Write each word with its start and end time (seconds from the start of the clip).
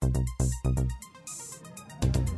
Thank 0.00 0.16
you. 2.28 2.37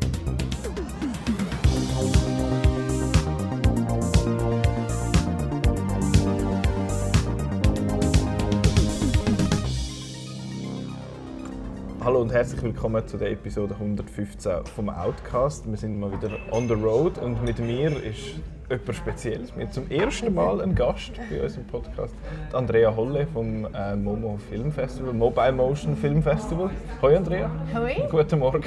Hallo 12.03 12.23
und 12.23 12.33
herzlich 12.33 12.63
willkommen 12.63 13.07
zu 13.07 13.19
der 13.19 13.31
Episode 13.31 13.75
115 13.75 14.65
vom 14.75 14.89
Outcast. 14.89 15.71
Wir 15.71 15.77
sind 15.77 16.01
mal 16.01 16.11
wieder 16.11 16.31
on 16.51 16.67
the 16.67 16.73
road 16.73 17.19
und 17.19 17.45
mit 17.45 17.59
mir 17.59 17.91
ist 18.03 18.41
jemand 18.71 18.95
Spezielles. 18.95 19.55
Wir 19.55 19.67
haben 19.67 19.73
zum 19.73 19.91
ersten 19.91 20.33
Mal 20.33 20.63
einen 20.63 20.75
Gast 20.75 21.13
bei 21.29 21.43
unserem 21.43 21.67
Podcast, 21.67 22.15
die 22.51 22.55
Andrea 22.57 22.97
Holle 22.97 23.27
vom 23.27 23.67
äh, 23.75 23.95
Momo 23.97 24.39
Film 24.49 24.73
Festival, 24.73 25.13
Mobile 25.13 25.53
Motion 25.53 25.95
Film 25.95 26.23
Festival. 26.23 26.71
Hoi 27.03 27.17
Andrea. 27.17 27.51
Hoi. 27.75 28.09
Guten 28.11 28.39
Morgen. 28.39 28.63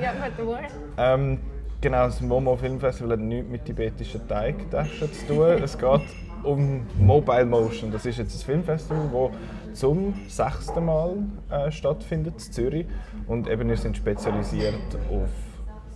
Ja, 0.00 0.12
guten 0.24 0.46
Morgen. 0.46 0.66
Ähm, 0.98 1.38
genau, 1.80 2.04
das 2.04 2.20
Momo 2.20 2.54
Film 2.54 2.78
Festival 2.78 3.14
hat 3.14 3.20
nichts 3.20 3.50
mit 3.50 3.64
tibetischen 3.64 4.28
Teigtaschen 4.28 5.12
zu 5.12 5.26
tun. 5.26 5.62
es 5.64 5.76
geht 5.76 6.00
um 6.44 6.86
Mobile 6.98 7.46
Motion. 7.46 7.90
Das 7.90 8.06
ist 8.06 8.18
jetzt 8.18 8.36
ein 8.36 8.44
Filmfestival, 8.44 9.30
das 9.67 9.67
zum 9.78 10.14
sechsten 10.26 10.84
Mal 10.84 11.18
äh, 11.50 11.70
stattfindet 11.70 12.34
in 12.34 12.52
Zürich. 12.52 12.86
Und 13.28 13.48
eben 13.48 13.68
wir 13.68 13.76
sind 13.76 13.96
spezialisiert 13.96 14.74
auf 15.08 15.28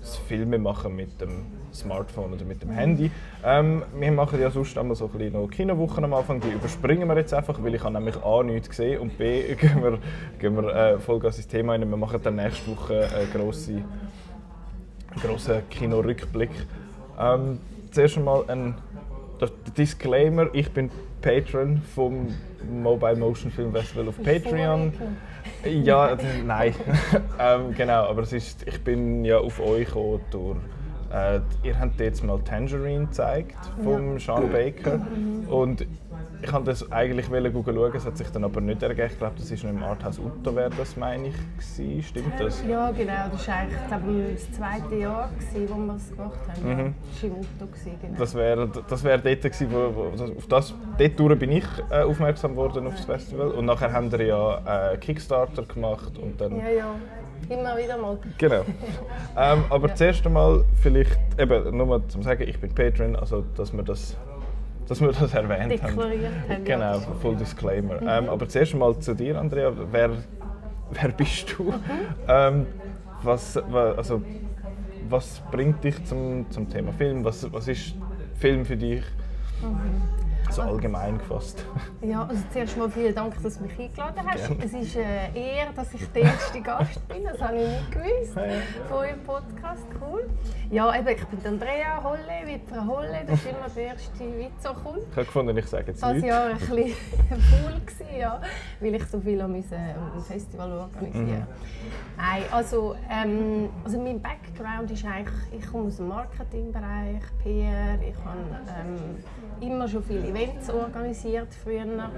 das 0.01 0.17
Filmemachen 0.19 0.95
mit 0.95 1.21
dem 1.21 1.47
Smartphone 1.75 2.33
oder 2.33 2.45
mit 2.45 2.63
dem 2.63 2.71
Handy. 2.71 3.11
Ähm, 3.45 3.83
wir 3.99 4.13
machen 4.13 4.41
ja 4.41 4.51
sonst 4.53 4.77
immer 4.77 4.95
so 4.95 5.11
ein 5.13 5.33
noch 5.33 5.49
Kinowochen 5.49 6.05
am 6.05 6.15
Anfang, 6.15 6.41
die 6.41 6.51
überspringen 6.51 7.09
wir 7.09 7.17
jetzt 7.17 7.35
einfach, 7.35 7.61
weil 7.61 7.75
ich 7.75 7.83
habe 7.83 7.95
nämlich 7.95 8.17
A 8.23 8.45
nichts 8.45 8.69
gesehen 8.69 9.01
und 9.01 9.19
B 9.19 9.55
gehen 9.61 9.83
wir, 9.83 9.99
gehen 10.39 10.55
wir 10.57 10.75
äh, 10.75 10.99
Vollgas 11.01 11.39
ins 11.39 11.49
Thema 11.49 11.73
rein. 11.73 11.89
Wir 11.89 11.97
machen 11.97 12.21
dann 12.23 12.37
nächste 12.37 12.71
Woche 12.71 13.09
einen 13.13 13.33
grossen, 13.33 13.85
grossen 15.21 15.69
Kinorückblick. 15.71 16.51
Ähm, 17.19 17.59
zuerst 17.91 18.17
einmal 18.17 18.45
ein 18.49 18.77
Disclaimer, 19.77 20.47
ich 20.53 20.71
bin 20.71 20.89
Patron 21.21 21.83
vom 21.95 22.29
Mobile 22.71 23.17
Motion 23.17 23.51
Film 23.51 23.73
Festival 23.73 24.09
auf 24.09 24.23
Patreon. 24.23 24.93
Ja, 25.65 26.17
nein, 26.45 26.75
ähm, 27.39 27.75
genau, 27.77 28.05
aber 28.05 28.23
es 28.23 28.33
ist, 28.33 28.67
ich 28.67 28.83
bin 28.83 29.25
ja 29.25 29.39
auf 29.39 29.61
euch 29.61 29.87
gekommen 29.87 30.21
durch 30.31 30.59
äh, 31.13 31.41
ihr 31.63 31.79
habt 31.79 32.01
jetzt 32.01 32.25
mal 32.25 32.41
Tangerine 32.41 33.07
gezeigt 33.07 33.57
vom 33.83 34.15
ja. 34.15 34.19
Sean 34.19 34.51
Baker 34.51 35.01
und 35.49 35.87
ich 36.43 36.53
wollte 36.53 36.67
das 36.67 36.91
eigentlich 36.91 37.31
schauen, 37.65 37.93
es 37.95 38.05
hat 38.05 38.17
sich 38.17 38.29
dann 38.31 38.45
aber 38.45 38.61
nicht 38.61 38.83
ergeben. 38.83 39.09
Ich 39.13 39.19
glaube, 39.19 39.35
das 39.39 39.51
war 39.51 39.71
noch 39.71 39.79
im 39.79 39.83
Arthouse 39.85 40.19
Utto, 40.19 40.55
wäre 40.57 40.71
das, 40.71 40.97
meine 40.97 41.29
ich, 41.29 41.35
gewesen. 41.35 42.03
stimmt 42.03 42.41
das? 42.41 42.65
Ja, 42.69 42.91
genau. 42.91 43.29
Das 43.31 43.47
war 43.49 43.57
eigentlich 43.57 43.81
glaube 43.87 44.33
das 44.33 44.53
zweite 44.53 44.95
Jahr, 44.97 45.31
gewesen, 45.31 45.69
wo 45.69 45.77
wir 45.77 45.95
es 45.95 46.11
gemacht 46.11 46.41
haben. 46.49 46.69
Mhm. 46.69 46.95
Das 47.13 47.23
war 47.23 47.31
im 47.31 47.37
Utto. 47.37 47.69
Genau. 48.01 48.19
Das 48.19 48.35
wäre 48.35 48.69
das 48.89 49.05
wär 49.05 49.19
dort, 49.19 49.43
gewesen, 49.43 49.69
wo, 49.71 49.95
wo, 49.95 50.37
auf 50.37 50.47
das, 50.49 50.75
dort 50.99 51.39
bin 51.39 51.53
ich 51.53 51.65
äh, 51.91 52.03
aufmerksam 52.03 52.57
worden 52.57 52.87
auf 52.87 52.97
das 52.97 53.05
Festival. 53.05 53.49
Und 53.53 53.67
nachher 53.67 53.93
haben 53.93 54.11
wir 54.11 54.25
ja 54.25 54.93
äh, 54.93 54.97
Kickstarter 54.97 55.63
gemacht 55.63 56.19
und 56.19 56.41
dann... 56.41 56.59
Ja, 56.59 56.69
ja. 56.69 56.95
Immer 57.49 57.77
wieder 57.77 57.99
mal. 57.99 58.19
Genau. 58.39 58.65
ähm, 59.37 59.65
aber 59.69 59.89
ja. 59.89 59.95
zuerst 59.95 60.25
einmal 60.25 60.65
vielleicht, 60.81 61.19
eben, 61.39 61.77
nur 61.77 61.87
mal 61.87 62.03
zum 62.09 62.23
sagen, 62.23 62.49
ich 62.49 62.59
bin 62.61 62.73
Patron, 62.73 63.17
also 63.17 63.45
dass 63.57 63.73
wir 63.73 63.83
das 63.83 64.17
dass 64.89 65.01
wir 65.01 65.13
das 65.13 65.35
erwähnt 65.35 65.73
Deklariert 65.73 66.33
haben. 66.49 66.65
Genau, 66.65 66.99
Full 67.21 67.37
Disclaimer. 67.37 68.01
Mhm. 68.01 68.09
Ähm, 68.09 68.29
aber 68.29 68.49
zuerst 68.49 68.73
einmal 68.73 68.99
zu 68.99 69.15
dir, 69.15 69.39
Andrea. 69.39 69.73
Wer, 69.91 70.11
wer 70.91 71.09
bist 71.11 71.55
du? 71.57 71.65
Mhm. 71.65 71.81
Ähm, 72.29 72.67
was, 73.23 73.57
also, 73.57 74.23
was 75.09 75.41
bringt 75.51 75.83
dich 75.85 76.05
zum, 76.05 76.51
zum 76.51 76.69
Thema 76.69 76.93
Film? 76.93 77.25
Was, 77.25 77.51
was 77.53 77.69
ist 77.69 77.95
Film 78.39 78.65
für 78.65 78.77
dich? 78.77 79.03
Mhm. 79.63 80.22
So 80.53 80.61
allgemein 80.61 81.17
gefasst. 81.17 81.65
Ja, 82.03 82.27
also 82.27 82.43
zuerst 82.53 82.77
mal 82.77 82.91
vielen 82.91 83.15
Dank, 83.15 83.41
dass 83.43 83.59
du 83.59 83.63
mich 83.63 83.79
eingeladen 83.79 84.21
hast. 84.27 84.49
Gerne. 84.49 84.65
Es 84.65 84.73
ist 84.73 84.97
eine 84.97 85.37
Ehre, 85.37 85.73
dass 85.75 85.95
ich 85.95 86.05
der 86.09 86.23
erste 86.23 86.61
Gast 86.61 87.09
bin. 87.09 87.23
Das 87.25 87.41
habe 87.41 87.57
ich 87.57 87.69
nicht 87.69 87.93
gewusst 87.93 88.37
ja. 88.37 88.43
von 88.89 88.99
eurem 88.99 89.23
Podcast. 89.23 89.87
Cool. 90.01 90.29
Ja, 90.69 90.99
eben, 90.99 91.09
ich 91.09 91.25
bin 91.27 91.47
Andrea 91.47 92.03
Holle, 92.03 92.43
wie 92.45 92.61
Frau 92.69 92.97
Holle. 92.97 93.23
Das 93.25 93.39
ist 93.39 93.47
immer 93.47 93.69
der 93.75 93.85
erste 93.85 94.19
Witz, 94.19 94.63
der 94.65 94.73
kommt. 94.73 94.99
Ich 94.99 95.17
habe 95.17 95.27
gefunden, 95.27 95.57
ich 95.57 95.67
sage 95.67 95.93
jetzt 95.93 96.05
nicht. 96.05 96.17
Das 96.17 96.25
Jahr 96.25 96.47
ein 96.47 96.59
bisschen 96.59 96.77
cool 97.31 97.81
gewesen, 97.87 98.17
ja, 98.19 98.41
weil 98.81 98.95
ich 98.97 99.05
so 99.07 99.21
viel 99.21 99.41
an 99.41 99.55
ein 99.55 100.23
Festival 100.23 100.73
organisieren 100.73 101.27
mhm. 101.27 101.47
Nein, 102.17 102.43
also, 102.51 102.97
ähm, 103.11 103.69
also 103.85 103.99
mein 103.99 104.21
Background 104.21 104.91
ist 104.91 105.05
eigentlich, 105.05 105.35
ich 105.53 105.67
komme 105.71 105.87
aus 105.87 105.97
dem 105.97 106.09
Marketingbereich, 106.09 107.23
PR, 107.43 107.99
ich 108.01 108.17
habe 108.25 108.39
ähm, 108.81 109.23
immer 109.63 109.89
schon 109.89 110.03
viele 110.03 110.29
Events 110.29 110.69
organisiert 110.71 111.49
früher. 111.55 112.11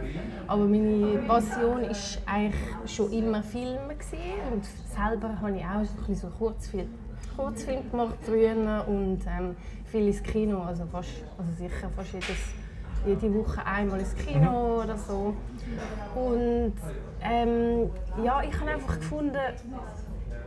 Aber 0.47 0.65
meine 0.65 1.19
Passion 1.27 1.82
war 1.82 2.34
eigentlich 2.34 2.55
schon 2.87 3.12
immer 3.12 3.43
Filme 3.43 3.94
und 4.53 4.65
selber 4.65 5.41
habe 5.41 5.56
ich 5.56 5.65
auch 5.65 5.84
so, 6.06 6.15
so 6.15 6.27
Kurzfilm, 6.28 6.88
Kurzfilm 7.37 7.91
gemacht 7.91 8.16
früher 8.22 8.84
und 8.87 9.21
ähm, 9.27 9.56
viel 9.87 10.09
ins 10.09 10.22
Kino, 10.22 10.62
also, 10.62 10.84
fast, 10.87 11.10
also 11.38 11.53
sicher 11.56 11.88
fast 11.94 12.12
jedes, 12.12 12.28
jede 13.06 13.34
Woche 13.34 13.65
einmal 13.65 14.00
ins 14.00 14.15
Kino 14.16 14.82
oder 14.82 14.97
so. 14.97 15.34
Und 16.15 16.75
ähm, 17.22 17.91
ja, 18.25 18.43
ich 18.43 18.61
habe 18.61 18.71
einfach 18.71 18.99
gefunden, 18.99 19.37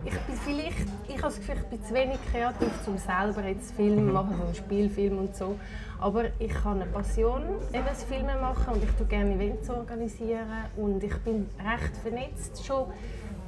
ich 0.06 0.20
bin 0.20 0.36
vielleicht, 0.36 0.88
ich 1.08 1.16
habe 1.16 1.22
das 1.24 1.38
Gefühl, 1.38 1.56
ich 1.56 1.64
bin 1.64 1.84
zu 1.84 1.94
wenig 1.94 2.20
kreativ, 2.32 2.72
um 2.88 2.98
selber 2.98 3.48
jetzt 3.48 3.76
Film 3.76 4.08
mhm. 4.08 4.14
machen, 4.14 4.36
so 4.48 4.54
Spielfilm 4.54 5.18
und 5.18 5.36
so. 5.36 5.56
Aber 6.00 6.26
ich 6.40 6.54
habe 6.64 6.82
eine 6.82 6.86
Passion, 6.86 7.42
eben 7.74 7.86
das 7.86 8.04
Filme 8.04 8.36
machen 8.40 8.74
und 8.74 8.84
ich 8.84 8.92
tue 8.92 9.08
gerne 9.08 9.34
Events 9.34 9.70
organisieren 9.70 10.66
und 10.76 11.04
ich 11.04 11.16
bin 11.18 11.48
recht 11.60 11.98
vernetzt 11.98 12.66
schon, 12.66 12.86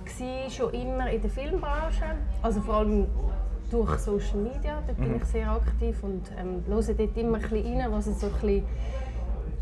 gewesen, 0.03 0.49
schon 0.49 0.73
immer 0.73 1.09
in 1.11 1.21
der 1.21 1.29
Filmbranche, 1.29 2.15
also 2.41 2.61
vor 2.61 2.75
allem 2.77 3.07
durch 3.69 3.99
Social 3.99 4.37
Media, 4.37 4.81
da 4.87 4.93
bin 4.93 5.09
mhm. 5.09 5.15
ich 5.17 5.25
sehr 5.25 5.51
aktiv 5.51 6.01
und 6.01 6.23
ähm, 6.39 6.63
höre 6.67 6.81
dort 6.81 7.17
immer 7.17 7.37
ein 7.37 7.41
bisschen 7.41 7.79
rein, 7.79 7.91
was 7.91 8.05
so 8.05 8.25
ein 8.25 8.31
bisschen 8.33 8.63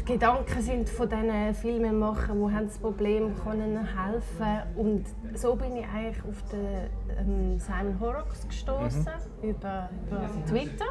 Gedanken 0.07 0.61
sind 0.61 0.89
von 0.89 1.09
diesen 1.09 1.53
Filmemachern, 1.53 2.39
die 2.39 2.55
haben 2.55 2.67
das 2.67 2.77
Problem 2.77 3.35
können 3.43 3.85
helfen 3.85 4.61
und 4.77 5.05
so 5.35 5.53
bin 5.55 5.75
ich 5.75 5.85
eigentlich 5.85 6.23
auf 6.23 6.41
den 6.49 6.89
ähm, 7.19 7.59
Simon 7.59 7.99
Horrocks 7.99 8.47
gestoßen 8.47 9.05
mhm. 9.41 9.49
über, 9.49 9.89
über, 10.07 10.29
Twitter. 10.47 10.85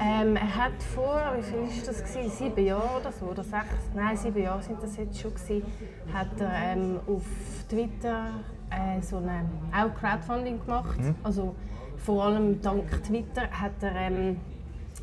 Ähm, 0.00 0.34
er 0.34 0.56
hat 0.56 0.82
vor, 0.82 1.32
wie 1.36 1.42
viel 1.42 1.62
ist 1.68 1.86
das 1.86 2.02
gewesen? 2.02 2.30
Sieben 2.30 2.66
Jahre 2.66 3.00
oder 3.00 3.12
so 3.12 3.26
oder 3.26 3.44
sechs? 3.44 3.88
Nein, 3.94 4.16
sieben 4.16 4.42
Jahre 4.42 4.62
sind 4.62 4.82
das 4.82 4.96
jetzt 4.96 5.20
schon 5.20 5.32
gewesen. 5.32 5.62
Hat 6.12 6.40
er 6.40 6.72
ähm, 6.72 6.98
auf 7.06 7.22
Twitter 7.68 8.30
äh, 8.70 9.00
so 9.00 9.18
eine 9.18 9.44
auch 9.72 9.94
Crowdfunding 9.94 10.58
gemacht. 10.64 10.98
Mhm. 10.98 11.14
Also 11.22 11.54
vor 11.96 12.24
allem 12.24 12.60
dank 12.60 13.00
Twitter 13.04 13.48
hat 13.48 13.80
er 13.80 13.94
ähm, 13.94 14.40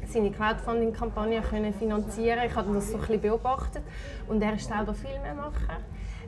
seine 0.10 0.32
Crowdfunding-Kampagne 0.32 1.42
finanzieren 1.44 2.40
Ich 2.46 2.56
habe 2.56 2.74
das 2.74 2.90
so 2.90 2.96
ein 2.96 3.02
bisschen 3.02 3.22
beobachtet. 3.22 3.84
Und 4.28 4.42
er 4.42 4.56
ist 4.56 4.68
selber 4.68 4.94
Filmemacher. 4.94 5.80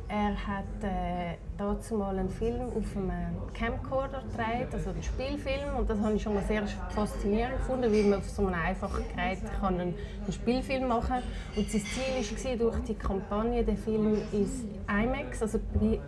Er 0.10 0.36
hat 0.48 0.84
äh, 0.84 1.36
dazu 1.58 1.96
mal 1.96 2.18
einen 2.18 2.30
Film 2.30 2.62
auf 2.62 2.96
einem 2.96 3.36
Camcorder 3.54 4.24
gedreht, 4.32 4.70
also 4.72 4.92
einen 4.92 5.04
Spielfilm. 5.04 5.76
Und 5.78 5.90
das 5.90 6.00
habe 6.00 6.14
ich 6.16 6.24
schon 6.24 6.34
mal 6.34 6.44
sehr 6.44 6.64
faszinierend 6.66 7.58
gefunden, 7.58 7.92
wie 7.92 8.04
man 8.04 8.20
auf 8.20 8.30
so 8.30 8.48
einem 8.48 8.54
einfachen 8.56 9.04
Gerät 9.14 9.40
kann 9.60 9.74
einen, 9.74 9.96
einen 10.24 10.32
Spielfilm 10.32 10.88
machen 10.88 11.08
kann. 11.08 11.24
Und 11.58 11.70
sein 11.70 11.82
Ziel 11.82 12.60
war, 12.60 12.72
durch 12.72 12.86
die 12.86 12.94
Kampagne 12.94 13.66
den 13.66 13.76
Film 13.76 14.18
ins 14.32 14.64
IMAX, 14.88 15.42
also 15.42 15.60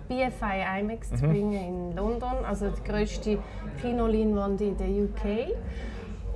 BFI 0.07 0.79
IMAX, 0.79 1.11
mhm. 1.11 1.15
zu 1.17 1.27
bringen 1.27 1.53
in 1.53 1.95
London, 1.97 2.45
also 2.47 2.69
die 2.69 2.83
grösste 2.89 3.37
Kinoleinwand 3.81 4.61
in 4.61 4.77
der 4.77 4.87
UK. 4.87 5.57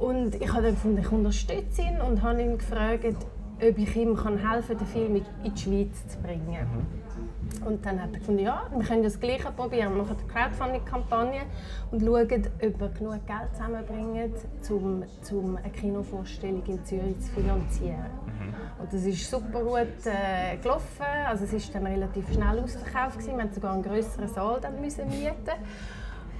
Und 0.04 0.36
ich 0.36 0.52
habe 0.52 0.64
dann 0.64 0.76
gefunden, 0.76 0.98
ich 1.00 1.12
unterstütze 1.14 1.82
ihn 1.82 2.02
und 2.02 2.22
habe 2.22 2.42
ihn 2.42 2.58
gefragt, 2.58 3.06
ob 3.06 3.78
ich 3.78 3.96
ihm 3.96 4.22
helfen 4.22 4.42
kann, 4.42 4.78
den 4.78 4.88
Film 4.88 5.16
in 5.16 5.54
die 5.54 5.62
Schweiz 5.62 6.06
zu 6.10 6.20
bringen. 6.20 6.44
Mhm. 6.46 7.66
Und 7.66 7.86
dann 7.86 8.02
hat 8.02 8.12
er 8.12 8.20
gefunden, 8.20 8.44
ja, 8.44 8.64
wir 8.76 8.86
können 8.86 9.04
das 9.04 9.18
Gleiche 9.18 9.50
probieren. 9.52 9.96
Wir 9.96 10.04
machen 10.04 10.18
eine 10.18 10.28
Crowdfunding-Kampagne 10.28 11.44
und 11.92 12.02
schauen, 12.02 12.18
ob 12.18 12.80
wir 12.82 12.90
genug 12.90 13.26
Geld 13.26 13.54
zusammenbringen, 13.54 14.34
um, 14.70 15.04
um 15.32 15.56
eine 15.56 15.70
Kinovorstellung 15.70 16.64
in 16.66 16.84
Zürich 16.84 17.20
zu 17.22 17.32
finanzieren. 17.32 18.12
Mhm. 18.26 18.82
Und 18.82 18.92
das 18.94 19.06
ist 19.06 19.32
super 19.32 19.64
gut 19.64 20.06
äh, 20.06 20.58
gelaufen. 20.58 21.06
Also 21.26 21.46
es 21.46 21.54
ist 21.54 21.74
dann 21.74 21.88
relativ 21.88 22.30
schnell 22.34 22.60
ausverkauft. 22.60 23.20
Gewesen. 23.20 23.38
Wir 23.38 23.46
mussten 23.46 23.56
sogar 23.56 23.74
einen 23.74 23.84
größeren 23.84 24.28
Saal 24.28 24.60
dann 24.60 24.82
müssen 24.82 25.08
mieten. 25.08 25.56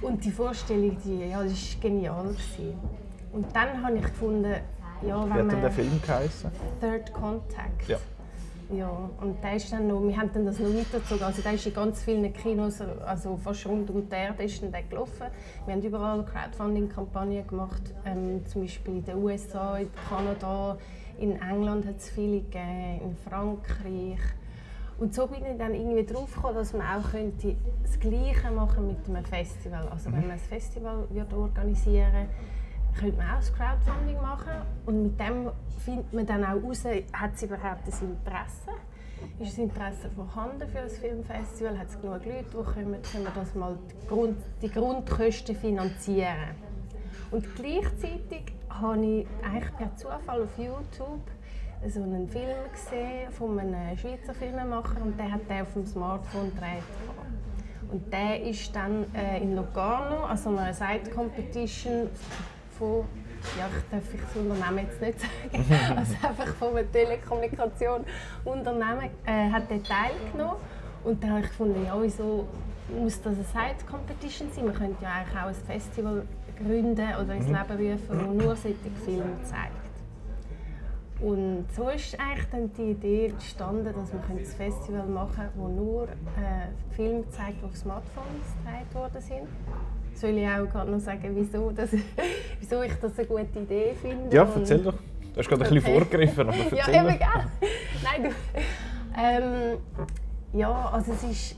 Und 0.02 0.22
die 0.22 0.32
Vorstellung, 0.32 0.98
die, 1.02 1.30
ja, 1.30 1.42
das 1.42 1.76
war 1.76 1.80
genial. 1.80 2.24
Gewesen. 2.24 3.03
Und 3.34 3.46
dann 3.52 3.84
habe 3.84 3.96
ich 3.96 4.04
gefunden, 4.04 4.54
ja, 5.02 5.22
wenn 5.22 5.28
Wie 5.28 5.32
hat 5.32 5.52
denn 5.52 5.60
der 5.60 5.70
Film 5.72 6.00
geheißen? 6.00 6.50
Third 6.80 7.12
Contact. 7.12 7.88
Ja. 7.88 7.98
Ja, 8.72 9.10
und 9.20 9.42
der 9.42 9.56
ist 9.56 9.70
dann 9.72 9.88
noch, 9.88 10.00
wir 10.02 10.16
haben 10.16 10.30
dann 10.32 10.46
das 10.46 10.58
noch 10.58 10.68
weitergezogen. 10.68 11.22
Also 11.22 11.42
der 11.42 11.52
ist 11.52 11.66
in 11.66 11.74
ganz 11.74 12.02
vielen 12.02 12.32
Kinos, 12.32 12.80
also 12.80 13.36
fast 13.36 13.66
rund 13.66 13.90
um 13.90 14.08
die 14.08 14.14
Erde 14.14 14.44
ist 14.44 14.62
der 14.62 14.82
gelaufen. 14.84 15.26
Wir 15.66 15.74
haben 15.74 15.82
überall 15.82 16.24
Crowdfunding-Kampagnen 16.24 17.46
gemacht, 17.46 17.82
ähm, 18.06 18.46
zum 18.46 18.62
Beispiel 18.62 18.94
in 18.94 19.04
den 19.04 19.22
USA, 19.22 19.76
in 19.76 19.90
Kanada, 20.08 20.78
in 21.18 21.32
England 21.42 21.86
hat 21.86 21.98
es 21.98 22.08
viele 22.08 22.40
gegeben, 22.40 23.00
in 23.04 23.16
Frankreich. 23.28 24.18
Und 24.98 25.12
so 25.12 25.26
bin 25.26 25.44
ich 25.44 25.58
dann 25.58 25.74
irgendwie 25.74 26.06
drauf 26.06 26.34
gekommen, 26.34 26.54
dass 26.54 26.72
man 26.72 26.82
auch 26.82 27.10
könnte 27.10 27.56
das 27.82 28.00
Gleiche 28.00 28.50
machen 28.50 28.86
mit 28.86 28.98
einem 29.08 29.24
Festival. 29.24 29.86
Also 29.88 30.06
wenn 30.06 30.22
man 30.22 30.30
ein 30.32 30.38
Festival 30.38 31.06
würde 31.10 31.36
organisieren 31.36 32.28
könnte 32.98 33.16
man 33.16 33.30
auch 33.30 33.36
das 33.36 33.52
Crowdfunding 33.52 34.20
machen 34.20 34.62
und 34.86 35.02
mit 35.02 35.20
dem 35.20 35.50
findet 35.84 36.12
man 36.12 36.26
dann 36.26 36.44
auch 36.44 36.60
heraus, 36.60 36.84
hat 37.12 37.34
es 37.34 37.42
überhaupt 37.42 37.86
ein 37.86 38.08
Interesse? 38.08 38.70
Ist 39.38 39.52
das 39.52 39.58
Interesse 39.58 40.10
vorhanden 40.10 40.68
für 40.68 40.80
ein 40.80 40.88
Filmfestival? 40.88 41.78
Hat 41.78 41.88
es 41.88 42.00
genug 42.00 42.24
Leute, 42.24 42.44
die 42.44 42.56
kommen, 42.56 43.02
können 43.02 43.24
wir 43.24 43.32
das 43.34 43.54
mal 43.54 43.76
die, 43.90 44.06
Grund, 44.06 44.36
die 44.62 44.70
Grundkosten 44.70 45.56
finanzieren? 45.56 46.54
Und 47.30 47.44
gleichzeitig 47.56 48.52
habe 48.68 49.04
ich 49.04 49.26
eigentlich 49.42 49.76
per 49.76 49.96
Zufall 49.96 50.42
auf 50.42 50.58
YouTube 50.58 51.20
so 51.86 52.02
einen 52.02 52.28
Film 52.28 52.56
gesehen 52.72 53.30
von 53.32 53.58
einem 53.58 53.96
Schweizer 53.98 54.34
Filmemacher 54.34 55.02
und 55.02 55.18
der 55.18 55.32
hat 55.32 55.48
den 55.48 55.62
auf 55.62 55.72
dem 55.74 55.86
Smartphone 55.86 56.54
gedreht. 56.54 56.82
Und 57.90 58.12
der 58.12 58.42
ist 58.42 58.74
dann 58.74 59.04
äh, 59.14 59.42
in 59.42 59.54
Locarno, 59.54 60.24
also 60.24 60.50
einer 60.50 60.72
Side 60.72 61.10
Competition 61.14 62.08
von 62.78 63.04
ja, 63.58 63.68
ich 63.68 63.90
darf 63.90 64.14
ich 64.14 64.20
das 64.20 64.36
Unternehmen 64.36 64.86
jetzt 64.86 65.00
nicht 65.00 65.18
sagen, 65.20 65.32
also 65.98 66.14
einfach 66.26 66.54
von 66.54 66.76
einem 66.76 66.90
Telekommunikationsunternehmen 66.90 69.10
äh, 69.26 69.50
hat 69.50 69.70
der 69.70 69.82
teilgenommen 69.82 70.56
und 71.04 71.22
dann 71.22 71.30
habe 71.30 71.40
ich 71.40 71.48
gefunden, 71.48 71.84
ja, 71.84 71.94
wieso 72.00 72.48
muss 72.88 73.20
das 73.22 73.34
eine 73.34 73.44
Side 73.44 73.84
Competition 73.88 74.50
sein? 74.52 74.64
Man 74.64 74.74
könnte 74.74 75.02
ja 75.02 75.12
eigentlich 75.12 75.36
auch 75.36 75.48
ein 75.48 75.54
Festival 75.54 76.26
gründen 76.56 77.14
oder 77.22 77.34
ins 77.34 77.46
mhm. 77.46 77.54
Leben 77.54 77.92
rufen, 77.92 78.08
das 78.08 78.26
nur 78.44 78.56
solche 78.56 78.90
Filme 79.04 79.36
zeigt. 79.44 79.74
Und 81.20 81.66
so 81.74 81.88
ist 81.88 82.18
eigentlich 82.18 82.46
dann 82.50 82.72
die 82.74 82.90
Idee 82.90 83.28
entstanden, 83.28 83.84
dass 83.84 84.12
man 84.12 84.22
ein 84.28 84.44
Festival 84.44 85.06
machen 85.06 85.36
kann, 85.36 85.50
wo 85.54 85.68
nur 85.68 86.02
äh, 86.04 86.66
Filme 86.94 87.26
zeigt, 87.30 87.62
die 87.62 87.66
auf 87.66 87.76
Smartphones 87.76 88.52
gezeigt 88.58 88.92
worden 88.94 89.20
sind. 89.20 89.48
Soll 90.14 90.38
ich 90.38 90.46
auch 90.46 90.68
gerade 90.70 90.90
noch 90.90 91.00
sagen, 91.00 91.30
wieso, 91.34 91.70
dass, 91.70 91.90
wieso 92.60 92.82
ich 92.82 92.92
das 93.00 93.18
eine 93.18 93.26
gute 93.26 93.58
Idee 93.58 93.94
finde? 94.00 94.34
Ja, 94.34 94.48
erzähl 94.54 94.78
doch. 94.78 94.94
Du 94.94 95.40
hast 95.40 95.48
gerade 95.48 95.62
okay. 95.62 95.70
ein 95.70 95.74
bisschen 95.74 95.92
vorgegriffen, 95.92 96.48
aber 96.48 96.56
erzähl 96.70 96.78
Ja, 96.78 97.02
eben, 97.02 97.18
gell? 97.18 97.68
Nein, 98.02 98.22
du... 98.22 98.60
Ähm, 99.16 99.78
ja, 100.52 100.90
also 100.92 101.12
es 101.12 101.22
ist 101.24 101.56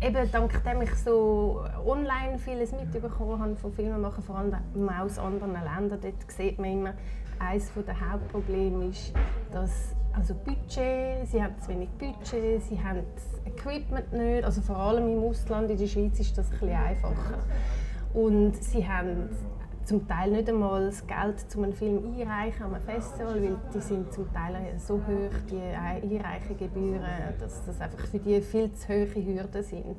eben 0.00 0.30
dank 0.30 0.64
dem 0.64 0.82
ich 0.82 0.94
so 0.94 1.64
online 1.86 2.38
vieles 2.38 2.72
mitbekommen 2.72 3.40
habe 3.40 3.56
von 3.56 3.72
Filmemachern, 3.72 4.22
vor 4.22 4.38
allem 4.38 4.54
aus 4.88 5.18
anderen 5.18 5.52
Ländern, 5.52 5.98
dort 6.00 6.30
sieht 6.30 6.58
man 6.58 6.70
immer, 6.72 6.94
eines 7.38 7.70
der 7.74 8.12
Hauptprobleme 8.12 8.86
ist, 8.86 9.12
dass 9.52 9.94
also 10.12 10.34
Budget, 10.34 11.26
sie 11.26 11.42
haben 11.42 11.58
zu 11.60 11.68
wenig 11.68 11.88
Budget, 11.90 12.62
sie 12.62 12.82
haben 12.82 13.02
das 13.14 13.52
Equipment 13.52 14.12
nicht, 14.12 14.44
also 14.44 14.60
vor 14.60 14.76
allem 14.76 15.08
im 15.08 15.24
Ausland, 15.24 15.70
in 15.70 15.78
der 15.78 15.86
Schweiz 15.86 16.18
ist 16.20 16.36
das 16.36 16.46
ein 16.46 16.58
bisschen 16.58 16.76
einfacher. 16.76 17.38
Und 18.12 18.56
sie 18.62 18.86
haben 18.86 19.28
zum 19.84 20.06
Teil 20.06 20.30
nicht 20.30 20.48
einmal 20.48 20.86
das 20.86 21.06
Geld, 21.06 21.44
um 21.56 21.64
einen 21.64 21.72
Film 21.72 21.98
einreichen 21.98 22.64
an 22.64 22.74
einem 22.74 22.82
Festival, 22.82 23.42
weil 23.42 23.56
die 23.74 23.80
sind 23.80 24.12
zum 24.12 24.32
Teil 24.32 24.54
so 24.78 24.94
hoch, 24.94 25.36
die 25.50 25.60
Einreichungsgebühren, 25.60 27.02
dass 27.38 27.64
das 27.64 27.80
einfach 27.80 28.06
für 28.06 28.18
die 28.18 28.40
viel 28.40 28.72
zu 28.72 28.88
hohe 28.88 29.06
Hürden 29.06 29.62
sind. 29.62 29.96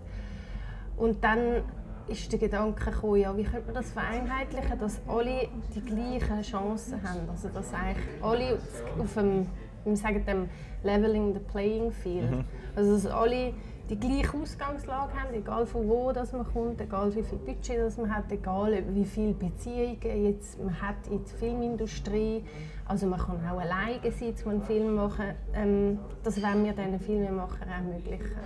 Und 0.98 1.24
dann 1.24 1.64
ist 2.08 2.32
der 2.32 2.40
Gedanke 2.40 2.92
gekommen, 2.92 3.18
ja, 3.18 3.36
wie 3.36 3.44
könnte 3.44 3.66
man 3.66 3.76
das 3.76 3.92
vereinheitlichen, 3.92 4.80
dass 4.80 5.02
alle 5.08 5.48
die 5.74 5.82
gleichen 5.82 6.42
Chancen 6.42 7.02
haben, 7.04 7.30
also 7.30 7.50
dass 7.50 7.74
eigentlich 7.74 8.06
alle 8.22 8.60
auf 9.00 9.14
dem, 9.14 9.48
wir 9.86 9.98
sagen 9.98 10.26
dem 10.26 10.50
Leveling 10.84 11.34
the 11.34 11.40
Playing 11.40 11.92
Field, 11.92 12.32
mhm. 12.32 12.46
also 12.76 12.94
dass 12.94 13.06
alle 13.06 13.54
die 13.92 14.00
gleiche 14.00 14.38
Ausgangslage 14.38 15.12
haben, 15.20 15.34
egal 15.34 15.66
von 15.66 15.88
wo 15.88 16.14
das 16.14 16.32
man 16.32 16.46
kommt, 16.46 16.80
egal 16.80 17.14
wie 17.14 17.24
viel 17.24 17.38
Budget 17.40 17.78
das 17.78 17.98
man 17.98 18.16
hat, 18.16 18.32
egal 18.32 18.82
wie 18.94 19.04
viele 19.04 19.34
Beziehungen 19.34 20.26
jetzt 20.26 20.64
man 20.64 20.82
hat 20.82 20.96
in 21.10 21.24
der 21.26 21.34
Filmindustrie. 21.38 22.46
Also 22.88 23.06
man 23.06 23.20
kann 23.20 23.46
auch 23.46 23.60
alleine 23.60 24.00
sein, 24.12 24.34
um 24.46 24.52
einen 24.52 24.62
Film 24.62 24.96
machen. 24.96 25.36
Ähm, 25.54 26.00
das 26.24 26.42
wollen 26.42 26.64
wir 26.64 26.72
diesen 26.72 27.00
Filmemachern 27.02 27.68
ermöglichen. 27.68 28.38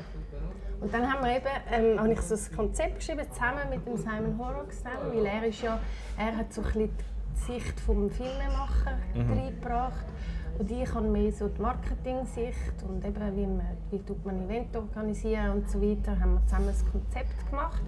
Und 0.82 0.92
dann 0.92 1.12
haben 1.12 1.24
wir 1.24 1.36
eben, 1.36 1.46
ähm, 1.72 2.00
habe 2.00 2.14
ich 2.14 2.22
so 2.22 2.36
ein 2.36 2.56
Konzept 2.56 2.96
geschrieben, 2.96 3.26
zusammen 3.32 3.70
mit 3.70 3.86
dem 3.86 3.98
Simon 3.98 4.38
Horrocks, 4.40 4.84
weil 5.14 5.26
er 5.26 5.44
ist 5.46 5.62
ja, 5.62 5.80
er 6.18 6.38
hat 6.38 6.52
so 6.52 6.62
ein 6.62 6.68
bisschen 6.68 6.90
die 7.36 7.54
Sicht 7.54 7.80
vom 7.80 8.10
Filmemacher 8.10 8.98
mhm. 9.14 9.32
reingebracht 9.32 10.06
und 10.58 10.72
ich 10.72 10.94
habe 10.94 11.08
mehr 11.08 11.32
so 11.32 11.48
die 11.48 11.62
Marketing-Sicht 11.62 12.84
und 12.88 13.04
eben 13.04 13.36
wie, 13.36 13.46
man, 13.46 13.78
wie 13.92 14.00
tut 14.00 14.26
man 14.26 14.46
Event 14.46 14.76
organisieren 14.76 15.52
und 15.52 15.70
so 15.70 15.82
weiter, 15.82 16.20
haben 16.20 16.36
wir 16.36 16.46
zusammen 16.48 16.70
ein 16.70 16.92
Konzept 16.92 17.50
gemacht. 17.50 17.82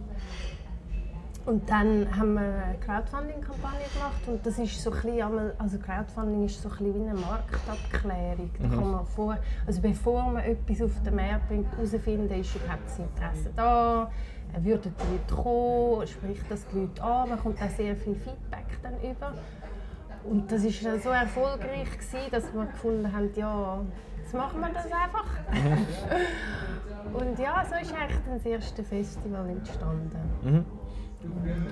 Und 1.46 1.70
dann 1.70 2.14
haben 2.14 2.34
wir 2.34 2.42
eine 2.42 2.78
Crowdfunding-Kampagne 2.86 3.86
gemacht 3.94 4.22
und 4.28 4.46
das 4.46 4.60
ist 4.60 4.84
so 4.84 4.92
ein 4.92 5.02
bisschen, 5.02 5.52
also 5.58 5.78
Crowdfunding 5.80 6.44
ist 6.44 6.62
so 6.62 6.68
ein 6.68 6.76
bisschen 6.76 6.94
wie 6.94 7.10
eine 7.10 7.20
Marktabklärung. 7.20 8.50
Da 8.60 8.68
mhm. 8.68 8.72
kann 8.72 8.92
man 8.92 9.06
vor, 9.06 9.38
also 9.66 9.82
bevor 9.82 10.24
man 10.24 10.44
etwas 10.44 10.82
auf 10.82 10.92
den 11.06 11.16
Markt 11.16 11.48
bringt, 11.48 11.72
herausfinden, 11.72 12.34
ist 12.38 12.54
überhaupt 12.54 12.86
das 12.86 13.00
Interesse 13.00 13.50
da, 13.56 14.12
würden 14.60 14.94
die 14.94 15.36
Leute 15.36 15.42
kommen, 15.42 16.08
spricht 16.08 16.52
das 16.52 16.68
die 16.68 16.80
Leute 16.80 17.02
an, 17.02 17.30
man 17.30 17.40
kommt 17.40 17.62
auch 17.62 17.70
sehr 17.70 17.96
viel 17.96 18.16
Feedback 18.16 18.66
dann 18.84 18.96
über. 18.96 19.34
Und 20.24 20.52
das 20.52 20.64
war 20.64 21.00
so 21.00 21.10
erfolgreich, 21.10 21.90
gewesen, 21.92 22.32
dass 22.32 22.54
wir 22.54 22.66
gefunden 22.66 23.12
haben, 23.12 23.30
ja, 23.36 23.80
jetzt 24.22 24.34
machen 24.34 24.60
wir 24.60 24.70
das 24.70 24.86
einfach. 24.86 25.26
und 27.14 27.40
ja, 27.40 27.66
so 27.66 27.76
ist 27.76 27.94
eigentlich 27.94 28.20
das 28.28 28.46
erste 28.46 28.84
Festival 28.84 29.50
entstanden. 29.50 30.20
Mhm. 30.44 30.66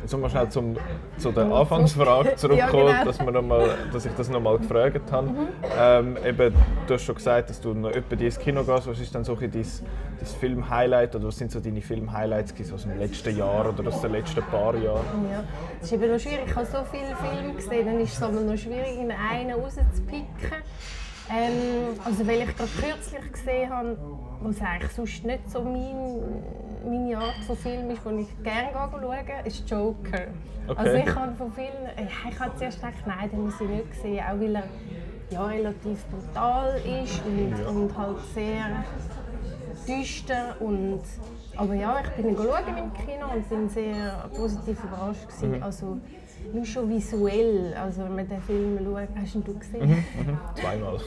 Jetzt 0.02 0.18
mal 0.18 0.30
schnell 0.30 0.50
zum, 0.50 0.78
zu 1.18 1.32
der 1.32 1.46
Anfangsfrage 1.46 2.36
zurückkommen, 2.36 2.88
ja, 2.88 2.94
genau. 2.94 3.06
dass, 3.06 3.20
wir 3.20 3.32
noch 3.32 3.42
mal, 3.42 3.70
dass 3.92 4.06
ich 4.06 4.12
das 4.14 4.30
noch 4.30 4.40
mal 4.40 4.58
gefragt 4.58 5.12
habe. 5.12 5.28
Mhm. 5.28 5.48
Ähm, 5.80 6.18
eben, 6.26 6.54
du 6.88 6.94
hast 6.94 7.04
schon 7.04 7.16
gesagt, 7.16 7.50
dass 7.50 7.62
du 7.62 7.74
noch 7.74 7.92
etwa 7.92 8.16
ins 8.16 8.40
Kino 8.40 8.64
gehst. 8.64 8.88
Was 8.88 9.00
ist 9.00 9.14
dann 9.14 9.24
so 9.24 9.36
dein, 9.36 9.52
dein 9.52 9.66
Film-Highlight 10.40 11.16
oder 11.16 11.28
was 11.28 11.38
sind 11.38 11.52
so 11.52 11.60
deine 11.60 11.82
Film-Highlights 11.82 12.54
aus 12.72 12.84
dem 12.84 12.98
letzten 13.00 13.38
Jahr 13.38 13.70
oder 13.70 13.88
aus 13.88 14.02
den 14.02 14.12
letzten 14.12 14.42
paar 14.44 14.76
Jahren? 14.76 15.06
Ja, 15.32 15.44
das 15.80 15.92
ist 15.92 15.94
eben 15.94 16.12
noch 16.12 16.20
schwierig. 16.20 16.46
Ich 16.48 16.56
habe 16.56 16.66
so 16.66 16.78
viele 16.92 17.16
Filme 17.16 17.54
gesehen, 17.54 17.86
dann 17.86 18.00
ist 18.00 18.14
es 18.14 18.20
noch 18.20 18.58
schwierig, 18.58 19.00
einen 19.00 19.52
rauszupicken. 19.52 20.28
Ähm, 21.30 22.00
also 22.04 22.28
weil 22.28 22.42
ich 22.42 22.56
gerade 22.56 22.70
kürzlich 22.80 23.32
gesehen 23.32 23.70
habe, 23.70 23.98
was 24.42 24.62
eigentlich 24.62 24.92
sonst 24.92 25.24
nicht 25.24 25.50
so 25.50 25.62
mein, 25.64 26.44
meine 26.86 27.18
Art 27.18 27.44
von 27.48 27.58
Film 27.58 27.90
ist, 27.90 28.06
den 28.06 28.20
ich 28.20 28.44
gerne 28.44 28.70
schaue, 28.72 29.18
ist 29.46 29.70
Joker. 29.70 30.28
Okay. 30.68 30.80
Also 30.80 30.94
ich 30.94 31.16
habe 31.16 31.36
von 31.36 31.52
vielen, 31.54 32.08
ich 32.08 32.40
habe 32.40 32.56
zuerst 32.58 32.82
gedacht, 32.82 33.04
nein, 33.06 33.30
den 33.32 33.44
muss 33.46 33.60
ich 33.62 33.70
nicht 33.70 34.02
sehen, 34.02 34.24
auch 34.24 34.40
weil 34.40 34.56
er 34.56 34.64
ja, 35.30 35.46
relativ 35.46 36.06
brutal 36.06 36.80
ist 37.04 37.22
und, 37.26 37.66
und 37.66 37.98
halt 37.98 38.18
sehr 38.34 38.84
düster 39.88 40.56
und 40.60 41.02
aber 41.58 41.74
ja, 41.74 42.00
ich 42.02 42.24
bin 42.24 42.36
schauen 42.36 42.78
im 42.78 42.94
Kino 42.94 43.28
und 43.34 43.48
bin 43.48 43.70
sehr 43.70 44.30
positiv 44.36 44.84
überrascht 44.84 45.28
gewesen. 45.28 45.58
Mhm. 45.58 45.64
Also, 45.64 45.98
nur 46.54 46.66
schon 46.66 46.90
visuell, 46.90 47.74
also 47.74 48.04
wenn 48.04 48.16
man 48.16 48.28
den 48.28 48.42
Film 48.42 48.80
schaut, 48.84 49.10
hast 49.16 49.36
du 49.36 49.40
ihn 49.40 49.60
gesehen? 49.60 49.90
Mhm, 49.90 49.96
mhm. 49.96 50.40
Zweimal. 50.56 50.96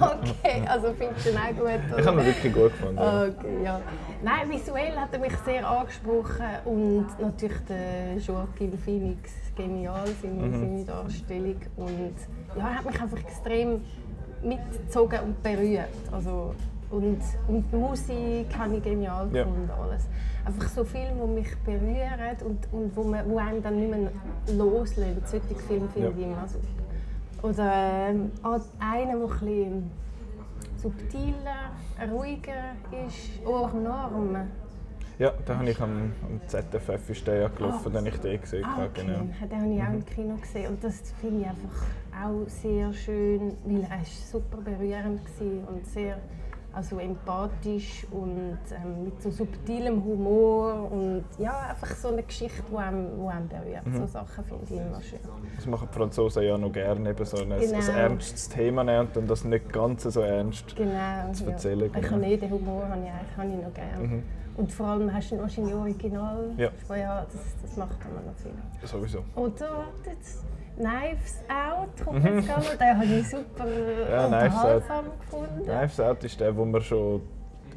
okay, 0.00 0.62
also 0.66 0.92
findest 0.96 1.26
du 1.26 1.30
ihn 1.30 1.36
auch 1.36 1.48
gut? 1.48 1.92
Oder? 1.92 1.98
Ich 1.98 2.06
habe 2.06 2.20
ihn 2.20 2.26
wirklich 2.26 2.52
gut 2.52 2.72
gefunden. 2.72 2.98
Okay, 2.98 3.64
ja. 3.64 3.80
Nein, 4.22 4.50
visuell 4.50 4.96
hat 4.96 5.12
er 5.12 5.18
mich 5.18 5.36
sehr 5.44 5.68
angesprochen 5.68 6.46
und 6.64 7.06
natürlich 7.20 7.60
der 7.68 8.16
Joaquin 8.18 8.78
Phoenix, 8.78 9.32
genial, 9.56 10.06
seine, 10.22 10.34
mhm. 10.34 10.60
seine 10.60 10.84
Darstellung 10.84 11.60
und 11.76 12.14
ja, 12.56 12.68
er 12.68 12.78
hat 12.78 12.86
mich 12.86 13.00
einfach 13.00 13.18
extrem 13.18 13.80
mitgezogen 14.42 15.20
und 15.20 15.42
berührt. 15.42 15.88
Also, 16.12 16.54
und, 16.90 17.20
und 17.48 17.64
die 17.72 17.76
Musik 17.76 18.46
habe 18.56 18.76
ich 18.76 18.82
genial 18.82 19.28
ja. 19.32 19.44
gefunden, 19.44 19.70
alles 19.70 20.08
einfach 20.48 20.68
so 20.68 20.84
Filme, 20.84 21.26
die 21.26 21.40
mich 21.40 21.56
berühren 21.58 22.36
und, 22.44 22.72
und 22.72 22.96
wo, 22.96 23.02
man, 23.04 23.28
wo 23.28 23.38
einen 23.38 23.62
dann 23.62 23.78
nicht 23.78 23.90
mehr 23.90 24.10
loslösen. 24.56 25.22
Solche 25.24 25.54
Filme 25.66 25.88
finde 25.88 26.12
ich 26.16 26.24
immer 26.24 26.48
so. 26.48 26.58
Oder 27.46 28.08
ähm, 28.08 28.32
einer, 28.78 29.16
der 29.16 29.24
etwas 29.24 29.82
subtiler, 30.76 31.70
ruhiger 32.10 32.74
ist, 33.06 33.46
auch 33.46 33.72
Norm. 33.72 34.36
Ja, 35.18 35.30
den 35.30 35.58
habe 35.58 35.70
ich 35.70 35.80
am, 35.80 36.12
am 36.22 36.40
ZFF 36.46 37.10
ist 37.10 37.26
der 37.26 37.40
ja 37.40 37.48
gelaufen, 37.48 37.88
ah. 37.88 37.98
den 37.98 38.06
ich 38.06 38.16
den 38.18 38.40
gesehen 38.40 38.64
ah, 38.64 38.84
okay. 38.84 39.02
genau. 39.04 39.18
Den 39.18 39.40
habe 39.40 39.74
ich 39.74 39.82
auch 39.82 39.86
im 39.88 39.94
mhm. 39.96 40.06
Kino 40.06 40.36
gesehen 40.36 40.68
und 40.68 40.84
das 40.84 41.02
finde 41.20 41.40
ich 41.40 41.46
einfach 41.48 42.24
auch 42.24 42.48
sehr 42.48 42.92
schön, 42.92 43.56
weil 43.64 43.82
er 43.82 44.04
super 44.04 44.58
berührend 44.58 45.20
war 45.24 45.74
und 45.74 45.84
sehr 45.86 46.18
Also 46.78 47.00
empathisch 47.00 48.06
und 48.12 48.56
ähm, 48.70 49.06
mit 49.06 49.20
so 49.20 49.32
subtilem 49.32 50.04
Humor 50.04 50.92
und 50.92 51.24
ja, 51.36 51.70
einfach 51.70 51.88
so 51.96 52.06
eine 52.06 52.22
Geschichte, 52.22 52.62
die 52.70 52.76
einem, 52.76 53.20
die 53.20 53.28
einem 53.28 53.48
berührt. 53.48 53.84
Mhm. 53.84 53.96
So 53.96 54.06
Sachen 54.06 54.44
finde 54.44 54.64
ich 54.64 54.70
immer 54.70 55.02
schön. 55.02 55.18
Das 55.56 55.66
machen 55.66 55.88
die 55.90 55.96
Franzosen 55.96 56.44
ja 56.44 56.56
noch 56.56 56.70
gerne, 56.70 57.10
eben 57.10 57.24
so 57.24 57.38
ein, 57.38 57.48
genau. 57.48 57.78
ein 57.78 57.88
ernstes 57.96 58.48
Thema 58.48 58.84
nehmen 58.84 59.08
und 59.12 59.28
das 59.28 59.44
nicht 59.44 59.72
ganz 59.72 60.04
so 60.04 60.20
ernst 60.20 60.76
genau, 60.76 61.32
zu 61.32 61.46
erzählen. 61.46 61.80
Ja. 61.80 61.86
Genau. 61.88 61.98
Ich 61.98 62.10
habe 62.12 62.20
nicht 62.20 62.42
den 62.42 62.50
Humor 62.52 62.88
habe 62.88 63.02
ich, 63.02 63.36
habe 63.36 63.48
ich 63.48 63.64
noch 63.64 63.74
gerne. 63.74 64.06
Mhm. 64.06 64.22
Und 64.56 64.70
vor 64.70 64.86
allem 64.86 65.12
hast 65.12 65.32
du 65.32 65.38
wahrscheinlich 65.38 65.74
Original. 65.74 66.50
Ja. 66.58 66.70
ja 66.96 67.24
das, 67.24 67.40
das 67.60 67.76
macht 67.76 67.98
man 68.14 68.24
natürlich. 68.24 68.88
Sowieso. 68.88 69.24
Oder 69.34 69.88
jetzt 70.06 70.44
Knives 70.78 71.42
Out 71.48 72.04
kommt 72.04 72.24
jetzt 72.24 72.34
mhm. 72.34 72.46
gerade. 72.46 72.76
Den 72.78 72.96
habe 72.96 73.04
ich 73.04 73.28
super 73.28 73.66
ja, 74.10 74.26
unterhaltsam 74.26 75.04
gefunden. 75.20 75.64
Knives 75.64 76.00
Out 76.00 76.24
ist 76.24 76.40
der, 76.40 76.56
wo 76.56 76.64
wir 76.64 76.80
schon 76.80 77.22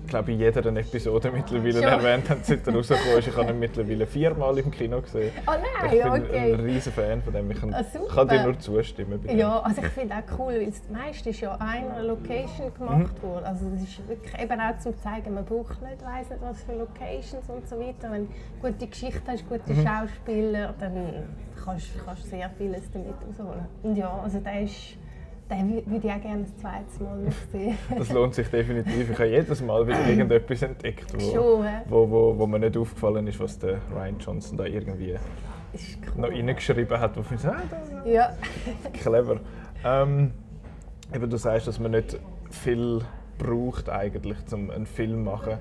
glaube 0.08 0.31
in 0.31 0.39
jeder 0.39 0.65
Episode 0.65 1.31
mittlerweile 1.31 1.74
Schon. 1.74 1.84
erwähnt 1.84 2.29
haben, 2.29 2.41
seit 2.43 2.67
er 2.67 2.74
rausgekommen 2.74 3.17
ist. 3.20 3.27
Ich 3.27 3.38
habe 3.38 3.51
ihn 3.51 3.60
mittlerweile 3.60 4.08
viermal 4.08 4.58
im 4.58 4.72
Kino 4.72 5.01
gesehen. 5.01 5.31
Oh 5.48 5.51
nein, 5.51 5.93
ich 5.93 6.03
bin 6.03 6.12
okay. 6.12 6.53
ein 6.53 6.60
riesiger 6.60 6.96
Fan 6.96 7.22
von 7.22 7.34
dem. 7.34 7.51
Ich 7.51 7.60
kann, 7.60 7.74
ah, 7.74 7.84
kann 8.13 8.27
dir 8.27 8.43
nur 8.43 8.60
zustimmen. 8.60 9.20
Ja, 9.36 9.60
also 9.60 9.81
ich 9.81 9.88
finde 9.89 10.15
auch 10.15 10.39
cool, 10.39 10.53
weil 10.53 10.65
das 10.65 10.81
meiste 10.91 11.29
ist 11.29 11.41
ja 11.41 11.55
einer 11.55 12.03
Location 12.03 12.74
gemacht 12.77 13.22
mhm. 13.22 13.27
worden. 13.27 13.46
Also 13.46 13.70
das 13.70 13.84
ist 13.84 14.08
wirklich 14.08 14.41
eben 14.41 14.60
auch 14.60 14.77
zum 14.79 14.98
zeigen, 14.98 15.34
man 15.34 15.46
braucht 15.46 15.81
nicht, 15.81 16.03
weiss 16.03 16.29
nicht 16.29 16.41
was 16.41 16.63
für 16.63 16.74
Locations 16.74 17.50
und 17.50 17.67
so 17.67 17.79
weiter. 17.79 18.12
Wenn 18.12 18.27
du 18.27 18.34
gute 18.62 18.88
Geschichte 18.88 19.22
hast, 19.27 19.48
gute 19.48 19.74
mhm. 19.74 19.86
Schauspieler, 19.86 20.74
dann 20.79 20.93
kannst 21.63 21.88
du 21.96 22.27
sehr 22.27 22.50
vieles 22.58 22.91
damit 22.91 23.15
rausholen. 23.27 23.65
Und 23.84 23.96
ja, 23.96 24.20
also 24.24 24.39
der 24.39 24.62
ist 24.62 24.98
den 25.51 25.86
würde 25.86 26.08
ich 26.08 26.13
auch 26.13 26.22
gerne 26.22 26.43
ein 26.43 26.58
zweites 26.58 27.00
Mal 27.00 27.25
sehen. 27.51 27.77
das 27.98 28.12
lohnt 28.12 28.34
sich 28.34 28.48
definitiv. 28.48 29.10
Ich 29.10 29.20
habe 29.20 29.29
jedes 29.29 29.62
Mal 29.62 29.86
wieder 29.86 30.08
irgendetwas 30.08 30.62
entdeckt, 30.62 31.13
wo, 31.13 31.20
Schon, 31.20 31.65
wo, 31.89 32.10
wo, 32.10 32.38
wo, 32.38 32.48
mir 32.48 32.60
nicht 32.60 32.77
aufgefallen 32.77 33.27
ist, 33.27 33.39
was 33.39 33.60
der 33.60 33.79
Ryan 33.93 34.17
Johnson 34.20 34.58
da 34.58 34.65
irgendwie 34.65 35.15
cool. 36.15 36.22
noch 36.22 36.29
reingeschrieben 36.29 37.00
hat, 37.00 37.17
wo 37.17 37.22
ich 37.34 37.41
so, 37.41 37.50
ah, 37.50 37.62
da, 37.70 38.10
ja. 38.10 38.34
clever. 38.93 39.39
Ähm, 39.84 40.31
eben, 41.13 41.29
du 41.29 41.38
sagst, 41.38 41.67
dass 41.67 41.79
man 41.79 41.91
nicht 41.91 42.17
viel 42.50 43.01
braucht 43.38 43.89
eigentlich, 43.89 44.38
um 44.51 44.70
einen 44.70 44.86
Film 44.86 45.25
zu 45.25 45.31
machen. 45.31 45.58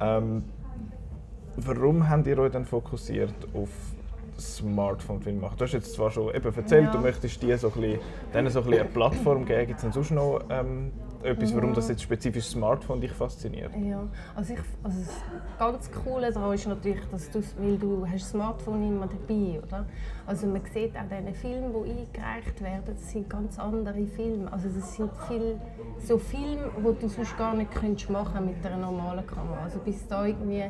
Ähm, 0.00 0.44
warum 1.56 2.08
habt 2.08 2.26
ihr 2.26 2.38
euch 2.38 2.52
dann 2.52 2.64
fokussiert 2.64 3.34
auf 3.54 3.70
Smartphone-Film 4.38 5.40
machen. 5.40 5.56
Du 5.58 5.64
hast 5.64 5.72
jetzt 5.72 5.94
zwar 5.94 6.10
schon 6.10 6.34
eben 6.34 6.54
erzählt, 6.54 6.84
ja. 6.84 6.92
du 6.92 6.98
möchtest 6.98 7.42
dir 7.42 7.58
so 7.58 7.68
ein 7.68 7.80
bisschen, 7.80 8.00
denen 8.34 8.50
so 8.50 8.60
ein 8.60 8.64
bisschen 8.64 8.80
eine 8.80 8.90
Plattform 8.90 9.44
geben. 9.44 9.66
Gibt 9.68 9.82
es 9.82 9.94
sonst 9.94 10.10
noch 10.10 10.40
ähm, 10.50 10.92
etwas, 11.22 11.54
warum 11.54 11.74
das 11.74 11.88
jetzt 11.88 12.02
spezifisch 12.02 12.44
Smartphone 12.44 13.00
dich 13.00 13.12
fasziniert? 13.12 13.70
Ja, 13.76 14.06
also, 14.34 14.54
ich, 14.54 14.60
also 14.82 14.98
das 15.00 15.58
ganz 15.58 15.90
Coole 15.90 16.32
daran 16.32 16.54
ist 16.54 16.66
natürlich, 16.66 17.00
dass 17.10 17.30
du, 17.30 17.42
weil 17.58 17.76
du 17.78 18.06
hast 18.06 18.30
Smartphone 18.30 18.86
immer 18.86 19.08
dabei, 19.08 19.60
oder? 19.62 19.86
Also 20.26 20.46
man 20.46 20.62
sieht 20.72 20.96
auch 20.96 21.02
diese 21.10 21.34
Filme, 21.34 21.72
die 21.84 21.90
eingereicht 21.90 22.60
werden, 22.62 22.82
das 22.86 23.10
sind 23.10 23.28
ganz 23.28 23.58
andere 23.58 24.06
Filme. 24.06 24.52
Also 24.52 24.68
das 24.68 24.94
sind 24.94 25.10
viel, 25.28 25.58
so 26.04 26.18
Filme, 26.18 26.70
die 26.78 27.00
du 27.00 27.08
sonst 27.08 27.36
gar 27.36 27.54
nicht 27.54 27.72
könntest 27.72 28.10
machen 28.10 28.46
mit 28.46 28.64
einer 28.64 28.76
normalen 28.76 29.26
Kamera. 29.26 29.62
Also 29.64 29.78
bis 29.78 30.06
da 30.08 30.26
irgendwie 30.26 30.64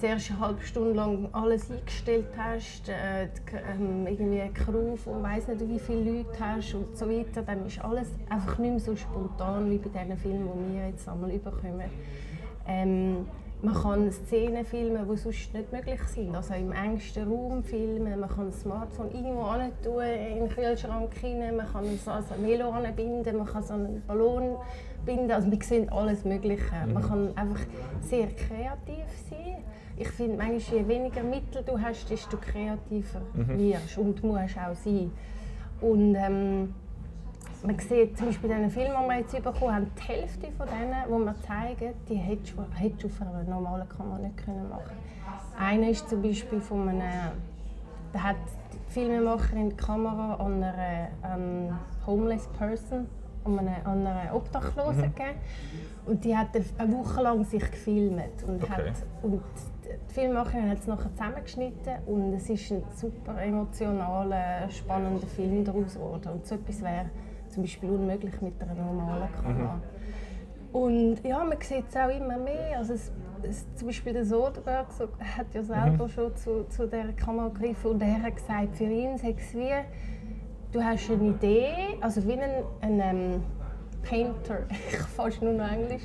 zuerst 0.00 0.30
eine 0.30 0.40
halbe 0.40 0.62
Stunde 0.62 0.92
lang 0.92 1.28
alles 1.32 1.70
eingestellt 1.70 2.26
hast, 2.36 2.88
äh, 2.88 3.28
die, 3.28 3.56
ähm, 3.56 4.06
irgendwie 4.06 4.40
eine 4.40 4.52
Crew 4.52 4.96
von 4.96 5.22
weiss 5.22 5.46
nicht 5.46 5.68
wie 5.68 5.78
viele 5.78 6.10
Leute 6.10 6.40
hast 6.40 6.74
und 6.74 6.96
so 6.96 7.08
weiter, 7.08 7.42
dann 7.42 7.66
ist 7.66 7.84
alles 7.84 8.08
einfach 8.28 8.58
nicht 8.58 8.70
mehr 8.70 8.80
so 8.80 8.96
spontan 8.96 9.70
wie 9.70 9.78
bei 9.78 10.02
diesen 10.02 10.16
Filmen, 10.16 10.48
die 10.54 10.74
wir 10.74 10.88
jetzt 10.88 11.08
einmal 11.08 11.30
überkommen. 11.30 11.90
Ähm, 12.66 13.26
man 13.62 13.74
kann 13.74 14.10
Szenen 14.10 14.64
filmen, 14.64 15.06
die 15.06 15.16
sonst 15.18 15.52
nicht 15.52 15.70
möglich 15.70 16.00
sind. 16.04 16.34
Also 16.34 16.54
im 16.54 16.72
engsten 16.72 17.30
Raum 17.30 17.62
filmen, 17.62 18.18
man 18.18 18.30
kann 18.30 18.50
das 18.50 18.62
Smartphone 18.62 19.10
irgendwo 19.12 19.52
tun, 19.84 20.02
in 20.02 20.38
den 20.38 20.48
Kühlschrank 20.48 21.10
rein, 21.22 21.56
man 21.56 21.70
kann 21.70 21.84
es 21.84 22.08
als 22.08 22.26
Melo 22.40 22.70
anbinden, 22.70 23.36
man 23.36 23.46
kann 23.46 23.62
so 23.62 23.74
einen 23.74 24.02
Ballon 24.06 24.56
binden. 25.04 25.30
Also 25.30 25.50
wir 25.50 25.62
sehen 25.62 25.90
alles 25.90 26.24
Mögliche. 26.24 26.72
Man 26.86 27.02
mhm. 27.02 27.08
kann 27.08 27.36
einfach 27.36 27.60
sehr 28.00 28.28
kreativ 28.28 29.04
sein 29.28 29.62
ich 30.00 30.08
finde, 30.08 30.38
manchmal, 30.38 30.80
je 30.80 30.88
weniger 30.88 31.22
Mittel 31.22 31.62
du 31.62 31.78
hast, 31.78 32.08
desto 32.08 32.38
kreativer 32.38 33.20
mhm. 33.34 33.58
wirst 33.58 33.98
und 33.98 34.24
musst 34.24 34.56
auch 34.56 34.74
sein. 34.74 35.12
Und 35.82 36.14
ähm, 36.14 36.74
man 37.62 37.78
sieht 37.78 38.16
zum 38.16 38.28
Beispiel 38.28 38.50
in 38.50 38.62
den 38.62 38.70
Filmen, 38.70 38.94
die 39.02 39.08
wir 39.08 39.18
jetzt 39.18 39.32
bekommen 39.32 39.74
haben, 39.74 39.90
die 39.98 40.08
Hälfte 40.08 40.48
von 40.52 40.66
denen, 40.66 40.94
die 41.06 41.24
wir 41.26 41.34
zeigen, 41.46 41.94
die 42.08 42.14
hättest 42.14 42.54
du, 42.56 42.64
hättest 42.78 43.02
du 43.02 43.06
auf 43.08 43.20
einer 43.20 43.42
normalen 43.44 43.88
Kamera 43.90 44.18
nicht 44.18 44.38
können 44.38 44.68
machen 44.70 44.96
Einer 45.58 45.90
ist 45.90 46.08
zum 46.08 46.22
Beispiel 46.22 46.60
von 46.62 46.88
einem, 46.88 47.02
da 48.14 48.22
hat 48.22 48.36
die 48.72 48.92
Filmemacherin 48.92 49.68
die 49.68 49.76
Kamera 49.76 50.36
an 50.36 50.62
einer 50.62 51.08
ähm, 51.24 51.78
homeless 52.06 52.48
person, 52.58 53.06
an 53.44 53.58
einer, 53.58 53.86
an 53.86 54.34
Obdachlosen 54.34 55.00
mhm. 55.00 55.14
gegeben. 55.14 55.38
Und 56.06 56.24
die 56.24 56.36
hat 56.36 56.48
eine 56.78 56.92
Woche 56.92 57.22
lang 57.22 57.44
sich 57.44 57.70
gefilmt 57.70 58.42
und, 58.46 58.62
okay. 58.62 58.72
hat, 58.72 58.92
und 59.22 59.42
die 59.84 60.12
Filmemacherin 60.12 60.70
hat 60.70 60.78
es 60.78 60.86
nachher 60.86 61.10
zusammengeschnitten 61.12 61.94
und 62.06 62.32
es 62.32 62.48
ist 62.48 62.70
ein 62.72 62.82
super 62.94 63.40
emotionaler, 63.40 64.68
spannender 64.70 65.26
Film 65.26 65.64
daraus 65.64 65.94
geworden. 65.94 66.32
Und 66.32 66.46
so 66.46 66.54
etwas 66.54 66.82
wäre 66.82 67.10
zum 67.48 67.62
Beispiel 67.62 67.90
unmöglich 67.90 68.40
mit 68.40 68.60
einer 68.62 68.74
normalen 68.74 69.32
Kamera. 69.32 69.74
Mhm. 69.74 70.00
Und 70.72 71.24
ja, 71.24 71.42
man 71.42 71.60
sieht 71.60 71.84
es 71.88 71.96
auch 71.96 72.08
immer 72.08 72.38
mehr. 72.38 72.78
Also 72.78 72.94
es, 72.94 73.12
es, 73.42 73.74
zum 73.74 73.88
Beispiel 73.88 74.12
der 74.12 74.24
Soderbergh 74.24 74.90
so, 74.92 75.08
hat 75.36 75.52
ja 75.52 75.62
selber 75.62 76.04
mhm. 76.04 76.08
schon 76.08 76.36
zu, 76.36 76.64
zu 76.68 76.86
dieser 76.86 77.12
Kamera 77.12 77.48
gegriffen 77.48 77.92
und 77.92 78.02
er 78.02 78.22
hat 78.22 78.36
gesagt, 78.36 78.76
für 78.76 78.84
ihn 78.84 79.18
sei 79.18 79.34
es 79.36 79.54
wie, 79.54 79.72
du 80.72 80.82
hast 80.82 81.10
eine 81.10 81.30
Idee, 81.30 81.98
also 82.00 82.26
wie 82.26 82.32
ein, 82.32 82.64
ein, 82.80 83.00
ähm, 83.00 83.42
Painter, 84.02 84.60
ich 84.70 84.96
fast 84.96 85.42
nur 85.42 85.52
noch 85.52 85.70
Englisch, 85.70 86.02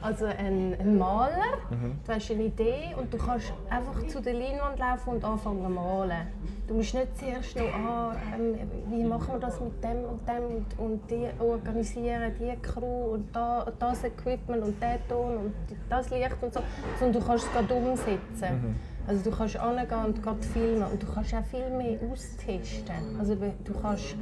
also 0.00 0.26
ein, 0.26 0.76
ein 0.78 0.98
Maler. 0.98 1.58
Mhm. 1.70 1.98
Du 2.06 2.12
hast 2.12 2.30
eine 2.30 2.44
Idee 2.44 2.94
und 2.96 3.12
du 3.12 3.18
kannst 3.18 3.52
einfach 3.68 4.06
zu 4.06 4.20
der 4.20 4.34
Leinwand 4.34 4.78
laufen 4.78 5.10
und 5.10 5.24
anfangen 5.24 5.64
zu 5.64 5.68
malen. 5.68 6.26
Du 6.68 6.74
musst 6.74 6.94
nicht 6.94 7.18
zuerst 7.18 7.56
noch, 7.56 7.74
ah, 7.74 8.14
ähm, 8.34 8.56
wie 8.90 9.02
machen 9.02 9.34
wir 9.34 9.40
das 9.40 9.60
mit 9.60 9.82
dem 9.82 10.04
und 10.04 10.28
dem 10.28 10.56
und, 10.56 10.78
und 10.78 11.10
die 11.10 11.28
organisieren, 11.40 12.32
die 12.38 12.56
Crew 12.60 13.14
und 13.14 13.34
da, 13.34 13.66
das 13.78 14.04
Equipment 14.04 14.62
und 14.62 14.80
der 14.80 14.98
Ton 15.08 15.36
und 15.38 15.54
das 15.88 16.10
Licht 16.10 16.36
und 16.40 16.52
so, 16.52 16.60
sondern 17.00 17.20
du 17.20 17.26
kannst 17.26 17.46
es 17.46 17.52
gerade 17.52 17.74
umsetzen. 17.74 18.16
Mhm. 18.40 18.95
Also 19.06 19.30
du 19.30 19.36
kannst 19.36 19.56
angehen 19.56 20.04
und 20.04 20.22
gerade 20.22 20.42
filmen 20.42 20.82
und 20.82 21.02
du 21.02 21.06
kannst 21.06 21.34
auch 21.34 21.44
viel 21.44 21.70
mehr 21.70 21.98
austesten. 22.10 23.18
Also 23.18 23.34
du 23.34 23.74
kannst 23.80 24.16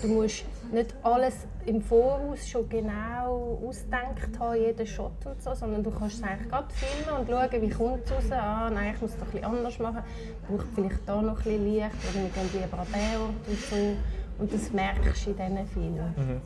Du 0.00 0.08
musst 0.08 0.44
nicht 0.72 0.94
alles 1.02 1.46
im 1.66 1.80
Voraus 1.80 2.48
schon 2.48 2.68
genau 2.68 3.58
ausdenkt 3.66 4.38
haben, 4.38 4.56
jeden 4.56 4.86
Shot 4.86 5.12
und 5.24 5.40
so, 5.42 5.54
sondern 5.54 5.82
du 5.82 5.90
kannst 5.90 6.16
es 6.16 6.22
eigentlich 6.22 6.48
gerade 6.48 6.66
filmen 6.70 7.20
und 7.20 7.28
schauen, 7.28 7.62
wie 7.62 7.68
kommt 7.68 8.04
es 8.04 8.12
raus. 8.12 8.24
Ah, 8.32 8.70
nein, 8.72 8.94
ich 8.94 9.00
muss 9.00 9.10
es 9.10 9.20
ein 9.20 9.24
bisschen 9.26 9.44
anders 9.44 9.78
machen. 9.78 10.02
Braucht 10.48 10.66
vielleicht 10.74 11.00
da 11.06 11.20
noch 11.20 11.38
ein 11.38 11.44
bisschen 11.44 11.64
Licht 11.64 11.90
oder 12.10 12.22
wir 12.22 12.30
gehen 12.30 12.62
lieber 12.62 12.78
an 12.78 12.86
den 12.92 13.20
Ort 13.20 13.48
und 13.48 13.58
so. 13.58 13.96
Und 14.38 14.52
das 14.52 14.72
merkst 14.72 15.26
du 15.26 15.30
in 15.30 15.36
diesen 15.36 15.66
Filmen. 15.66 16.14
Mhm. 16.16 16.40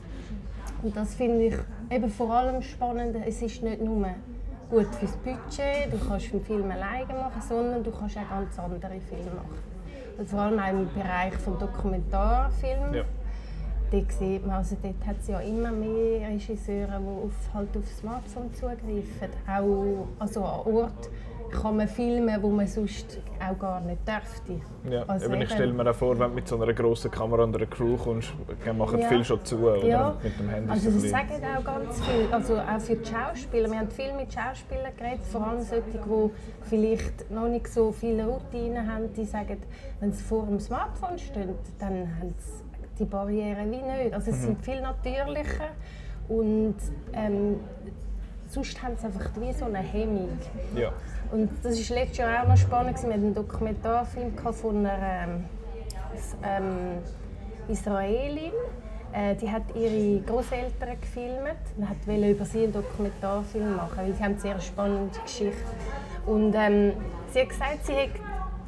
Und 0.82 0.96
das 0.96 1.14
finde 1.14 1.46
ich 1.46 1.54
eben 1.90 2.10
vor 2.10 2.30
allem 2.32 2.60
spannend. 2.62 3.16
Es 3.24 3.40
ist 3.40 3.62
nicht 3.62 3.80
nur 3.80 4.06
gut 4.70 4.94
fürs 4.94 5.16
Budget, 5.16 5.92
du 5.92 6.08
kannst 6.08 6.32
einen 6.32 6.44
Film 6.44 6.70
alleine 6.70 7.14
machen, 7.14 7.42
sondern 7.46 7.84
du 7.84 7.90
kannst 7.90 8.16
auch 8.16 8.28
ganz 8.28 8.58
andere 8.58 9.00
Filme 9.00 9.30
machen. 9.34 9.76
Und 10.18 10.28
vor 10.28 10.40
allem 10.40 10.58
auch 10.58 10.70
im 10.70 10.88
Bereich 10.94 11.34
des 11.34 11.44
Dokumentarfilms. 11.44 12.96
Ja 12.96 13.04
dort 13.90 14.12
sieht 14.12 14.46
man, 14.46 14.56
also 14.56 14.76
dort 14.82 15.06
hat 15.06 15.16
es 15.20 15.28
ja 15.28 15.40
immer 15.40 15.70
mehr 15.70 16.28
Regisseure, 16.28 17.00
die 17.00 17.24
auf, 17.26 17.54
halt 17.54 17.76
auf 17.76 17.88
Smartphone 17.98 18.52
zugreifen. 18.54 19.30
Auch 19.46 20.06
also 20.18 20.44
an 20.44 20.74
Ort 20.74 21.10
kann 21.50 21.76
man 21.76 21.88
filmen, 21.88 22.42
wo 22.42 22.50
man 22.50 22.66
sonst 22.66 23.20
auch 23.40 23.58
gar 23.58 23.80
nicht 23.80 24.00
dürfte. 24.06 24.60
Ja, 24.90 25.04
also 25.06 25.26
eben, 25.26 25.42
ich 25.42 25.50
stelle 25.50 25.72
mir 25.72 25.90
auch 25.90 25.94
vor, 25.94 26.18
wenn 26.18 26.30
du 26.30 26.34
mit 26.34 26.48
so 26.48 26.60
einer 26.60 26.72
grossen 26.72 27.10
Kamera 27.10 27.44
und 27.44 27.56
einer 27.56 27.66
Crew 27.66 27.96
kommst, 27.96 28.32
dann 28.64 28.78
machen 28.78 29.00
ja. 29.00 29.08
viel 29.08 29.24
schon 29.24 29.44
zu, 29.44 29.58
oder? 29.58 29.84
Ja. 29.84 30.16
Mit 30.22 30.38
dem 30.38 30.48
Handy 30.48 30.70
also 30.70 30.90
das 30.90 31.10
sagen 31.10 31.42
auch 31.56 31.64
ganz 31.64 32.00
viel, 32.00 32.28
also 32.32 32.58
auch 32.58 32.80
für 32.80 32.96
die 32.96 33.06
Schauspieler. 33.06 33.70
Wir 33.70 33.78
haben 33.78 33.90
viel 33.90 34.12
mit 34.14 34.32
Schauspielern 34.32 34.96
geredet, 34.96 35.24
vor 35.24 35.46
allem 35.46 35.60
solche, 35.60 35.84
die 35.90 36.30
vielleicht 36.62 37.30
noch 37.30 37.48
nicht 37.48 37.68
so 37.68 37.92
viele 37.92 38.26
Routinen 38.26 38.92
haben, 38.92 39.12
die 39.12 39.24
sagen, 39.24 39.58
wenn 40.00 40.12
sie 40.12 40.22
vor 40.22 40.46
dem 40.46 40.60
Smartphone 40.60 41.18
stehen, 41.18 41.54
dann 41.78 42.08
haben 42.20 42.34
sie 42.38 42.66
die 42.98 43.04
Barrieren 43.04 43.70
wie 43.70 43.82
nicht. 43.82 44.14
Also 44.14 44.30
es 44.30 44.38
mhm. 44.38 44.42
sind 44.42 44.64
viel 44.64 44.80
natürlicher 44.80 45.70
und 46.28 46.76
ähm, 47.12 47.60
sonst 48.48 48.82
haben 48.82 48.96
sie 48.96 49.06
einfach 49.06 49.30
wie 49.40 49.52
so 49.52 49.66
eine 49.66 49.78
Hemmung. 49.78 50.38
Ja. 50.74 50.92
Und 51.32 51.50
das 51.62 51.90
war 51.90 51.96
letztes 51.96 52.18
Jahr 52.18 52.42
auch 52.42 52.48
noch 52.48 52.56
spannend. 52.56 53.02
Wir 53.02 53.12
hatten 53.12 53.24
einen 53.24 53.34
Dokumentarfilm 53.34 54.32
von 54.36 54.86
einer 54.86 55.24
ähm, 55.24 55.44
ähm, 56.42 56.98
Israelin, 57.68 58.52
Äh, 59.12 59.34
die 59.36 59.50
hat 59.50 59.62
ihre 59.74 60.20
Großeltern 60.20 61.00
gefilmt 61.00 61.64
und 61.78 61.88
hat 61.88 61.96
über 62.06 62.44
sie 62.44 62.64
einen 62.64 62.72
Dokumentarfilm 62.72 63.76
machen, 63.76 63.96
weil 63.96 64.12
sie 64.12 64.22
haben 64.22 64.32
eine 64.32 64.40
sehr 64.40 64.60
spannende 64.60 65.18
Geschichte. 65.20 65.56
Und 66.26 66.54
ähm, 66.54 66.92
sie 67.32 67.40
hat 67.40 67.48
gesagt, 67.48 67.86
sie 67.86 67.94
hat 67.94 68.10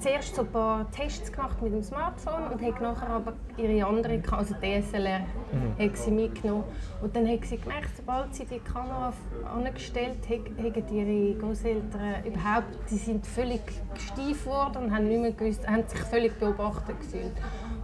zuerst 0.01 0.35
so 0.35 0.43
ein 0.43 0.49
paar 0.49 0.91
Tests 0.91 1.33
gemacht 1.33 1.61
mit 1.63 1.73
dem 1.73 1.83
Smartphone 1.83 2.49
und 2.53 2.63
hat 2.63 2.81
nachher 2.81 3.09
aber 3.09 3.33
ihre 3.57 3.87
andere, 3.87 4.21
also 4.31 4.55
DSLR, 4.55 5.21
mhm. 5.21 5.85
hat 5.85 5.97
sie 5.97 6.11
mitgenommen. 6.11 6.65
Und 7.03 7.15
dann 7.15 7.29
hat 7.29 7.45
sie 7.45 7.59
gemerkt, 7.59 7.97
sobald 7.97 8.35
sie 8.35 8.45
die 8.45 8.61
Kamera 8.61 9.13
angestellt 9.55 10.19
hat, 10.29 10.65
haben 10.65 10.97
ihre 10.97 11.39
Großeltern 11.39 12.25
überhaupt, 12.25 12.91
die 12.91 12.97
sind 12.97 13.27
völlig 13.27 13.61
steif 13.97 14.45
geworden 14.45 14.85
und 14.85 14.95
haben 14.95 15.09
nicht 15.09 15.21
mehr 15.21 15.33
gewusst, 15.33 15.67
haben 15.67 15.85
sich 15.87 16.01
völlig 16.01 16.39
beobachtet 16.39 17.01
gefühlt. 17.01 17.33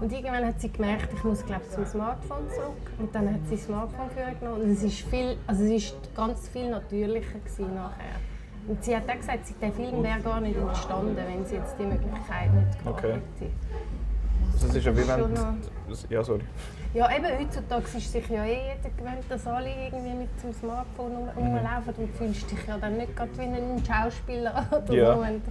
Und 0.01 0.13
irgendwann 0.13 0.47
hat 0.47 0.61
sie 0.61 0.71
gemerkt, 0.71 1.13
ich 1.13 1.25
muss 1.25 1.45
glaube 1.45 1.69
zum 1.69 1.87
Smartphone 1.87 2.49
zurück. 2.51 2.93
Und 2.99 3.15
dann 3.15 3.33
hat 3.33 3.41
sie 3.49 3.57
das 3.57 3.65
Smartphone 3.65 4.09
genommen 4.39 4.63
und 4.63 4.71
es 4.71 4.83
ist 4.83 5.01
viel, 5.09 5.37
also 5.47 5.65
es 5.65 5.71
ist 5.71 6.15
ganz 6.15 6.49
viel 6.49 6.71
natürlicher 6.71 7.39
nachher. 7.75 8.34
Und 8.67 8.83
sie 8.83 8.97
hat 8.97 9.09
auch 9.09 9.17
gesagt, 9.17 9.41
der 9.61 9.73
Film 9.73 10.03
wäre 10.03 10.21
gar 10.21 10.41
nicht 10.41 10.57
entstanden, 10.57 11.17
wenn 11.17 11.45
sie 11.45 11.57
jetzt 11.57 11.75
die 11.79 11.85
Möglichkeit 11.85 12.53
nicht 12.55 12.79
gehabt 12.79 12.99
okay. 12.99 13.13
hätte. 13.13 13.53
Das 14.53 14.75
ist 14.75 14.87
ja 14.87 14.97
wie 14.97 15.07
wenn... 15.07 15.35
Ja, 16.09 16.25
sorry. 16.25 16.41
Ja, 16.95 17.11
eben 17.15 17.27
heutzutage 17.27 17.85
ist 17.99 18.13
sich 18.13 18.29
ja 18.29 18.45
eh 18.45 18.77
jeder 18.77 18.95
gewöhnt, 18.97 19.25
dass 19.29 19.47
alle 19.49 19.69
irgendwie 19.69 20.15
mit 20.15 20.29
dem 20.43 20.53
Smartphone 20.53 21.29
rumlaufen 21.37 21.93
mhm. 21.97 22.05
und 22.05 22.15
fühlst 22.15 22.51
dich 22.51 22.67
ja 22.69 22.79
dann 22.79 22.97
nicht 22.97 23.17
gerade 23.17 23.37
wie 23.37 23.43
ein 23.43 23.83
Schauspieler 23.85 24.67
oder 24.85 24.95
ja. 24.95 25.15
so, 25.15 25.23
wenn, 25.23 25.43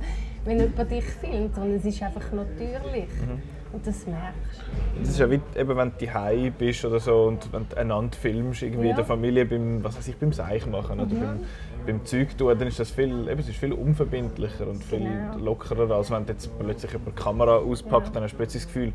wenn 0.46 0.60
jemand 0.60 0.89
dich 0.89 1.03
filmt, 1.03 1.53
sondern 1.53 1.75
es 1.75 1.86
ist 1.86 2.01
einfach 2.01 2.32
natürlich. 2.32 3.10
Mhm. 3.10 3.41
Und 3.74 3.88
das 3.88 4.08
merkst 4.08 4.62
du. 4.62 5.00
Das 5.01 5.10
ist 5.10 5.20
ja 5.20 5.29
wie, 5.29 5.41
eben, 5.55 5.77
wenn 5.77 5.91
du 5.98 6.05
daheim 6.05 6.53
bist 6.53 6.86
oder 6.86 7.00
so 7.00 7.24
und 7.24 7.51
wenn 7.51 7.67
du 7.67 7.77
einander 7.77 8.15
filmst, 8.15 8.62
irgendwie 8.62 8.86
ja. 8.86 8.91
in 8.91 8.96
der 8.96 9.05
Familie 9.05 9.46
beim, 9.46 9.84
was 9.84 9.98
weiß 9.98 10.08
ich, 10.08 10.15
beim 10.15 10.32
Seich 10.32 10.65
machen 10.67 11.00
oder 11.00 11.13
mhm. 11.13 11.20
beim, 11.20 11.39
beim 11.85 12.05
Zeug 12.05 12.37
tun, 12.37 12.57
dann 12.57 12.67
ist 12.67 12.79
das 12.79 12.91
viel, 12.91 13.27
eben, 13.27 13.39
es 13.39 13.49
ist 13.49 13.57
viel 13.57 13.73
unverbindlicher 13.73 14.67
und 14.67 14.83
viel 14.83 14.99
genau. 14.99 15.37
lockerer, 15.37 15.95
als 15.95 16.11
wenn 16.11 16.25
jetzt 16.27 16.57
plötzlich 16.59 16.93
über 16.93 17.11
die 17.11 17.21
Kamera 17.21 17.57
auspackt, 17.57 18.07
ja. 18.07 18.13
dann 18.13 18.23
hast 18.23 18.33
du 18.33 18.37
plötzlich 18.37 18.63
das 18.63 18.73
Gefühl, 18.73 18.93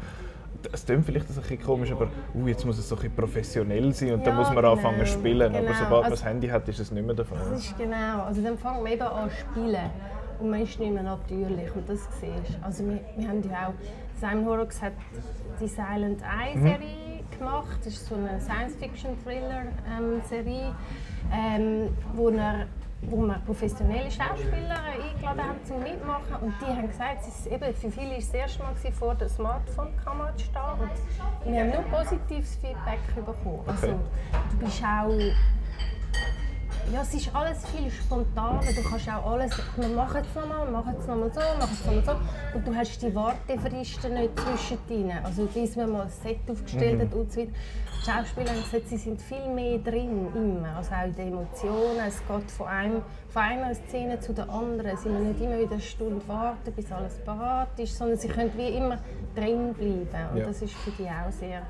es 0.72 0.84
klingt 0.84 1.04
vielleicht 1.04 1.28
ein 1.28 1.36
bisschen 1.36 1.62
komisch, 1.62 1.92
aber 1.92 2.08
uh, 2.34 2.48
jetzt 2.48 2.66
muss 2.66 2.78
es 2.78 2.88
so 2.88 2.96
ein 2.96 3.14
professionell 3.14 3.92
sein 3.92 4.12
und 4.12 4.18
ja, 4.20 4.26
dann 4.26 4.36
muss 4.36 4.48
man 4.48 4.56
genau. 4.56 4.72
anfangen 4.72 4.98
zu 5.00 5.06
spielen. 5.06 5.52
Genau. 5.52 5.64
Aber 5.64 5.74
sobald 5.74 6.02
man 6.02 6.10
das 6.10 6.20
also 6.20 6.24
Handy 6.24 6.48
hat, 6.48 6.68
ist 6.68 6.80
es 6.80 6.90
nicht 6.90 7.06
mehr 7.06 7.14
der 7.14 7.24
Fall. 7.24 7.38
Das 7.50 7.60
ist 7.60 7.78
genau. 7.78 8.22
Also 8.22 8.42
dann 8.42 8.58
fangen 8.58 8.84
wir 8.84 8.92
eben 8.92 9.02
an 9.02 9.30
zu 9.30 9.36
spielen 9.36 9.90
und 10.40 10.50
man 10.50 10.62
ist 10.62 10.80
nicht 10.80 10.92
mehr 10.92 11.02
natürlich 11.02 11.74
und 11.74 11.88
das 11.88 11.98
siehst 12.20 12.58
Also 12.62 12.86
wir, 12.86 13.00
wir 13.16 13.28
haben 13.28 13.42
ja 13.42 13.68
auch, 13.68 13.74
Simon 14.20 14.46
Horrocks 14.46 14.80
hat 14.82 14.92
die 15.60 15.68
Silent 15.68 16.22
Eye 16.22 16.56
mhm. 16.56 16.62
Serie 16.62 16.78
mhm. 16.78 17.38
gemacht, 17.38 17.78
das 17.84 17.94
ist 17.94 18.06
so 18.06 18.14
eine 18.14 18.40
Science-Fiction-Thriller-Serie, 18.40 20.74
ähm, 21.32 21.32
ähm, 21.32 21.88
wo 22.14 22.28
er 22.30 22.68
wo 23.02 23.16
wir 23.18 23.38
professionelle 23.46 24.10
Schauspieler 24.10 24.80
eingeladen 24.82 25.42
haben 25.42 25.64
zum 25.64 25.82
Mitmachen. 25.82 26.34
Und 26.40 26.54
die 26.60 26.66
haben 26.66 26.88
gesagt, 26.88 27.22
es 27.22 27.28
ist 27.28 27.46
eben, 27.46 27.74
für 27.74 27.90
viele 27.90 28.10
war 28.10 28.18
es 28.18 28.26
das 28.26 28.34
erste 28.34 28.62
Mal 28.62 28.74
vor 28.92 29.14
der 29.14 29.28
Smartphone-Kamera 29.28 30.36
zu 30.36 30.44
stehen. 30.44 30.60
Und 31.44 31.52
wir 31.52 31.60
haben 31.60 31.70
nur 31.70 31.82
positives 31.98 32.56
Feedback 32.56 33.00
bekommen. 33.14 33.62
Also, 33.66 33.86
du 34.50 34.56
bist 34.58 34.82
auch 34.82 35.08
ja, 36.92 37.02
es 37.02 37.14
ist 37.14 37.34
alles 37.34 37.66
viel 37.66 37.90
spontaner. 37.90 38.60
Du 38.60 38.82
kannst 38.82 39.08
auch 39.08 39.32
alles, 39.32 39.52
wir 39.76 39.88
machen 39.88 40.22
es 40.22 40.34
nochmal, 40.34 40.70
machen 40.70 40.94
es 40.98 41.06
nochmal 41.06 41.30
so, 41.32 41.40
machen 41.40 41.72
es 41.72 41.86
nochmal 41.86 42.04
so. 42.04 42.56
Und 42.56 42.66
du 42.66 42.74
hast 42.74 43.02
die 43.02 43.14
Wartefristen 43.14 44.14
nicht 44.14 44.30
zwischendrin. 44.38 45.12
Also 45.22 45.46
bis 45.46 45.76
man 45.76 45.92
mal 45.92 46.02
ein 46.02 46.10
Set 46.10 46.38
aufgestellt 46.48 47.00
hat 47.02 47.14
mhm. 47.14 47.20
und 47.20 47.32
so 47.32 47.40
weiter. 47.40 47.50
Die 47.52 48.10
Schauspieler 48.10 48.50
haben 48.50 48.62
gesagt, 48.62 48.88
sie 48.88 48.96
sind 48.96 49.20
viel 49.20 49.48
mehr 49.54 49.78
drin, 49.78 50.28
immer. 50.34 50.76
Also 50.76 50.92
auch 50.94 51.04
in 51.04 51.14
den 51.14 51.28
Emotionen. 51.28 51.98
Es 52.06 52.18
geht 52.26 52.50
von, 52.50 52.66
einem, 52.66 53.02
von 53.28 53.42
einer 53.42 53.74
Szene 53.74 54.20
zu 54.20 54.32
der 54.32 54.48
anderen. 54.48 54.96
Sie 54.96 55.08
müssen 55.08 55.28
nicht 55.28 55.40
immer 55.40 55.58
wieder 55.58 55.72
eine 55.72 55.80
Stunde 55.80 56.26
warten, 56.28 56.72
bis 56.72 56.90
alles 56.90 57.18
parat 57.24 57.78
ist, 57.78 57.96
sondern 57.96 58.18
sie 58.18 58.28
können 58.28 58.52
wie 58.56 58.68
immer 58.68 58.98
drin 59.34 59.74
bleiben. 59.74 60.30
Und 60.32 60.38
ja. 60.38 60.46
das 60.46 60.62
ist 60.62 60.74
für 60.74 60.90
die 60.92 61.08
auch 61.08 61.30
sehr 61.32 61.62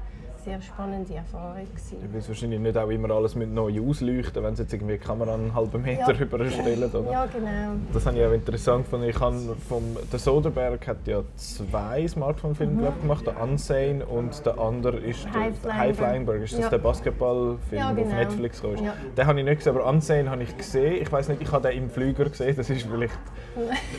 sehr 0.45 0.61
spannende 0.61 1.15
Erfahrung. 1.15 1.67
Gewesen. 1.69 1.99
Du 2.01 2.13
willst 2.13 2.29
wahrscheinlich 2.29 2.61
nicht 2.61 2.77
auch 2.77 2.89
immer 2.89 3.11
alles 3.11 3.35
mit 3.35 3.53
neu 3.53 3.81
ausleuchten, 3.81 4.43
wenn 4.43 4.55
sie 4.55 4.63
jetzt 4.63 4.73
irgendwie 4.73 4.95
die 4.95 5.05
Kamera 5.05 5.35
einen 5.35 5.55
halben 5.55 5.83
Meter 5.83 6.13
ja. 6.13 6.21
überstellen, 6.21 6.91
oder? 6.91 7.11
Ja, 7.11 7.27
genau. 7.27 7.77
Das 7.93 8.07
habe 8.07 8.19
ich 8.19 8.25
auch 8.25 8.33
interessant 8.33 8.85
gefunden. 8.85 9.09
Ich 9.09 9.21
habe 9.21 9.37
vom, 9.69 9.83
der 10.11 10.19
Soderbergh 10.19 10.87
hat 10.87 11.07
ja 11.07 11.23
zwei 11.37 12.07
Smartphone-Filme 12.07 12.91
mhm. 12.91 13.01
gemacht, 13.01 13.27
der 13.27 13.41
Unsane 13.41 14.05
und 14.07 14.45
der 14.45 14.59
andere 14.59 14.99
ist 14.99 15.27
High 15.33 15.55
der 15.63 15.77
High 15.77 15.97
Flying 15.97 16.27
Bird. 16.27 16.43
Ist 16.43 16.55
das 16.55 16.61
ja. 16.61 16.69
der 16.71 16.79
Basketballfilm, 16.79 17.59
ja, 17.73 17.93
genau. 17.93 18.09
der 18.09 18.19
auf 18.19 18.29
Netflix 18.29 18.63
kam? 18.63 18.77
Ja. 18.85 18.95
Den 19.17 19.27
habe 19.27 19.39
ich 19.39 19.45
nicht 19.45 19.59
gesehen, 19.59 19.77
aber 19.77 19.87
Unsane 19.87 20.31
habe 20.31 20.43
ich 20.43 20.57
gesehen. 20.57 21.03
Ich 21.03 21.11
weiß 21.11 21.29
nicht, 21.29 21.43
ich 21.43 21.53
habe 21.53 21.69
den 21.69 21.85
im 21.85 21.91
Flüger 21.91 22.25
gesehen, 22.25 22.55
das 22.57 22.71
ist 22.71 22.87
vielleicht... 22.87 23.19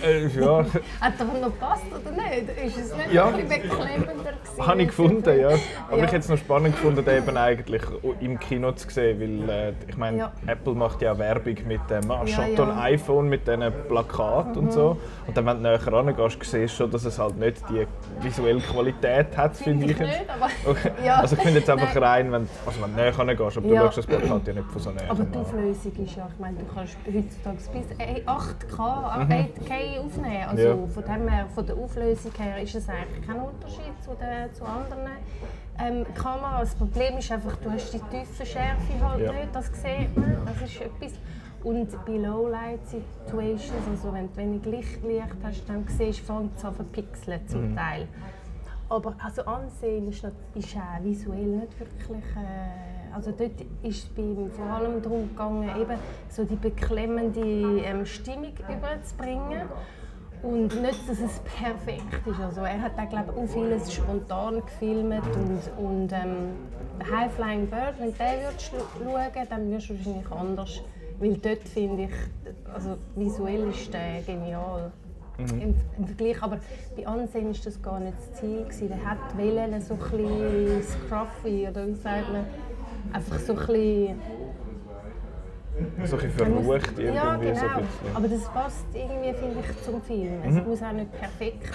äh, 0.03 0.27
ja. 0.27 0.65
Hat 1.01 1.13
doch 1.19 1.33
noch 1.33 1.47
gepasst, 1.47 1.83
oder 1.89 2.11
nicht? 2.11 2.49
Ist 2.65 2.77
es 2.77 2.95
nicht 2.95 3.13
ja. 3.13 3.27
ein 3.27 3.47
bisschen 3.47 3.61
beklemmender 3.61 4.13
gewesen? 4.13 4.67
Habe 4.67 4.81
ich 4.81 4.87
gefunden, 4.87 5.39
ja. 5.39 5.49
Aber 5.89 6.03
ich 6.03 6.13
es 6.29 6.39
noch 6.39 6.45
spannend 6.45 6.75
gefunden, 6.75 7.03
den 7.03 7.17
eben 7.17 7.37
eigentlich 7.37 7.81
im 8.19 8.39
Kino 8.39 8.71
zu 8.71 8.89
sehen, 8.89 9.19
weil 9.19 9.49
äh, 9.49 9.73
ich 9.87 9.97
meine, 9.97 10.17
ja. 10.17 10.31
Apple 10.47 10.73
macht 10.73 11.01
ja 11.01 11.17
Werbung 11.17 11.55
mit 11.67 11.81
dem 11.89 12.11
ah, 12.11 12.23
ja, 12.25 12.47
ja. 12.47 12.81
iPhone 12.81 13.29
mit 13.29 13.47
diesen 13.47 13.71
Plakaten 13.87 14.51
mhm. 14.53 14.57
und 14.57 14.73
so. 14.73 14.97
Und 15.27 15.35
dann, 15.35 15.45
wenn 15.45 15.57
du 15.57 15.63
näher 15.63 15.87
rangehst, 15.87 16.37
siehst 16.43 16.53
du 16.53 16.67
schon, 16.83 16.91
dass 16.91 17.05
es 17.05 17.17
halt 17.17 17.37
nicht 17.37 17.63
die 17.69 17.87
visuelle 18.21 18.61
Qualität 18.61 19.35
hat, 19.35 19.55
finde 19.57 19.91
ich. 19.91 19.99
Nicht, 19.99 20.25
okay. 20.65 20.91
Also 21.09 21.35
ich 21.35 21.41
finde 21.41 21.59
jetzt 21.59 21.69
einfach 21.69 21.95
rein, 21.99 22.31
wenn, 22.31 22.47
also 22.65 22.81
wenn 22.81 22.95
du 22.95 23.01
näher 23.01 23.17
rangehst, 23.17 23.57
aber 23.57 23.67
du 23.67 23.75
schaust 23.75 23.97
das 23.97 24.05
Plakat 24.05 24.47
ja 24.47 24.53
nicht 24.53 24.71
von 24.71 24.81
so 24.81 24.91
näher. 24.91 25.09
Aber 25.09 25.23
die 25.23 25.37
Auflösung 25.37 25.95
ist 26.05 26.15
ja, 26.15 26.27
ich 26.31 26.39
meine, 26.39 26.57
du 26.57 26.65
kannst 26.73 26.97
heutzutage 27.05 27.57
bis 27.57 27.97
8K, 28.27 29.25
mhm. 29.25 29.31
8K 29.31 29.99
aufnehmen. 30.05 30.45
Also 30.49 30.87
von, 30.93 31.03
dem 31.03 31.27
her, 31.27 31.45
von 31.53 31.65
der 31.65 31.75
Auflösung 31.75 32.31
her 32.37 32.61
ist 32.61 32.75
es 32.75 32.87
eigentlich 32.89 33.25
kein 33.25 33.39
Unterschied 33.39 33.93
zu, 34.03 34.11
den, 34.11 34.53
zu 34.53 34.63
anderen 34.63 35.09
ähm, 35.81 36.05
Kamera. 36.13 36.59
Das 36.61 36.75
Problem 36.75 37.17
ist 37.17 37.31
einfach, 37.31 37.55
du 37.57 37.71
hast 37.71 37.93
die 37.93 37.99
Tiefenschärfe 37.99 38.99
halt 39.01 39.21
ja. 39.21 39.31
nicht, 39.31 39.53
das 39.53 39.67
sieht 39.67 40.15
man. 40.15 40.37
Das 40.45 40.69
ist 40.69 40.81
etwas. 40.81 41.13
Und 41.63 42.05
bei 42.05 42.13
Lowlight-Situations, 42.13 43.87
also 43.89 44.13
wenn 44.13 44.31
du 44.31 44.37
wenig 44.37 44.65
Licht, 44.65 44.99
hast, 45.43 45.67
dann 45.67 45.85
siehst 45.87 46.21
du, 46.21 46.23
fängt 46.23 46.57
es 46.57 46.63
an 46.63 46.73
verpixeln 46.73 47.47
zum 47.47 47.71
mhm. 47.71 47.75
Teil. 47.75 48.07
Aber 48.87 49.15
also 49.23 49.43
Ansehen 49.43 50.09
ist, 50.09 50.23
ist 50.23 50.75
auch 50.75 51.03
visuell 51.03 51.45
nicht 51.45 51.79
wirklich... 51.79 52.23
Äh, 52.35 52.89
also 53.13 53.31
dort 53.31 53.59
ist 53.81 54.07
es 54.15 54.55
vor 54.55 54.65
allem 54.65 55.01
darum 55.01 55.29
gegangen, 55.29 55.69
eben 55.81 55.97
so 56.29 56.43
die 56.43 56.55
beklemmende 56.55 57.81
ähm, 57.81 58.05
Stimmung 58.05 58.53
überzubringen. 58.69 59.67
Und 60.41 60.81
nicht, 60.81 61.09
dass 61.09 61.19
es 61.19 61.39
perfekt 61.39 62.25
ist. 62.25 62.39
Also 62.39 62.61
er 62.61 62.81
hat 62.81 62.97
auch, 62.97 63.09
glaube 63.09 63.33
auch 63.33 63.47
vieles 63.47 63.93
spontan 63.93 64.61
gefilmt. 64.61 65.23
Und, 65.35 65.85
und 65.85 66.11
ähm, 66.13 66.53
High 67.11 67.31
Flying 67.33 67.67
Bird, 67.67 67.95
wenn 67.99 68.11
du 68.11 68.17
den 68.17 68.41
würdest 68.43 68.71
schauen 68.71 69.47
dann 69.49 69.71
wirst 69.71 69.89
du 69.89 69.95
wahrscheinlich 69.95 70.31
anders. 70.31 70.81
Weil 71.19 71.33
dort 71.37 71.67
finde 71.67 72.03
ich, 72.03 72.73
also 72.73 72.95
visuell 73.15 73.69
ist 73.69 73.93
der 73.93 74.21
genial. 74.25 74.91
Mhm. 75.37 75.61
Im, 75.61 75.75
Im, 75.97 76.07
Vergleich, 76.07 76.41
aber 76.41 76.59
bei 76.95 77.07
Ansehen 77.07 77.47
war 77.47 77.55
das 77.63 77.81
gar 77.81 77.99
nicht 77.99 78.17
das 78.17 78.39
Ziel. 78.39 78.63
Gewesen. 78.63 78.87
Der 78.89 79.05
hat 79.05 79.37
Wellen 79.37 79.81
so 79.81 79.93
ein 79.93 79.99
bisschen 79.99 80.83
scruffy, 80.83 81.67
oder 81.69 81.87
wie 81.87 81.93
sagt 81.93 82.31
man, 82.31 82.45
einfach 83.13 83.39
so 83.39 83.53
ein 83.53 83.59
bisschen 83.59 84.21
so 86.05 86.17
ein 86.17 86.31
verrucht 86.31 86.87
irgendwie. 86.97 87.05
Ja, 87.05 87.35
genau. 87.35 87.59
So 87.59 88.15
Aber 88.15 88.27
das 88.27 88.43
passt 88.45 88.85
irgendwie, 88.93 89.33
finde 89.33 89.59
ich, 89.59 89.83
zum 89.83 90.01
Film. 90.01 90.41
Mhm. 90.41 90.57
Es 90.57 90.65
muss 90.65 90.83
auch 90.83 90.91
nicht 90.91 91.11
perfekt 91.11 91.73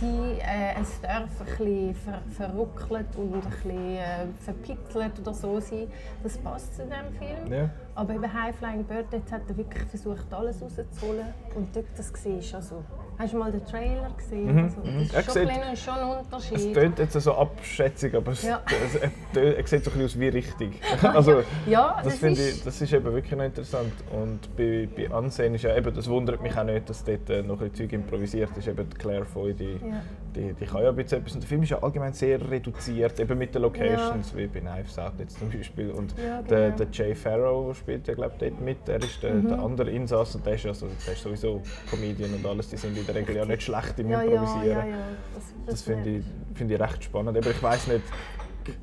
sein. 0.00 0.38
Äh, 0.38 0.80
es 0.80 1.00
darf 1.00 1.22
ein 1.22 1.46
bisschen 1.46 1.94
ver 1.94 2.20
verruckelt 2.30 3.16
und 3.16 3.34
ein 3.34 3.40
bisschen 3.40 3.96
äh, 3.96 4.26
verpixelt 4.44 5.18
oder 5.20 5.34
so 5.34 5.60
sein. 5.60 5.88
Das 6.22 6.38
passt 6.38 6.76
zu 6.76 6.82
diesem 6.82 7.12
Film. 7.18 7.52
Ja. 7.52 7.70
Aber 7.94 8.14
eben 8.14 8.32
High 8.32 8.54
Flying 8.56 8.84
Bird, 8.84 9.06
dort 9.10 9.30
hat 9.32 9.42
er 9.48 9.56
wirklich 9.56 9.84
versucht, 9.84 10.32
alles 10.32 10.62
rauszuholen. 10.62 11.26
Und 11.54 11.74
dort 11.74 11.86
das 11.96 12.12
siehst, 12.14 12.54
also 12.54 12.84
Hast 13.18 13.32
du 13.32 13.38
mal 13.38 13.50
den 13.50 13.64
Trailer 13.64 14.10
gesehen? 14.16 14.54
Mhm. 14.54 14.64
Also, 14.64 14.80
das 15.12 15.26
ist 15.26 15.34
schon, 15.34 15.46
sieht, 15.46 15.78
schon 15.78 15.94
ein 15.94 16.18
Unterschied. 16.18 16.58
Es 16.58 16.72
klingt 16.72 16.98
jetzt 16.98 17.12
so 17.14 17.34
Abschätzung, 17.34 18.14
aber 18.14 18.32
es, 18.32 18.42
ja. 18.42 18.62
es, 19.34 19.42
es, 19.42 19.70
sieht 19.70 19.84
so 19.84 19.90
ein 19.90 20.04
aus 20.04 20.18
wie 20.18 20.28
richtig. 20.28 20.80
also, 21.02 21.42
ja, 21.66 21.96
das, 21.96 22.04
das 22.04 22.18
finde 22.18 22.48
ich, 22.48 22.62
das 22.62 22.80
ist 22.80 22.92
eben 22.92 23.04
wirklich 23.06 23.34
noch 23.34 23.44
interessant. 23.44 23.92
Und 24.12 24.54
bei, 24.56 24.88
bei 24.94 25.10
Ansehen 25.10 25.54
ist 25.54 25.62
ja 25.62 25.74
eben, 25.74 25.94
das 25.94 26.08
wundert 26.08 26.42
mich 26.42 26.56
auch 26.56 26.64
nicht, 26.64 26.88
dass 26.90 27.04
dort 27.04 27.30
äh, 27.30 27.42
noch 27.42 27.60
ein 27.60 27.72
Zeug 27.72 27.92
improvisiert 27.92 28.50
ist. 28.56 28.68
Eben 28.68 28.88
Claire 28.90 29.24
Foy, 29.24 29.54
die, 29.54 29.72
ja. 29.72 30.02
die, 30.34 30.52
die 30.52 30.66
kann 30.66 30.82
ja 30.82 30.90
ein 30.90 30.96
bisschen 30.96 31.18
etwas. 31.20 31.34
Und 31.34 31.42
der 31.42 31.48
Film 31.48 31.62
ist 31.62 31.70
ja 31.70 31.82
allgemein 31.82 32.12
sehr 32.12 32.38
reduziert, 32.50 33.18
eben 33.18 33.38
mit 33.38 33.54
den 33.54 33.62
Locations, 33.62 34.32
ja. 34.32 34.38
wie 34.38 34.46
bei 34.46 34.60
Knives 34.60 34.98
Out 34.98 35.14
jetzt 35.18 35.38
zum 35.38 35.50
Beispiel. 35.50 35.90
Und 35.90 36.14
ja, 36.18 36.42
genau. 36.42 36.48
der, 36.48 36.70
der 36.72 36.86
Jay 36.92 37.14
Farrow 37.14 37.74
spielt 37.74 38.06
ja 38.08 38.14
glaube 38.14 38.34
ich 38.34 38.48
dort 38.48 38.60
mit. 38.60 38.88
Er 38.88 38.98
ist 38.98 39.22
der, 39.22 39.34
mhm. 39.34 39.48
der 39.48 39.58
andere 39.58 39.90
Insass 39.90 40.34
und 40.34 40.44
der 40.44 40.54
ist, 40.54 40.66
also, 40.66 40.86
der 41.06 41.14
ist 41.14 41.22
sowieso 41.22 41.62
Comedian 41.90 42.34
und 42.34 42.44
alles. 42.44 42.68
Die 42.68 42.76
sind 42.76 42.96
in 42.96 43.05
der 43.06 43.14
Regel 43.14 43.36
ja 43.36 43.44
nicht 43.44 43.62
schlecht 43.62 43.98
im 43.98 44.10
ja, 44.10 44.22
Improvisieren. 44.22 44.66
Ja, 44.66 44.84
ja, 44.86 44.96
das, 45.34 45.44
das, 45.44 45.74
das 45.74 45.82
finde 45.82 46.10
ich, 46.10 46.24
find 46.54 46.70
ich 46.70 46.80
recht 46.80 47.04
spannend. 47.04 47.36
Aber 47.36 47.50
ich 47.50 47.62
weiß 47.62 47.86
nicht, 47.88 48.02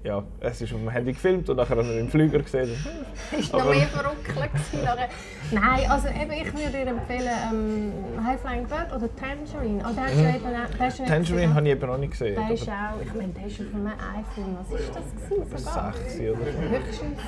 ja, 0.03 0.23
es 0.39 0.61
ist 0.61 0.73
auf 0.73 0.79
dem 0.79 0.89
Handy 0.89 1.13
gefilmt 1.13 1.49
und 1.49 1.57
nachher 1.57 1.77
habe 1.77 1.83
ich 1.83 1.99
im 1.99 2.09
Flüger 2.09 2.39
gesehen. 2.39 2.69
ist 3.37 3.53
noch 3.53 3.69
mehr 3.69 3.87
verrückt 3.87 4.31
Nein, 5.51 5.89
also 5.89 6.07
eben, 6.07 6.31
ich 6.31 6.53
würde 6.53 6.71
dir 6.71 6.87
empfehlen, 6.87 7.29
ähm, 7.51 8.25
High 8.25 8.39
Flying 8.39 8.65
Bird 8.65 8.93
oder 8.95 9.09
Tangerine. 9.15 9.83
Oh, 9.85 9.93
der 9.93 10.15
mhm. 10.15 10.35
eben, 10.35 10.99
der 10.99 11.05
Tangerine 11.05 11.53
habe 11.53 11.67
ich 11.67 11.71
eben 11.73 11.87
noch 11.87 11.97
nicht 11.97 12.11
gesehen. 12.11 12.35
Der 12.35 12.53
ist 12.53 12.69
auch, 12.69 13.01
ich 13.01 13.13
meine, 13.13 13.33
der 13.33 13.45
ist 13.45 13.59
auf 13.59 13.73
einem 13.73 13.87
iPhone. 13.87 14.57
Was 14.59 14.79
ist 14.79 14.95
das 14.95 15.29
gewesen? 15.29 15.57
Sogar? 15.57 15.93
6 15.93 16.19
oder 16.19 16.51
so. 16.51 16.61
Höchstens 16.61 17.19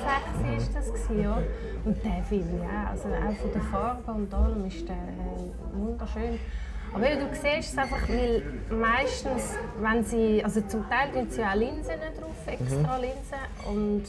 6 0.56 0.64
ist 0.64 0.74
das 0.74 0.86
gewesen, 0.86 1.22
ja. 1.22 1.38
Und 1.84 2.04
der 2.04 2.24
Film, 2.24 2.60
ja, 2.62 2.90
also 2.90 3.08
auch 3.08 3.36
von 3.36 3.52
der 3.52 3.62
Farbe 3.62 4.12
und 4.12 4.34
allem 4.34 4.66
ist 4.66 4.88
der 4.88 4.96
äh, 4.96 5.78
wunderschön. 5.78 6.38
Aber 6.96 7.08
du 7.08 7.28
siehst 7.34 7.72
es 7.72 7.78
einfach, 7.78 8.08
weil 8.08 8.42
meistens, 8.70 9.54
wenn 9.80 10.02
sie, 10.02 10.42
also 10.42 10.62
zum 10.62 10.88
Teil 10.88 11.12
tun 11.12 11.28
sie 11.28 11.44
auch 11.44 11.54
Linsen 11.54 12.00
drauf, 12.18 12.46
extra 12.46 12.96
mhm. 12.96 13.02
Linsen. 13.02 13.44
Und, 13.66 14.04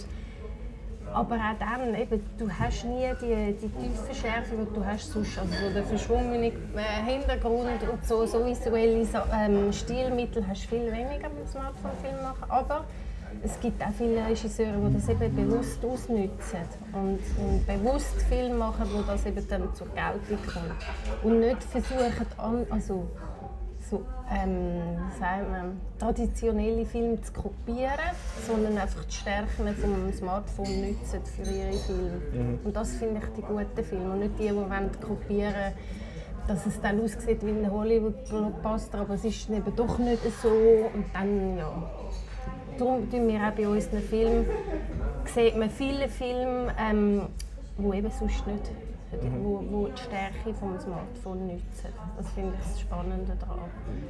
aber 1.13 1.35
auch 1.35 1.59
dann, 1.59 1.93
eben, 1.95 2.23
du 2.37 2.49
hast 2.49 2.85
nie 2.85 3.09
die, 3.21 3.57
die 3.61 3.67
tiefe 3.67 4.15
Schärfe, 4.15 4.55
die 4.55 4.73
du 4.73 4.85
hast 4.85 5.11
sonst. 5.11 5.37
Also 5.37 5.53
so 5.53 5.73
der 5.73 5.83
verschwungene 5.83 6.47
äh, 6.47 6.51
Hintergrund 7.05 7.83
und 7.91 8.05
so, 8.05 8.25
so 8.25 8.45
visuelle 8.45 9.05
ähm, 9.33 9.73
Stilmittel 9.73 10.47
hast 10.47 10.63
du 10.63 10.67
viel 10.69 10.89
weniger 10.89 11.27
beim 11.29 11.45
Smartphone-Film 11.45 12.23
machen. 12.23 12.45
Aber 12.47 12.85
es 13.43 13.59
gibt 13.59 13.81
auch 13.81 13.91
viele 13.97 14.25
Regisseure, 14.25 14.77
die 14.87 14.93
das 14.93 15.09
eben 15.09 15.35
bewusst 15.35 15.83
ausnutzen 15.83 16.59
und, 16.93 17.19
und 17.37 17.67
bewusst 17.67 18.21
Filme 18.29 18.55
machen, 18.55 18.85
wo 18.93 19.01
das 19.01 19.25
eben 19.25 19.47
dann 19.47 19.73
zur 19.73 19.87
Geltung 19.87 20.39
kommt. 20.45 21.23
Und 21.23 21.39
nicht 21.39 21.63
versuchen, 21.63 22.25
an, 22.37 22.65
also, 22.69 23.07
so, 23.89 24.03
ähm, 24.29 24.97
sagen 25.17 25.45
wir, 25.51 25.71
traditionelle 25.99 26.85
Filme 26.85 27.21
zu 27.21 27.31
kopieren, 27.31 28.11
sondern 28.45 28.77
einfach 28.77 29.05
die 29.05 29.13
Stärken 29.13 29.75
vom 29.75 30.11
Smartphone 30.11 30.89
nutzen 30.89 31.21
für 31.23 31.49
ihre 31.49 31.73
Filme. 31.73 32.21
Mhm. 32.33 32.59
Und 32.65 32.75
das 32.75 32.91
finde 32.95 33.21
ich 33.21 33.33
die 33.37 33.41
guten 33.41 33.83
Filme 33.83 34.11
und 34.11 34.19
nicht 34.19 34.39
die, 34.39 34.49
die 34.49 34.55
wollen 34.55 34.91
kopieren 34.99 35.73
dass 36.47 36.65
es 36.65 36.79
dann 36.79 37.01
aussieht 37.01 37.45
wie 37.45 37.49
ein 37.49 37.69
Hollywood-Blockbuster, 37.69 38.99
aber 38.99 39.15
es 39.15 39.25
ist 39.25 39.49
eben 39.49 39.75
doch 39.75 39.97
nicht 39.99 40.21
so 40.41 40.47
und 40.47 41.05
dann, 41.13 41.57
ja, 41.57 41.89
darum 42.77 43.09
tun 43.09 43.27
wir 43.27 43.39
auch 43.39 43.51
bei 43.51 43.67
unseren 43.67 44.01
Filmen, 44.01 44.45
sieht 45.25 45.57
man 45.57 45.69
viele 45.69 46.07
Filme, 46.07 46.73
ähm, 46.79 47.23
die 47.77 47.97
eben 47.97 48.11
sonst 48.11 48.45
nicht, 48.47 48.71
mhm. 49.11 49.43
wo, 49.43 49.63
wo 49.69 49.87
die 49.87 50.01
Stärke 50.01 50.49
des 50.49 50.83
Smartphone 50.83 51.47
nutzen. 51.47 51.93
Das 52.17 52.29
finde 52.31 52.53
ich 52.59 52.71
das 52.71 52.81
Spannende 52.81 53.37
daran. 53.39 53.59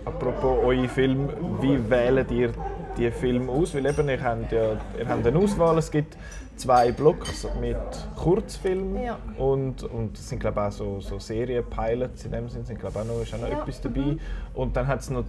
Apropos 0.06 0.64
eure 0.64 0.88
Filme, 0.88 1.30
wie 1.62 1.90
wählt 1.90 2.32
ihr 2.32 2.52
die 2.98 3.12
Filme 3.12 3.52
aus? 3.52 3.76
Weil 3.76 3.86
eben, 3.86 4.10
ihr 4.10 4.24
habt 4.24 4.52
ja 4.52 4.72
ihr 4.98 5.08
habt 5.08 5.28
eine 5.28 5.38
Auswahl, 5.38 5.78
es 5.78 5.92
gibt 5.92 6.18
zwei 6.56 6.92
Blocks 6.92 7.48
mit 7.60 7.78
Kurzfilmen 8.16 9.04
ja. 9.04 9.18
und, 9.38 9.84
und 9.84 10.18
es 10.18 10.30
sind 10.30 10.40
glaube 10.40 10.62
auch 10.62 10.72
so, 10.72 11.00
so 11.00 11.20
Serienpilots 11.20 12.26
in 12.26 12.32
dem 12.32 12.50
Sinne, 12.50 12.66
sind 12.66 12.80
glaube 12.80 13.00
auch 13.00 13.06
noch, 13.06 13.22
ist 13.22 13.34
auch 13.34 13.40
noch 13.40 13.50
ja. 13.50 13.62
etwas 13.62 13.82
dabei. 13.82 14.02
Mhm. 14.02 14.20
Und 14.54 14.76
dann 14.76 14.88
hat 14.88 15.02
es 15.02 15.10
noch 15.10 15.26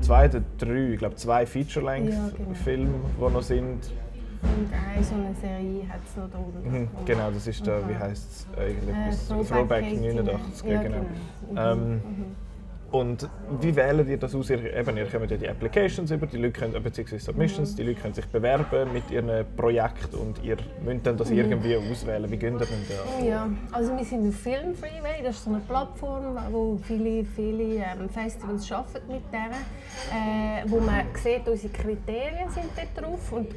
zwei 0.00 0.28
oder 0.28 0.42
drei, 0.58 0.92
ich 0.92 0.98
glaube 0.98 1.16
zwei 1.16 1.46
Feature-Length-Filme, 1.46 2.84
ja, 2.84 2.90
genau. 3.16 3.28
die 3.28 3.34
noch 3.34 3.42
sind. 3.42 3.90
Und 4.40 4.72
eine 4.72 5.02
so 5.02 5.14
eine 5.14 5.34
Serie 5.34 5.88
hat 5.88 6.00
es 6.06 6.16
noch 6.16 6.30
drunter. 6.30 6.60
Mhm, 6.60 6.88
genau, 7.04 7.30
das 7.30 7.46
ist 7.46 7.66
der, 7.66 7.88
wie 7.88 7.96
heißt 7.96 8.30
es 8.30 8.46
eigentlich? 8.56 8.94
Äh, 8.94 9.44
Throwback 9.44 9.84
89, 9.84 10.70
ja, 10.70 10.82
genau. 10.82 10.96
genau. 11.48 11.72
Ähm, 11.72 11.92
mhm. 11.94 12.36
Und 12.90 13.28
wie 13.60 13.76
wählen 13.76 14.08
ihr 14.08 14.16
das 14.16 14.34
aus? 14.34 14.48
Ihr, 14.48 14.74
eben, 14.74 14.96
ihr 14.96 15.04
kommt 15.06 15.30
ja 15.30 15.36
die 15.36 15.48
Applications 15.48 16.10
über, 16.10 16.26
die 16.26 16.38
Leute 16.38 16.52
können, 16.52 16.82
beziehungsweise 16.82 17.22
Submissions, 17.22 17.76
die 17.76 17.82
Leute 17.82 18.00
können 18.00 18.14
sich 18.14 18.24
bewerben 18.26 18.92
mit 18.94 19.10
ihrem 19.10 19.44
Projekt 19.56 20.14
und 20.14 20.42
ihr 20.42 20.56
müsst 20.82 21.06
dann 21.06 21.18
das 21.18 21.28
mhm. 21.28 21.38
irgendwie 21.38 21.76
auswählen. 21.76 22.30
Wie 22.30 22.38
geht 22.38 22.54
ihr 22.54 22.58
denn? 22.58 23.28
Ja, 23.28 23.46
also 23.72 23.94
wir 23.94 24.04
sind 24.04 24.28
auf 24.28 24.36
Film 24.36 24.74
Freeway, 24.74 25.22
das 25.22 25.36
ist 25.36 25.44
so 25.44 25.50
eine 25.50 25.60
Plattform, 25.60 26.38
wo 26.50 26.78
viele, 26.82 27.24
viele 27.24 27.74
ähm, 27.74 28.08
Festivals 28.08 28.72
arbeiten 28.72 29.12
mit 29.12 29.22
der, 29.32 29.50
äh, 30.10 30.64
wo 30.66 30.80
man 30.80 31.02
sieht, 31.14 31.46
unsere 31.46 31.72
Kriterien 31.72 32.48
sind 32.50 32.70
dort 32.74 33.04
drauf 33.04 33.32
und 33.32 33.48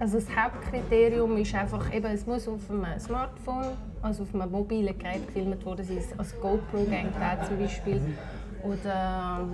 also 0.00 0.18
das 0.18 0.26
Hauptkriterium 0.36 1.36
ist 1.36 1.54
einfach, 1.54 1.92
eben, 1.94 2.06
es 2.06 2.26
muss 2.26 2.48
auf 2.48 2.70
einem 2.70 2.98
Smartphone, 2.98 3.76
also 4.02 4.24
auf 4.24 4.34
einem 4.34 4.50
mobilen 4.50 4.98
Gerät 4.98 5.26
gefilmt 5.26 5.64
worden 5.64 5.84
sein, 5.84 5.98
als 6.16 6.38
GoPro 6.40 6.84
Gang 6.84 7.12
zum 7.46 7.58
Beispiel 7.58 8.00
oder 8.62 9.48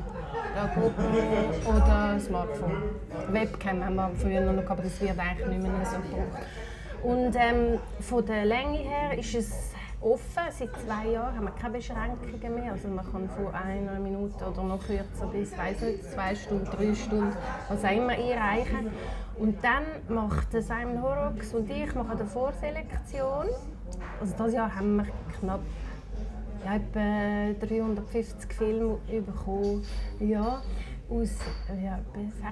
ja, 0.54 0.66
GoPro 0.74 1.76
oder 1.76 2.18
Smartphone. 2.20 2.82
Webcam 3.30 3.84
haben 3.84 3.96
wir 3.96 4.10
früher 4.16 4.40
noch, 4.40 4.54
gehabt, 4.54 4.70
aber 4.70 4.82
das 4.82 5.00
wird 5.00 5.18
eigentlich 5.18 5.58
nicht 5.58 5.62
mehr 5.62 5.86
so 5.86 5.96
gebraucht. 5.96 6.42
Und 7.02 7.36
ähm, 7.36 7.78
von 8.00 8.24
der 8.24 8.44
Länge 8.46 8.78
her 8.78 9.18
ist 9.18 9.34
es 9.34 9.74
offen. 10.00 10.42
Seit 10.50 10.70
zwei 10.80 11.10
Jahren 11.10 11.36
haben 11.36 11.44
wir 11.44 11.52
keine 11.52 11.74
Beschränkungen 11.74 12.54
mehr. 12.54 12.72
Also 12.72 12.88
man 12.88 13.10
kann 13.10 13.28
von 13.28 13.54
einer 13.54 13.98
Minute 13.98 14.44
oder 14.44 14.62
noch 14.62 14.86
kürzer 14.86 15.26
bis 15.26 15.50
nicht, 15.56 16.02
zwei 16.02 16.34
Stunden, 16.34 16.64
drei 16.64 16.94
Stunden, 16.94 17.36
was 17.68 17.84
auch 17.84 17.90
immer 17.90 18.12
einreichen. 18.12 18.90
Und 19.38 19.62
dann 19.64 19.84
macht 20.08 20.52
Simon 20.52 21.02
Horrocks 21.02 21.54
und 21.54 21.70
ich 21.70 21.94
machen 21.94 22.12
eine 22.12 22.26
Vorselektion. 22.26 23.46
Also 24.20 24.34
dieses 24.36 24.54
Jahr 24.54 24.74
haben 24.74 24.96
wir 24.96 25.06
knapp 25.40 25.60
ich 26.64 26.70
habe 26.70 27.54
350 27.60 28.52
Filme 28.54 28.98
bekommen, 29.06 29.84
ja, 30.18 30.62
aus 31.10 31.30
ja, 31.82 32.00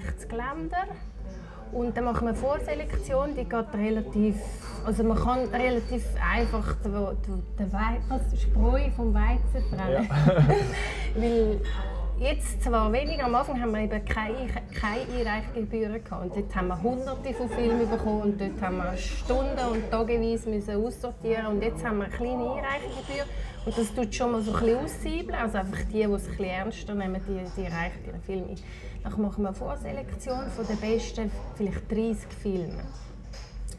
60 0.01 0.31
Ländern. 0.31 0.88
Und 1.72 1.96
dann 1.96 2.05
machen 2.05 2.27
wir 2.27 2.29
eine 2.29 2.38
Vorselektion, 2.38 3.35
die 3.35 3.44
geht 3.44 3.75
relativ, 3.75 4.37
also 4.85 5.03
man 5.05 5.16
kann 5.16 5.38
relativ 5.48 6.05
einfach 6.20 6.77
den, 6.83 6.92
den, 6.92 7.42
den 7.59 7.72
Weizen, 7.72 8.37
Spreu 8.37 8.90
vom 8.94 9.14
Weizen 9.14 9.70
trennen. 9.70 10.07
Ja. 10.07 10.37
Weil 11.16 11.61
Jetzt 12.18 12.62
zwar 12.62 12.92
weniger, 12.92 13.25
am 13.25 13.35
Anfang 13.35 13.61
haben 13.61 13.72
wir 13.72 13.81
eben 13.81 14.05
keine, 14.05 14.46
keine 14.79 15.03
Einreichgebühren 15.18 16.05
gehabt. 16.05 16.22
Und 16.22 16.37
dort 16.37 16.55
haben 16.55 16.68
wir 16.68 16.83
hunderte 16.83 17.35
von 17.35 17.48
Filmen 17.48 17.90
bekommen 17.90 18.22
und 18.22 18.40
dort 18.40 18.61
haben 18.61 18.77
wir 18.77 18.96
Stunden 18.96 19.66
und 19.70 19.90
tageweise 19.90 20.48
müssen 20.48 20.85
aussortieren 20.85 21.46
und 21.46 21.62
jetzt 21.62 21.85
haben 21.85 21.98
wir 21.98 22.05
eine 22.05 22.14
kleine 22.14 22.53
Einreichgebühr 22.53 23.25
und 23.64 23.79
das 23.79 23.94
tut 23.94 24.14
schon 24.14 24.33
mal 24.33 24.42
so 24.42 24.55
ein 24.55 24.85
bisschen. 24.85 25.35
Also 25.35 25.59
einfach 25.59 25.85
die, 25.85 25.92
die 25.92 26.03
es 26.03 26.25
ein 26.25 26.31
bisschen 26.31 26.44
ernster 26.44 26.94
nehmen, 26.94 27.20
die, 27.27 27.61
die 27.61 27.66
reichen 27.66 28.05
ihren 28.07 28.22
Film. 28.22 28.44
Dann 29.03 29.20
machen 29.20 29.42
wir 29.42 29.48
eine 29.48 29.57
Vorselektion 29.57 30.48
von 30.51 30.66
den 30.66 30.77
besten 30.77 31.31
vielleicht 31.57 31.90
30 31.90 32.18
Filmen. 32.40 32.87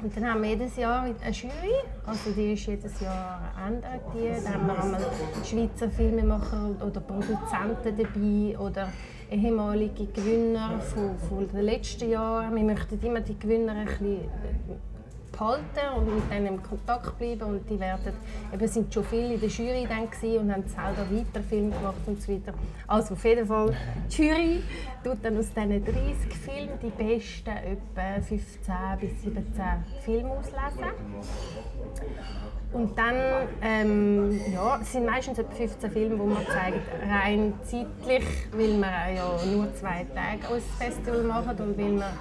Und 0.01 0.15
dann 0.15 0.25
haben 0.29 0.41
wir 0.41 0.49
jedes 0.49 0.75
Jahr 0.75 1.03
eine 1.03 1.32
Jury, 1.32 1.75
also 2.06 2.32
die 2.32 2.53
ist 2.53 2.65
jedes 2.65 2.99
Jahr 2.99 3.53
ändert. 3.65 4.01
Dann 4.13 4.53
haben 4.53 4.67
wir 4.67 4.84
einmal 4.84 5.06
Schweizer 5.43 5.89
Filmemacher 5.89 6.71
oder 6.86 6.99
Produzenten 7.01 7.97
dabei 7.97 8.58
oder 8.60 8.89
ehemalige 9.29 10.06
Gewinner 10.08 10.79
von, 10.79 11.17
von 11.29 11.47
den 11.47 11.62
letzten 11.62 12.10
Jahren. 12.10 12.56
Wir 12.56 12.63
möchten 12.63 12.99
immer 13.01 13.21
die 13.21 13.38
Gewinner 13.38 13.73
ein 13.73 13.86
bisschen 13.86 14.19
behalten 15.34 15.98
und 15.98 16.15
mit 16.15 16.32
denen 16.32 16.48
in 16.48 16.63
Kontakt 16.63 17.17
bleiben 17.17 17.43
und 17.43 17.69
die 17.69 17.80
werden, 17.80 18.13
eben 18.54 18.67
sind 18.67 18.93
schon 18.93 19.04
viele 19.04 19.34
in 19.34 19.39
der 19.39 19.50
Jury 19.50 19.88
dann 19.88 20.04
und 20.04 20.54
haben 20.54 20.63
selber 20.67 21.10
weiter 21.12 21.43
Filme 21.48 21.72
gemacht 21.72 21.96
und 22.06 22.22
so 22.22 22.32
weiter. 22.32 22.54
Also 22.88 23.13
auf 23.15 23.26
jeden 23.26 23.46
Fall, 23.46 23.76
die 24.10 24.22
Jury 24.22 24.63
tut 25.04 25.17
dann 25.24 25.38
aus 25.38 25.50
diesen 25.50 25.84
30 25.84 25.93
Filmen 26.34 26.80
die 26.82 26.89
besten 26.89 27.50
etwa 27.50 28.22
15 28.22 28.74
bis 29.00 29.22
17 29.24 29.43
Filme 30.02 30.30
auslesen. 30.32 30.93
Und 32.72 32.98
dann 32.98 33.15
ähm, 33.62 34.39
ja, 34.52 34.80
es 34.82 34.91
sind 34.93 35.06
meistens 35.06 35.38
etwa 35.38 35.52
15 35.52 35.91
Filme, 35.91 36.15
die 36.15 36.22
man 36.22 36.46
zeigt, 36.48 36.80
rein 37.08 37.54
zeitlich, 37.63 38.26
weil 38.52 38.78
wir 38.80 39.13
ja 39.15 39.46
nur 39.52 39.74
zwei 39.76 40.06
Tage 40.13 40.52
als 40.52 40.63
Festival 40.80 41.24
machen 41.24 41.56
und 41.60 41.78
weil 41.78 41.96
wir 41.96 42.13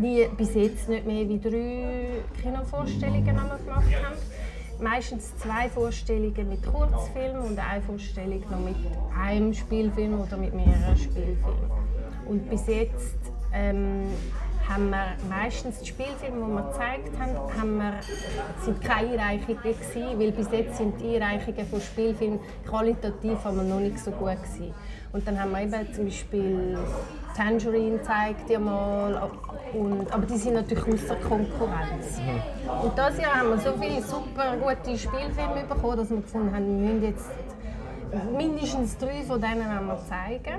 wie 0.00 0.26
bis 0.36 0.54
jetzt 0.54 0.88
nicht 0.88 1.06
mehr 1.06 1.28
wie 1.28 1.38
drei 1.38 2.24
Kinovorstellungen 2.42 3.24
gemacht 3.24 3.60
haben. 3.66 4.18
Meistens 4.80 5.36
zwei 5.38 5.68
Vorstellungen 5.68 6.48
mit 6.48 6.62
Kurzfilm 6.66 7.44
und 7.44 7.58
eine 7.58 7.80
Vorstellung 7.82 8.42
noch 8.50 8.58
mit 8.58 8.76
einem 9.16 9.54
Spielfilm 9.54 10.20
oder 10.20 10.36
mit 10.36 10.52
mehreren 10.52 10.96
Spielfilmen. 10.96 11.70
Und 12.26 12.50
bis 12.50 12.66
jetzt 12.66 13.18
ähm, 13.52 14.08
haben 14.68 14.90
wir 14.90 15.16
meistens 15.28 15.78
die 15.80 15.86
Spielfilme, 15.86 16.44
die 16.44 16.52
wir 16.52 16.62
gezeigt 16.62 17.18
haben, 17.18 17.58
haben 17.58 17.76
wir, 17.76 18.00
sind 18.64 18.80
keine 18.80 19.10
Einreichungen 19.10 19.62
gewesen, 19.62 20.18
weil 20.18 20.32
bis 20.32 20.50
jetzt 20.50 20.78
sind 20.78 21.00
die 21.00 21.16
Einreichungen 21.16 21.66
von 21.66 21.80
Spielfilmen 21.80 22.40
qualitativ 22.66 23.44
noch 23.44 23.80
nicht 23.80 23.98
so 23.98 24.10
gut 24.10 24.42
gewesen. 24.42 24.74
Und 25.14 25.24
dann 25.28 25.40
haben 25.40 25.52
wir 25.52 25.62
eben 25.62 25.94
zum 25.94 26.06
Beispiel 26.06 26.76
Tangerine 27.36 28.02
zeigt 28.02 28.50
ja 28.50 28.58
mal. 28.58 29.30
Und, 29.72 30.12
aber 30.12 30.26
die 30.26 30.36
sind 30.36 30.54
natürlich 30.54 30.84
außer 30.84 31.14
Konkurrenz. 31.16 32.20
Und 32.82 32.92
dieses 32.98 33.22
Jahr 33.22 33.34
haben 33.36 33.50
wir 33.50 33.58
so 33.58 33.72
viele 33.80 34.02
super 34.02 34.56
gute 34.56 34.98
Spielfilme 34.98 35.64
bekommen, 35.68 35.96
dass 35.98 36.10
wir 36.10 36.16
gefunden 36.16 36.52
haben, 36.52 36.66
wir 36.66 36.94
müssen 36.94 37.02
jetzt 37.04 37.30
mindestens 38.36 38.98
drei 38.98 39.22
von 39.22 39.40
denen 39.40 39.86
wir 39.86 39.98
zeigen. 40.08 40.58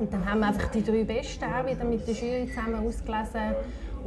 Und 0.00 0.10
dann 0.10 0.24
haben 0.24 0.40
wir 0.40 0.46
einfach 0.48 0.68
die 0.70 0.82
drei 0.82 1.04
Besten 1.04 1.44
auch 1.44 1.66
wieder 1.66 1.84
mit 1.84 2.08
der 2.08 2.14
Jury 2.14 2.48
zusammen 2.48 2.86
ausgelesen. 2.86 3.56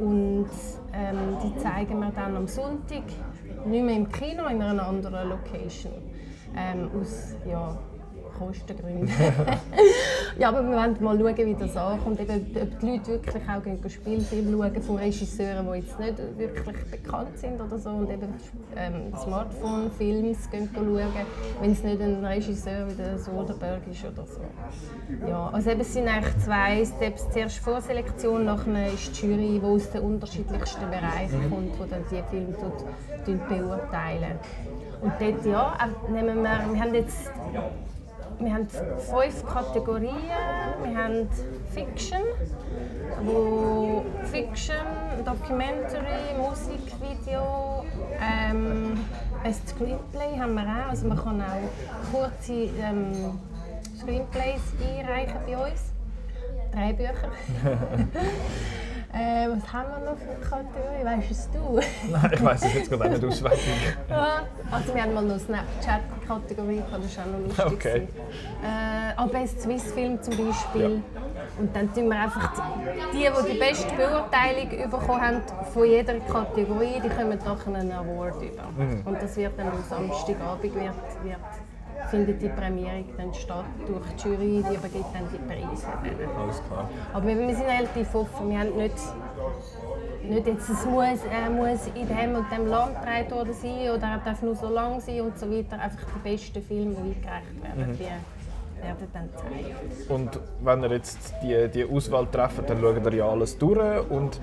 Und 0.00 0.50
ähm, 0.92 1.38
die 1.44 1.56
zeigen 1.58 2.00
wir 2.00 2.10
dann 2.10 2.36
am 2.36 2.48
Sonntag, 2.48 3.04
nicht 3.66 3.84
mehr 3.84 3.96
im 3.96 4.10
Kino, 4.10 4.46
in 4.46 4.60
einer 4.60 4.84
anderen 4.84 5.28
Location. 5.28 5.92
Ähm, 6.56 6.90
aus, 7.00 7.36
ja, 7.48 7.76
Kostengründen. 8.38 9.08
ja, 10.38 10.48
aber 10.48 10.62
wir 10.62 10.76
wollen 10.76 10.96
mal 11.00 11.18
schauen, 11.18 11.46
wie 11.46 11.54
das 11.54 11.76
ankommt. 11.76 12.20
Eben, 12.20 12.56
ob 12.60 12.80
die 12.80 12.86
Leute 12.86 13.06
wirklich 13.08 13.42
auch 13.48 13.62
gehen 13.62 13.90
Spielfilme 13.90 14.52
schauen 14.52 14.82
von 14.82 14.96
Regisseuren, 14.96 15.66
die 15.72 15.78
jetzt 15.78 15.98
nicht 15.98 16.18
wirklich 16.38 16.90
bekannt 16.90 17.38
sind 17.38 17.60
oder 17.60 17.78
so 17.78 17.90
und 17.90 18.10
eben 18.10 18.34
ähm, 18.76 19.12
Smartphone-Films 19.16 20.48
schauen, 20.50 21.00
wenn 21.60 21.72
es 21.72 21.82
nicht 21.82 22.00
ein 22.00 22.24
Regisseur 22.24 22.88
wie 22.88 22.94
der 22.94 23.18
Soderbergh 23.18 23.90
ist 23.90 24.04
oder 24.04 24.26
so. 24.26 24.40
Ja, 25.28 25.50
also 25.52 25.70
eben, 25.70 25.80
es 25.80 25.92
sind 25.92 26.08
eigentlich 26.08 26.38
zwei 26.38 26.84
Steps. 26.84 27.30
Zuerst 27.30 27.58
Vorselektion, 27.58 28.44
nachher 28.44 28.92
ist 28.92 29.20
die 29.22 29.26
Jury, 29.26 29.60
die 29.60 29.66
aus 29.66 29.90
den 29.90 30.02
unterschiedlichsten 30.02 30.90
Bereichen 30.90 31.50
kommt, 31.50 31.74
die 31.74 31.90
dann 31.90 32.04
die 32.10 32.22
Filme 32.30 32.54
beurteilen. 33.48 34.38
Und 35.00 35.12
dort, 35.20 35.46
ja, 35.46 35.76
nehmen 36.10 36.42
wir, 36.42 36.60
wir 36.72 36.80
haben 36.80 36.94
jetzt 36.94 37.30
wir 38.38 38.54
haben 38.54 38.68
fünf 38.68 39.46
Kategorien. 39.46 40.16
Wir 40.82 40.96
haben 40.96 41.28
Fiction, 41.72 42.22
wo 43.22 44.04
Fiction, 44.24 44.76
Documentary, 45.24 46.34
Musikvideo, 46.38 47.84
ähm, 48.20 48.98
ein 49.42 49.54
Screenplay 49.54 50.38
haben 50.38 50.54
wir 50.54 50.62
auch. 50.62 50.90
Also 50.90 51.06
man 51.06 51.18
kann 51.22 51.40
auch 51.40 52.12
kurze 52.12 52.52
ähm, 52.52 53.38
Screenplays 53.98 54.62
einreichen 54.80 55.38
bei 55.46 55.56
uns. 55.56 55.92
Drehbücher. 56.72 57.30
Äh, 59.14 59.48
was 59.48 59.72
haben 59.72 59.88
wir 59.90 60.10
noch 60.10 60.18
für 60.18 60.34
Kategorien? 60.48 61.04
Weißt 61.04 61.30
es 61.30 61.48
du? 61.52 61.80
Nein, 62.10 62.30
ich 62.34 62.44
weiß 62.44 62.64
es 62.64 62.74
jetzt 62.74 62.90
gerade 62.90 63.10
nicht 63.10 63.24
auswendig. 63.24 63.96
ja, 64.10 64.42
also 64.72 64.94
wir 64.94 65.02
haben 65.02 65.14
mal 65.14 65.24
noch 65.24 65.38
Snapchat-Kategorie, 65.38 66.82
das 66.90 67.16
war 67.16 67.24
auch 67.24 67.30
noch 67.30 67.46
lustig. 67.46 67.64
Okay. 67.66 68.08
Äh, 68.64 69.20
auch 69.20 69.28
Best 69.28 69.62
Swiss 69.62 69.92
Film 69.92 70.20
zum 70.20 70.36
Beispiel. 70.36 70.82
Ja. 70.82 71.60
Und 71.60 71.76
dann 71.76 71.94
tun 71.94 72.08
wir 72.08 72.18
einfach 72.18 72.52
die, 73.12 73.18
die 73.18 73.52
die 73.52 73.58
beste 73.58 73.94
Beurteilung 73.94 74.90
bekommen 74.90 75.20
haben 75.20 75.42
von 75.72 75.84
jeder 75.86 76.18
Kategorie, 76.18 77.00
die 77.04 77.08
kommen 77.08 77.38
nachher 77.38 77.74
einen 77.74 77.92
Award 77.92 78.42
über. 78.42 78.64
Mhm. 78.76 79.02
Und 79.04 79.22
das 79.22 79.36
wird 79.36 79.52
dann 79.56 79.68
am 79.68 79.84
Samstagabend 79.88 80.74
wird, 80.74 80.94
wird 81.22 81.38
findet 82.10 82.40
die 82.42 82.48
Prämierung 82.48 83.04
dann 83.16 83.32
statt 83.34 83.64
durch 83.86 84.06
die 84.12 84.28
Jury, 84.28 84.64
die 84.68 84.74
übergibt 84.74 85.14
dann 85.14 85.28
die 85.32 85.38
Preise. 85.38 85.86
Alles 86.38 86.62
klar. 86.66 86.88
Aber 87.12 87.26
wir, 87.26 87.36
sind 87.54 87.66
relativ 87.66 88.14
offen, 88.14 88.50
wir 88.50 88.58
haben 88.58 88.76
nicht, 88.76 88.96
nicht 90.22 90.46
jetzt, 90.46 90.68
es 90.68 90.84
muss, 90.86 91.04
äh, 91.04 91.50
muss 91.50 91.86
in 91.94 92.08
dem 92.08 92.34
und 92.36 92.50
dem 92.50 92.66
Land 92.66 93.00
gedreht 93.00 93.30
worden 93.30 93.54
sein 93.54 93.90
oder 93.90 94.06
er 94.06 94.18
darf 94.24 94.42
nur 94.42 94.54
so 94.54 94.68
lang 94.68 95.00
sein 95.00 95.20
und 95.22 95.38
so 95.38 95.50
weiter. 95.50 95.80
Einfach 95.80 96.06
die 96.14 96.30
besten 96.30 96.62
Filme, 96.62 96.94
die 96.94 97.14
eingereicht 97.14 97.62
werden, 97.62 97.92
mhm. 97.92 97.98
die 97.98 98.84
werden 98.84 99.08
dann 99.12 99.28
zeigen. 99.36 99.74
Und 100.08 100.40
wenn 100.62 100.82
ihr 100.82 100.90
jetzt 100.92 101.34
die, 101.42 101.68
die 101.68 101.84
Auswahl 101.84 102.26
trefft, 102.26 102.68
dann 102.68 102.80
schaut 102.80 103.04
ihr 103.04 103.14
ja 103.14 103.28
alles 103.28 103.58
durch 103.58 104.10
und 104.10 104.40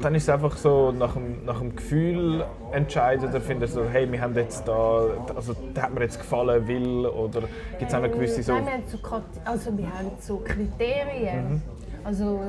dann 0.00 0.14
ist 0.14 0.24
es 0.24 0.28
einfach 0.28 0.56
so 0.56 0.92
nach 0.92 1.14
dem, 1.14 1.44
nach 1.44 1.58
dem 1.58 1.74
Gefühl 1.74 2.44
entscheiden 2.72 3.28
oder 3.28 3.40
findet 3.40 3.70
so, 3.70 3.84
hey, 3.84 4.10
wir 4.10 4.20
haben 4.20 4.34
jetzt 4.34 4.66
da, 4.66 5.06
also 5.34 5.54
der 5.74 5.82
hat 5.82 5.94
mir 5.94 6.02
jetzt 6.02 6.18
gefallen, 6.18 6.66
will 6.66 7.06
oder 7.06 7.42
gibt 7.78 7.90
es 7.90 7.94
auch 7.94 8.02
noch 8.02 8.10
gewisse 8.10 8.42
so... 8.42 8.52
Nein, 8.54 8.64
wir 8.64 8.72
haben 8.72 8.82
so, 8.86 8.98
also 9.44 9.78
wir 9.78 9.86
haben 9.86 10.10
so 10.20 10.38
Kriterien. 10.38 11.54
Mhm. 11.54 11.62
Also 12.04 12.40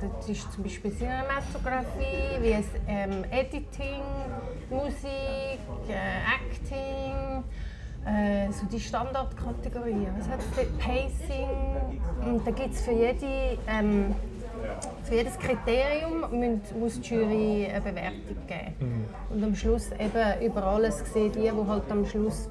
das 0.00 0.28
ist 0.28 0.52
zum 0.52 0.64
Beispiel 0.64 0.90
Cinematografie, 0.90 2.42
wie 2.42 2.52
es 2.52 2.66
ähm, 2.88 3.24
Editing, 3.30 4.02
Musik, 4.68 5.60
äh, 5.88 6.24
Acting, 6.34 7.44
äh, 8.04 8.50
so 8.50 8.66
die 8.66 8.80
Standardkategorien. 8.80 10.08
Was 10.18 10.28
hat 10.28 10.40
Pacing 10.80 11.46
und 12.26 12.44
da 12.44 12.50
gibt 12.50 12.74
es 12.74 12.80
für 12.80 12.90
jede 12.90 13.58
ähm, 13.68 14.12
für 15.04 15.14
jedes 15.14 15.38
Kriterium 15.38 16.24
muss 16.78 17.00
die 17.00 17.08
Jury 17.08 17.66
eine 17.66 17.80
Bewertung 17.80 18.36
geben. 18.46 18.74
Mhm. 18.78 19.34
Und 19.34 19.44
am 19.44 19.54
Schluss 19.54 19.90
eben 19.92 20.46
über 20.46 20.64
alles 20.64 21.02
sehen 21.12 21.32
die, 21.32 21.40
die 21.40 21.50
halt 21.50 21.90
am 21.90 22.06
Schluss 22.06 22.48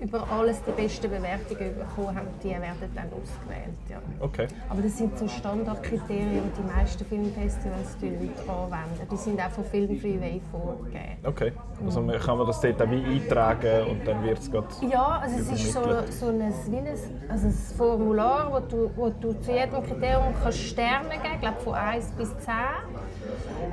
über 0.00 0.26
alles 0.30 0.62
die 0.62 0.70
besten 0.70 1.10
Bewertungen 1.10 1.74
bekommen 1.76 2.16
haben, 2.16 2.28
die 2.42 2.50
werden 2.50 2.90
dann 2.94 3.06
ausgewählt. 3.06 3.74
Ja. 3.88 3.98
Okay. 4.20 4.46
Aber 4.68 4.82
das 4.82 4.96
sind 4.96 5.18
so 5.18 5.26
Standardkriterien, 5.26 6.42
die 6.44 6.62
die 6.62 6.76
meisten 6.76 7.04
Filmfestivals 7.04 7.96
anwenden. 7.96 9.08
Die 9.10 9.16
sind 9.16 9.40
auch 9.40 9.50
von 9.50 9.64
Film 9.64 9.98
Freeway 9.98 10.40
vorgegeben. 10.52 11.16
Okay. 11.24 11.52
Also 11.84 12.00
mhm. 12.00 12.12
kann 12.12 12.38
man 12.38 12.46
das 12.46 12.60
dort 12.60 12.80
auch 12.80 12.90
wie 12.90 13.04
eintragen 13.04 13.86
und 13.90 14.06
dann 14.06 14.22
wird 14.22 14.38
es 14.38 14.50
Ja, 14.90 15.20
also 15.22 15.38
es 15.38 15.52
ist 15.52 15.72
so, 15.72 15.80
so 16.10 16.28
ein, 16.28 16.52
wie 16.68 16.76
ein, 16.76 16.86
also 17.28 17.46
ein 17.46 17.52
Formular, 17.76 18.52
wo 18.52 18.60
du, 18.60 18.90
wo 18.94 19.10
du 19.10 19.32
zu 19.40 19.52
jedem 19.52 19.82
Kriterium 19.82 20.34
kannst 20.42 20.58
Sterne 20.58 21.08
geben 21.08 21.22
kannst, 21.22 21.40
glaube 21.40 21.60
von 21.60 21.74
1 21.74 22.10
bis 22.12 22.28
10. 22.38 22.54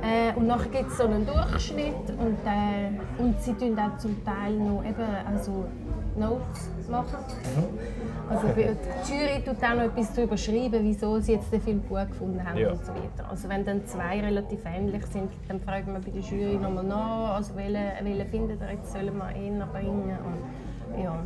Äh, 0.02 0.34
und 0.36 0.46
nachher 0.46 0.68
gibt 0.70 0.90
es 0.90 0.98
so 0.98 1.04
einen 1.04 1.26
Durchschnitt 1.26 2.10
und, 2.18 2.38
äh, 2.44 2.90
und 3.18 3.40
sie 3.40 3.54
tun 3.54 3.78
auch 3.78 3.96
zum 3.98 4.24
Teil 4.24 4.52
noch 4.54 4.84
eben, 4.84 5.26
also 5.26 5.66
Notes 6.16 6.88
machen. 6.88 7.18
Mhm. 7.56 8.30
Also 8.30 8.48
die 8.48 9.12
Jury 9.12 9.42
tut 9.44 9.62
auch 9.62 9.74
noch 9.74 9.84
etwas 9.84 10.12
darüber 10.14 10.36
schreiben, 10.36 10.82
wieso 10.82 11.18
sie 11.20 11.32
jetzt 11.32 11.52
den 11.52 11.60
Film 11.60 11.82
gut 11.88 12.08
gefunden 12.08 12.44
haben 12.44 12.58
ja. 12.58 12.70
und 12.70 12.84
so 12.84 12.92
weiter. 12.92 13.28
Also 13.30 13.48
wenn 13.48 13.64
dann 13.64 13.86
zwei 13.86 14.20
relativ 14.20 14.60
ähnlich 14.64 15.04
sind, 15.06 15.30
dann 15.48 15.60
fragen 15.60 15.92
wir 15.92 16.00
bei 16.00 16.10
der 16.10 16.22
Jury 16.22 16.56
nochmal 16.56 16.84
nach, 16.84 17.36
also 17.36 17.54
welchen, 17.56 18.04
welchen 18.04 18.26
findet 18.28 18.60
ihr 18.60 18.72
jetzt, 18.72 18.92
sollen 18.92 19.16
wir 19.16 19.36
ihn 19.36 19.62
bringen 19.72 20.18
und 20.18 21.02
ja. 21.02 21.22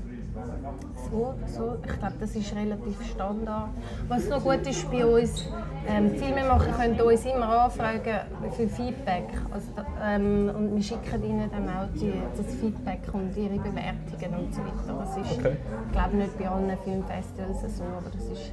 So, 1.11 1.35
so. 1.47 1.77
Ich 1.85 1.99
glaube, 1.99 2.15
das 2.21 2.37
ist 2.37 2.55
relativ 2.55 3.11
Standard. 3.11 3.71
Was 4.09 4.29
noch 4.29 4.43
gut 4.43 4.67
ist 4.67 4.91
bei 4.91 5.05
uns, 5.05 5.49
ähm, 5.89 6.11
Filmemacher 6.11 6.73
können 6.73 7.01
uns 7.01 7.25
immer 7.25 7.65
anfragen 7.65 8.21
für 8.57 8.69
Feedback. 8.69 9.29
Also, 9.51 9.69
ähm, 10.03 10.51
und 10.55 10.77
wir 10.77 10.83
schicken 10.83 11.25
ihnen 11.25 11.51
dann 11.51 11.69
auch 11.69 11.89
die, 11.95 12.13
das 12.37 12.55
Feedback 12.55 13.01
und 13.13 13.37
ihre 13.37 13.59
Bewertungen 13.59 14.45
und 14.45 14.55
so 14.55 14.61
weiter. 14.61 14.99
Das 14.99 15.17
ist, 15.17 15.39
okay. 15.39 15.57
ich 15.87 15.93
glaube 15.93 16.17
nicht 16.17 16.39
bei 16.39 16.49
allen 16.49 16.79
Filmfestivals 16.85 17.77
so, 17.77 17.85
aber 17.85 18.11
das 18.13 18.25
ist 18.27 18.53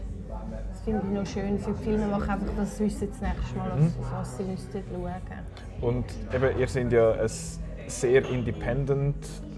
das 0.69 0.81
finde 0.81 1.01
ich 1.05 1.13
noch 1.13 1.25
schön 1.25 1.59
für 1.59 1.71
die 1.71 1.83
Filmemacher, 1.83 2.33
einfach 2.33 2.53
das 2.55 2.79
wissen 2.79 3.09
das 3.09 3.21
nächste 3.21 3.57
Mal, 3.57 3.77
mhm. 3.77 3.87
auf 3.99 4.13
was 4.13 4.37
sie 4.37 4.43
müssten 4.43 4.83
schauen. 4.91 5.11
Und 5.81 6.05
eben, 6.33 6.59
ihr 6.59 6.67
seid 6.67 6.91
ja 6.91 7.11
ein 7.11 7.29
sehr 7.87 8.29
independent 8.29 9.15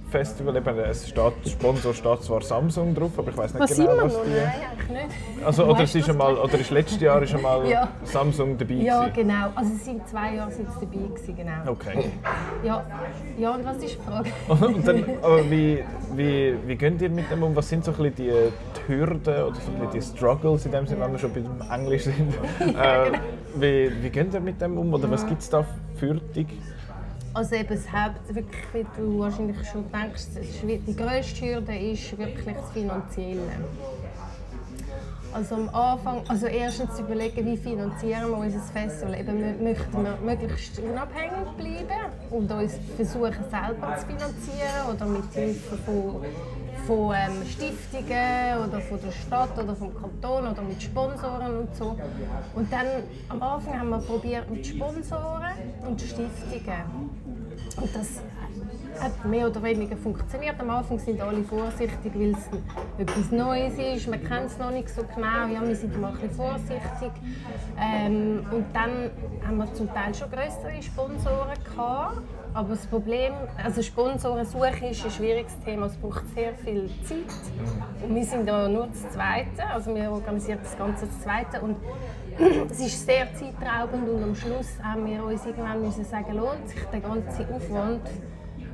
Festival, 0.10 0.56
eben, 0.56 0.80
es 0.80 1.08
steht, 1.08 1.34
Sponsor 1.48 1.93
steht 1.93 2.24
zwar 2.24 2.41
Samsung 2.41 2.95
drauf, 2.95 3.12
aber 3.17 3.30
ich 3.30 3.38
weiß 3.38 3.54
nicht 3.54 3.62
was 3.62 3.76
genau, 3.76 3.98
was 3.98 4.22
die... 4.24 4.30
Nein, 4.30 4.52
eigentlich 4.72 4.89
nicht. 4.89 5.45
Also, 5.45 5.65
oder, 5.65 5.84
es 5.84 5.95
ist 5.95 6.10
einmal, 6.10 6.36
oder 6.36 6.60
ist 6.60 6.72
letztes 6.72 7.00
Jahr 7.02 7.22
ist 7.22 7.34
einmal 7.34 7.69
ja. 7.69 7.88
Samsung 8.04 8.58
dabei 8.58 8.74
Ja, 8.74 9.08
genau. 9.10 9.50
Also 9.56 9.72
es 9.76 9.86
sind 9.86 10.08
zwei 10.08 10.36
Jahre 10.36 10.52
sind 10.52 10.67
dabei 10.67 10.88
gewesen, 10.88 11.36
genau. 11.36 11.72
Okay. 11.72 12.12
Ja, 12.63 12.84
ja 13.38 13.56
und 13.56 13.65
was 13.65 13.78
ist 13.78 13.98
die 13.98 13.98
Frage? 13.98 14.30
und 14.65 14.88
dann, 14.88 15.06
aber 15.22 15.50
wie, 15.50 15.84
wie, 16.15 16.56
wie 16.65 16.76
geht 16.76 17.02
ihr 17.02 17.10
mit 17.10 17.30
dem 17.32 17.43
um? 17.43 17.56
Was 17.56 17.69
sind 17.69 17.86
so 17.86 17.91
ein 17.91 18.04
die, 18.15 18.32
die 18.32 18.88
Hürden 18.88 19.43
oder 19.43 19.56
so 19.56 19.72
ein 19.72 19.89
die 19.93 20.02
Struggles, 20.02 20.65
in 20.65 20.72
dem 20.72 20.88
Sinne, 20.88 21.02
wenn 21.02 21.12
wir 21.12 21.19
schon 21.19 21.34
beim 21.34 21.72
Englisch 21.72 22.04
sind? 22.04 22.34
ja, 22.60 23.06
genau. 23.06 23.17
äh, 23.17 23.19
wie, 23.56 24.04
wie 24.04 24.10
geht 24.10 24.34
ihr 24.34 24.39
mit 24.39 24.62
dem 24.62 24.78
um? 24.78 24.93
Oder 24.93 25.10
was 25.12 25.26
gibt 25.26 25.41
es 25.41 25.50
da 25.50 25.65
für 25.95 26.15
dich? 26.15 26.48
Also 27.34 27.56
eben 27.56 27.70
das 27.70 27.92
Haupt, 27.92 28.34
wirklich, 28.34 28.63
wie 28.74 28.86
du 28.98 29.20
wahrscheinlich 29.20 29.58
schon 29.70 29.86
denkst, 29.92 30.24
die 30.63 30.96
grösste 30.96 31.46
Hürde 31.46 31.78
ist 31.78 32.18
wirklich 32.18 32.56
das 32.56 32.72
Finanzielle. 32.72 33.52
Also 35.32 35.56
am 35.56 35.70
Anfang, 35.70 36.24
also 36.28 36.48
erstens 36.48 37.00
überlegen, 37.00 37.46
wie 37.46 37.56
finanzieren 37.56 38.32
wir 38.32 38.38
unser 38.38 38.62
Festival. 38.62 39.13
Eben, 39.13 39.63
möchten 39.63 40.04
wir 40.04 40.18
möglichst 40.24 40.80
unabhängig 40.80 41.48
bleiben 41.56 42.12
und 42.32 42.52
uns 42.52 42.74
versuchen 42.96 43.46
selber 43.52 43.96
zu 44.00 44.08
finanzieren 44.08 44.88
oder 44.92 45.06
mit 45.06 45.32
Hilfe 45.32 45.78
von 45.86 46.26
von 46.89 47.13
ähm, 47.13 47.45
Stiftungen 47.47 48.67
oder 48.67 48.82
von 48.82 48.99
der 48.99 49.12
Stadt 49.12 49.56
oder 49.60 49.75
vom 49.75 49.93
Kanton 49.93 50.47
oder 50.47 50.62
mit 50.63 50.82
Sponsoren 50.82 51.60
und 51.60 51.75
so. 51.75 51.95
Und 52.56 52.73
dann 52.73 52.88
am 53.30 53.43
Anfang 53.43 53.80
haben 53.80 53.89
wir 53.89 53.99
probiert 53.99 54.49
mit 54.49 54.65
Sponsoren 54.65 55.54
und 55.88 56.02
Stiftungen. 56.02 57.38
Und 57.78 57.95
das 57.95 58.22
hat 59.00 59.26
mehr 59.26 59.48
oder 59.48 59.63
weniger 59.63 59.95
funktioniert. 59.95 60.60
Am 60.60 60.69
Anfang 60.69 61.00
sind 61.00 61.22
alle 61.22 61.43
vorsichtig, 61.43 62.12
weil 62.13 62.32
es 62.32 62.50
etwas 62.98 63.32
Neues 63.32 63.74
ist. 63.78 64.08
Man 64.08 64.24
kennt 64.24 64.48
es 64.48 64.58
noch 64.58 64.72
nicht 64.72 64.89
so 64.89 65.04
genau. 65.15 65.48
Ja, 65.52 65.65
wir 65.65 65.76
sind 65.76 66.00
mal 66.00 66.10
ein 66.10 66.13
bisschen 66.15 66.32
vorsichtig. 66.32 67.12
Ähm, 67.80 68.45
und 68.52 68.65
dann 68.74 69.12
haben 69.45 69.58
wir 69.58 69.74
zum 69.74 69.93
Teil 69.93 70.13
schon 70.13 70.30
größere 70.30 70.82
Sponsoren 70.82 71.58
gehabt. 71.63 72.17
Aber 72.54 72.69
das 72.69 72.86
Problem, 72.88 73.34
also 73.63 73.82
Sponsorensuche 73.82 74.88
ist 74.89 75.06
ein 75.06 75.12
schwieriges 75.12 75.58
Thema. 75.63 75.86
Es 75.86 75.95
braucht 75.95 76.28
sehr 76.34 76.54
viel 76.56 76.89
Zeit. 77.04 77.19
Und 78.04 78.15
wir 78.15 78.26
sind 78.26 78.48
da 78.48 78.67
nur 78.67 78.88
das 78.88 79.08
Zweite. 79.13 79.65
Also 79.72 79.93
wir 79.93 80.12
organisieren 80.12 80.60
das 80.63 80.78
Ganze 80.78 81.06
das 81.06 81.22
Zweite. 81.22 81.62
Und 81.62 81.78
es 82.69 82.80
ist 82.80 83.06
sehr 83.06 83.28
zeitraubend 83.34 84.08
und 84.08 84.23
am 84.23 84.36
Schluss 84.36 84.67
haben 84.82 85.06
wir 85.06 85.23
uns 85.23 85.45
irgendwann 85.45 85.82
müssen 85.82 86.06
sagen, 86.06 86.36
lohnt 86.36 86.69
sich 86.69 86.82
der 86.86 87.02
ganze 87.02 87.47
Aufwand 87.54 88.02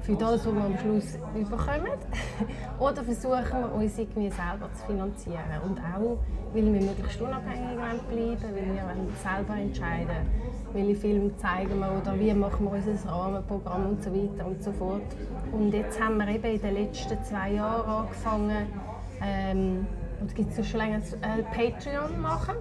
für 0.02 0.14
das, 0.14 0.46
was 0.46 0.54
wir 0.54 0.64
am 0.64 0.78
Schluss 0.78 1.18
bekommen? 1.34 1.98
Oder 2.80 3.04
versuchen 3.04 3.60
wir 3.60 3.74
uns 3.74 3.98
irgendwie 3.98 4.30
selber 4.30 4.70
zu 4.74 4.86
finanzieren? 4.86 5.62
Und 5.66 5.80
auch, 5.80 6.18
weil 6.54 6.66
wir 6.66 6.82
möglichst 6.82 7.20
unabhängig 7.22 7.76
bleiben 7.76 8.38
weil 8.42 8.66
wir 8.66 9.08
selber 9.24 9.56
entscheiden 9.56 10.56
welche 10.76 10.96
Filme 10.96 11.36
zeigen 11.38 11.80
wir 11.80 11.90
oder 11.90 12.20
wie 12.20 12.34
machen 12.34 12.66
wir 12.66 12.74
unser 12.74 13.10
Rahmenprogramm 13.10 13.92
und 13.92 14.04
so 14.04 14.14
weiter 14.14 14.46
und 14.46 14.62
so 14.62 14.72
fort. 14.74 15.04
Und 15.52 15.74
jetzt 15.74 16.00
haben 16.00 16.18
wir 16.18 16.28
eben 16.28 16.46
in 16.46 16.62
den 16.62 16.74
letzten 16.74 17.24
zwei 17.24 17.54
Jahren 17.54 17.90
angefangen, 17.90 18.68
ähm, 19.24 19.88
und 20.20 20.28
es 20.28 20.36
gibt 20.36 20.66
schon 20.66 20.80
länger, 20.80 20.98
äh, 20.98 21.44
Patreon 21.44 22.22
machen. 22.22 22.56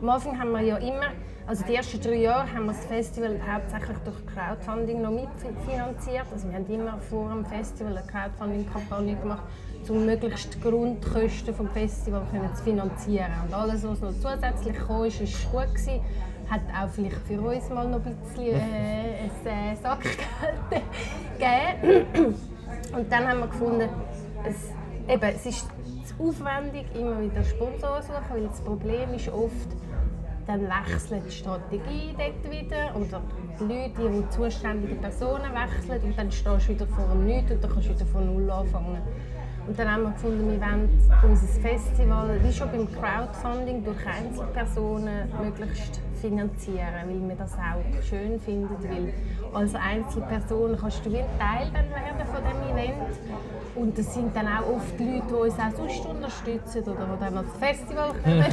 Am 0.00 0.08
Anfang 0.08 0.38
haben 0.38 0.52
wir 0.52 0.60
ja 0.60 0.76
immer 0.76 1.08
also 1.48 1.64
die 1.64 1.76
ersten 1.76 1.98
drei 2.02 2.16
Jahre 2.16 2.52
haben 2.52 2.66
wir 2.66 2.74
das 2.74 2.84
Festival 2.84 3.40
hauptsächlich 3.50 3.96
durch 4.04 4.16
Crowdfunding 4.26 5.00
noch 5.00 5.12
mitfinanziert. 5.12 6.26
Also 6.30 6.46
wir 6.46 6.56
haben 6.56 6.66
immer 6.66 6.98
vor 6.98 7.30
dem 7.30 7.42
Festival 7.46 7.96
eine 7.96 8.06
Crowdfunding-Kampagne 8.06 9.16
gemacht, 9.16 9.44
um 9.88 10.04
möglichst 10.04 10.54
die 10.54 10.60
Grundkosten 10.60 11.56
des 11.56 11.72
Festivals 11.72 12.58
zu 12.58 12.64
finanzieren. 12.64 13.32
Und 13.46 13.54
alles, 13.54 13.82
was 13.82 13.98
noch 14.02 14.12
zusätzlich 14.12 14.76
kam, 14.76 15.04
ist, 15.04 15.22
ist 15.22 15.50
gut 15.50 15.68
gewesen. 15.68 16.02
Hat 16.50 16.60
auch 16.78 16.90
vielleicht 16.90 17.16
für 17.26 17.40
uns 17.40 17.70
mal 17.70 17.88
noch 17.88 18.04
ein 18.04 18.14
bisschen 18.14 18.54
äh, 18.54 19.30
ein 19.46 19.72
äh, 19.72 19.74
Sackgeld 19.74 20.18
gegeben. 21.38 22.34
Und 22.94 23.10
dann 23.10 23.26
haben 23.26 23.40
wir 23.40 23.46
gefunden, 23.46 23.88
es, 24.44 25.14
eben, 25.14 25.34
es 25.34 25.46
ist 25.46 25.66
zu 26.04 26.28
aufwendig, 26.28 26.84
immer 26.94 27.18
wieder 27.22 27.42
Sponsoren 27.42 28.02
suchen, 28.02 28.24
weil 28.28 28.46
das 28.48 28.60
Problem 28.60 29.14
ist 29.14 29.28
oft, 29.30 29.68
dann 30.48 30.62
wechselt 30.62 31.26
die 31.26 31.30
Strategie 31.30 32.14
dort 32.16 32.50
wieder 32.50 32.96
oder 32.96 33.22
die 33.60 33.64
Leute, 33.64 34.10
die 34.10 34.30
zuständigen 34.30 34.98
Personen 34.98 35.52
wechseln 35.52 36.02
und 36.02 36.18
dann 36.18 36.32
stehst 36.32 36.68
du 36.68 36.72
wieder 36.72 36.86
vor 36.86 37.10
einem 37.10 37.26
Nichts 37.26 37.52
und 37.52 37.62
dann 37.62 37.70
kannst 37.70 37.88
du 37.88 37.94
wieder 37.94 38.06
von 38.06 38.26
Null 38.26 38.50
anfangen. 38.50 39.02
Und 39.66 39.78
dann 39.78 39.92
haben 39.92 40.04
wir 40.04 40.12
gefunden, 40.12 40.50
wir 40.50 40.58
wollen 40.58 40.88
unser 41.22 41.46
Festival, 41.46 42.40
wie 42.42 42.50
schon 42.50 42.70
beim 42.70 42.88
Crowdfunding, 42.90 43.84
durch 43.84 43.98
Einzelpersonen 44.06 45.28
möglichst 45.38 46.00
finanzieren, 46.22 47.04
weil 47.06 47.28
wir 47.28 47.36
das 47.36 47.52
auch 47.52 48.02
schön 48.02 48.40
finden, 48.40 48.74
weil 48.82 49.12
als 49.52 49.74
Einzelperson 49.74 50.78
kannst 50.80 51.04
du 51.04 51.12
wie 51.12 51.24
Teil 51.38 51.70
werden 51.74 52.26
von 52.26 52.42
dem 52.42 52.74
Event 52.74 53.12
und 53.74 53.96
das 53.98 54.14
sind 54.14 54.34
dann 54.34 54.46
auch 54.46 54.74
oft 54.74 54.98
Leute, 54.98 55.22
die 55.28 55.34
uns 55.34 55.54
auch 55.54 55.76
sonst 55.76 56.06
unterstützen 56.06 56.82
oder 56.82 57.06
die 57.06 57.20
dann 57.20 57.36
ans 57.36 57.56
Festival 57.58 58.12
kommen. 58.24 58.44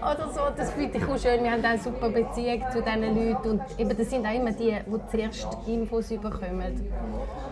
oder 0.00 0.28
so. 0.32 0.40
Das 0.56 0.70
finde 0.72 0.98
ich 0.98 1.04
auch 1.04 1.18
schön. 1.18 1.42
Wir 1.42 1.52
haben 1.52 1.64
auch 1.64 1.68
eine 1.68 1.78
super 1.78 2.08
Beziehung 2.10 2.62
zu 2.72 2.82
diesen 2.82 3.14
Leuten. 3.14 3.50
Und 3.50 3.62
eben, 3.78 3.96
das 3.96 4.10
sind 4.10 4.26
auch 4.26 4.34
immer 4.34 4.52
die, 4.52 4.76
die 4.86 5.10
zuerst 5.10 5.48
Infos 5.66 6.08
bekommen. 6.08 6.88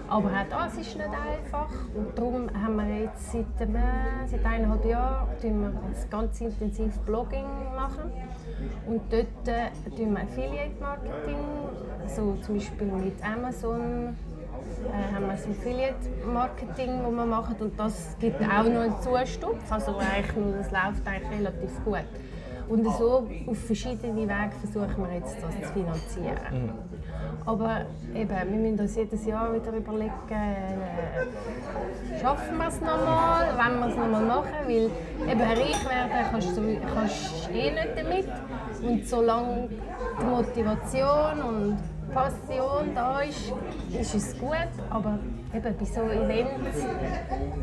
Aber 0.08 0.28
auch 0.28 0.48
das 0.50 0.74
ist 0.74 0.96
nicht 0.96 1.08
einfach. 1.08 1.70
Und 1.94 2.18
darum 2.18 2.50
haben 2.62 2.76
wir 2.76 3.04
jetzt 3.04 3.32
seit, 3.32 3.68
äh, 3.68 4.26
seit 4.26 4.44
eineinhalb 4.44 4.84
Jahren 4.84 5.26
wir 5.40 5.72
ganz 6.10 6.40
intensiv 6.40 6.98
Blogging 7.00 7.46
machen. 7.74 8.10
Und 8.86 9.00
dort 9.10 9.48
äh, 9.48 9.70
wir 9.96 10.16
Affiliate 10.20 10.80
Marketing, 10.80 11.38
so 12.06 12.36
zum 12.42 12.56
Beispiel 12.56 12.86
mit 12.86 13.24
Amazon 13.24 14.14
haben 15.14 15.26
wir 15.26 15.32
das 15.32 15.46
Affiliate-Marketing, 15.46 17.02
das 17.02 17.12
wir 17.12 17.26
machen 17.26 17.56
und 17.60 17.78
das 17.78 18.16
gibt 18.20 18.40
auch 18.42 18.64
noch 18.64 18.80
einen 18.80 19.00
Zustupf, 19.00 19.70
also 19.70 19.96
eigentlich 19.96 20.56
das 20.58 20.70
läuft 20.70 21.06
eigentlich 21.06 21.40
relativ 21.40 21.84
gut. 21.84 22.04
Und 22.68 22.84
so 22.84 23.28
auf 23.46 23.58
verschiedene 23.66 24.16
Wege 24.16 24.50
versuchen 24.60 25.04
wir 25.04 25.14
jetzt 25.14 25.36
das 25.42 25.54
zu 25.60 25.72
finanzieren. 25.74 26.38
Mhm. 26.50 26.72
Aber 27.44 27.86
eben, 28.14 28.30
wir 28.30 28.44
müssen 28.44 28.80
uns 28.80 28.96
jedes 28.96 29.26
Jahr 29.26 29.52
wieder 29.52 29.72
überlegen, 29.72 30.12
äh, 30.30 32.18
schaffen 32.20 32.56
wir 32.56 32.68
es 32.68 32.80
nochmal, 32.80 33.48
wollen 33.56 33.80
wir 33.80 33.88
es 33.88 33.96
nochmal 33.96 34.24
machen, 34.24 34.54
weil 34.66 34.90
eben 35.30 35.40
reich 35.40 35.84
werden 35.88 36.26
kannst 36.30 36.56
du 36.56 36.76
kannst 36.94 37.50
eh 37.50 37.70
nicht 37.72 37.96
damit. 37.96 38.28
Und 38.82 39.08
solange 39.08 39.68
die 40.20 40.24
Motivation 40.24 41.42
und 41.42 41.78
Passion 42.12 42.94
da 42.94 43.20
ist, 43.20 43.52
ist 43.98 44.14
es 44.14 44.38
gut. 44.38 44.68
Aber 44.90 45.18
eben 45.54 45.76
bei 45.76 45.84
so 45.84 46.02
Events, 46.02 46.86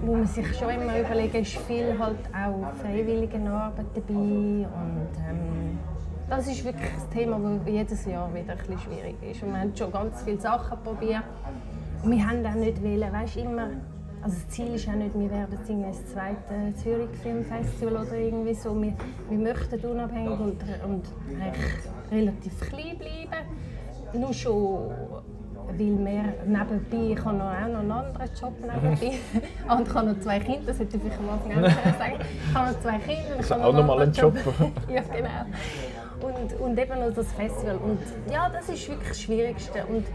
wo 0.01 0.15
man 0.15 0.27
sich 0.27 0.57
schon 0.57 0.69
immer 0.69 0.99
überlegt, 0.99 1.35
ist 1.35 1.57
viel 1.57 1.97
halt 1.97 2.19
auch 2.33 2.73
freiwillige 2.81 3.39
Arbeit 3.49 3.85
dabei. 3.93 4.13
Und, 4.13 5.09
ähm, 5.29 5.79
das 6.27 6.47
ist 6.47 6.63
wirklich 6.63 6.91
das 6.93 7.09
Thema, 7.09 7.39
das 7.39 7.73
jedes 7.73 8.05
Jahr 8.05 8.33
wieder 8.33 8.53
ein 8.53 8.57
bisschen 8.57 8.79
schwierig 8.79 9.15
ist. 9.23 9.43
Und 9.43 9.51
wir 9.51 9.59
haben 9.59 9.75
schon 9.75 9.91
ganz 9.91 10.21
viele 10.23 10.39
Sachen 10.39 10.77
probiert. 10.83 11.23
Und 12.03 12.11
wir 12.11 12.27
haben 12.27 12.45
auch 12.45 12.53
nicht 12.53 12.83
wollen, 12.83 13.11
weißt, 13.11 13.37
immer 13.37 13.69
also 14.21 14.35
das 14.35 14.49
Ziel 14.49 14.75
ist 14.75 14.85
auch 14.89 14.95
nicht, 14.95 15.17
wir 15.17 15.31
werden 15.31 15.57
das 15.81 16.05
zweite 16.07 16.75
Zürich 16.83 17.09
Filmfestival 17.23 18.05
oder 18.05 18.17
irgendwie 18.17 18.53
so. 18.53 18.75
Wir, 18.81 18.93
wir 19.29 19.37
möchten 19.37 19.79
unabhängig 19.85 20.37
und, 20.37 20.57
und 20.83 21.05
relativ 22.11 22.59
klein 22.59 22.97
bleiben 22.97 23.47
nur 24.13 24.33
schon, 24.33 24.91
weil 25.67 25.77
wir 25.77 26.33
nebenbei, 26.45 27.13
ich 27.13 27.25
habe 27.25 27.37
noch, 27.37 27.45
auch 27.45 27.67
noch 27.67 27.79
einen 27.79 27.91
anderen 27.91 28.29
Job 28.39 28.53
nebenbei 28.61 29.17
und 29.75 29.87
ich 29.87 29.93
habe 29.93 30.07
noch 30.07 30.19
zwei 30.19 30.39
Kinder, 30.39 30.67
das 30.67 30.79
hätte 30.79 30.97
ich 30.97 31.03
vielleicht 31.03 31.19
am 31.19 31.29
Anfang 31.29 31.51
auch 31.63 31.97
sagen 31.97 32.19
Ich 32.19 32.55
habe 32.55 32.71
noch 32.71 32.79
zwei 32.81 32.97
Kinder. 32.99 33.35
Das 33.37 33.45
ist 33.45 33.51
auch 33.51 33.73
noch 33.73 33.85
mal 33.85 34.01
ein 34.01 34.11
Job. 34.11 34.35
ja, 34.89 35.01
genau. 35.01 35.45
Und, 36.21 36.59
und 36.59 36.77
eben 36.77 36.99
noch 36.99 37.13
das 37.13 37.31
Festival. 37.31 37.77
Und 37.77 37.99
ja, 38.31 38.49
das 38.49 38.67
ist 38.67 38.89
wirklich 38.89 39.09
das 39.09 39.21
Schwierigste. 39.21 39.85
Und 39.85 40.05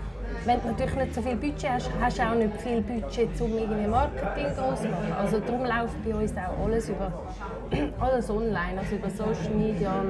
wenn 0.45 0.61
du 0.61 0.69
natürlich 0.69 0.95
nicht 0.97 1.15
so 1.15 1.23
viel 1.23 1.37
Budget 1.37 1.71
hast, 1.71 1.91
hast 2.01 2.19
du 2.19 2.23
auch 2.23 2.35
nicht 2.35 2.61
viel 2.61 2.83
Budget, 2.83 3.41
um 3.41 3.57
irgendwie 3.57 3.87
Marketing 3.87 4.55
zu 4.55 4.61
machen. 4.61 5.13
Also 5.19 5.41
darum 5.41 5.65
läuft 5.65 6.05
bei 6.05 6.15
uns 6.15 6.33
auch 6.33 6.65
alles 6.65 6.89
über 6.89 7.13
alles 8.01 8.31
online, 8.31 8.79
also 8.79 8.97
über 8.97 9.11
Social 9.11 9.55
Media, 9.55 10.03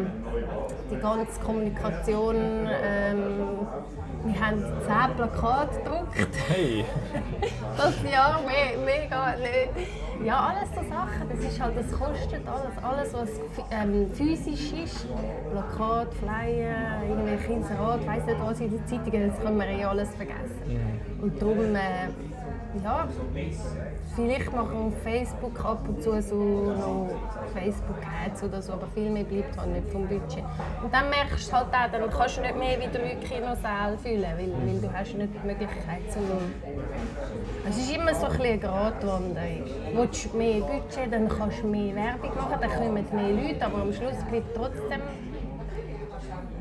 die 0.90 0.96
ganze 0.96 1.40
Kommunikation. 1.40 2.36
Ähm, 2.36 3.66
wir 4.24 4.40
haben 4.40 4.58
zehn 4.58 5.16
Plakate 5.16 5.78
gedruckt. 5.78 6.36
Hey! 6.48 6.84
das 7.76 8.02
Jahr 8.10 8.40
me 8.40 8.84
mega 8.84 9.34
nicht. 9.36 9.90
Ja, 10.24 10.48
alles 10.48 10.70
so 10.70 10.88
Sachen, 10.88 11.28
das 11.28 11.40
ist 11.40 11.60
halt, 11.60 11.76
das 11.76 11.92
kostet 11.92 12.40
alles, 12.46 12.82
alles 12.82 13.12
was 13.12 13.28
ähm, 13.70 14.10
physisch 14.14 14.72
ist. 14.72 15.06
Plakat, 15.50 16.14
Flyer, 16.14 17.02
irgendwelche 17.06 17.52
Inserat, 17.52 18.06
weiss 18.06 18.24
nicht 18.24 18.40
was 18.40 18.60
in 18.60 18.70
den 18.70 18.86
Zeitungen, 18.86 19.28
das 19.28 19.40
können 19.40 19.58
wir 19.58 19.68
eh 19.68 19.84
alles 19.84 20.14
vergessen. 20.14 20.60
Mhm. 20.66 21.22
Und 21.22 21.42
darum, 21.42 21.74
äh, 21.74 22.08
ja, 22.82 23.08
vielleicht 24.16 24.52
machen 24.52 24.72
wir 24.72 24.86
auf 24.86 25.02
Facebook 25.02 25.64
ab 25.64 25.88
und 25.88 26.02
zu 26.02 26.20
so 26.22 26.34
noch 26.34 27.08
Facebook-Ads 27.52 28.42
oder 28.44 28.62
so, 28.62 28.72
aber 28.72 28.86
viel 28.88 29.10
mehr 29.10 29.24
bleibt 29.24 29.56
halt 29.56 29.70
nicht 29.70 29.88
vom 29.90 30.06
Budget. 30.06 30.44
Und 30.82 30.92
dann 30.92 31.10
merkst 31.10 31.48
du 31.48 31.52
halt 31.52 31.66
auch, 31.68 31.90
dann 31.90 32.10
kannst 32.10 32.36
du 32.38 32.40
nicht 32.42 32.58
mehr 32.58 32.78
wie 32.80 32.96
drei 32.96 33.14
Kinosäle 33.16 33.98
füllen, 34.02 34.22
weil, 34.22 34.52
weil 34.66 34.80
du 34.80 34.92
hast 34.92 35.14
nicht 35.14 35.30
die 35.34 35.46
Möglichkeit 35.46 36.10
zu... 36.10 36.18
Es 37.68 37.76
ist 37.76 37.94
immer 37.94 38.14
so 38.14 38.26
ein 38.26 38.32
bisschen 38.32 38.46
eine 38.46 38.58
Gratwanderung. 38.58 39.64
Willst 39.94 40.32
du 40.32 40.36
mehr 40.36 40.60
Budget, 40.60 41.12
dann 41.12 41.28
kannst 41.28 41.62
du 41.62 41.66
mehr 41.66 41.94
Werbung 41.94 42.34
machen, 42.36 42.58
dann 42.60 42.70
kommen 42.70 42.94
mehr 42.94 43.44
Leute, 43.44 43.64
aber 43.64 43.82
am 43.82 43.92
Schluss 43.92 44.16
bleibt 44.30 44.54
trotzdem 44.54 45.00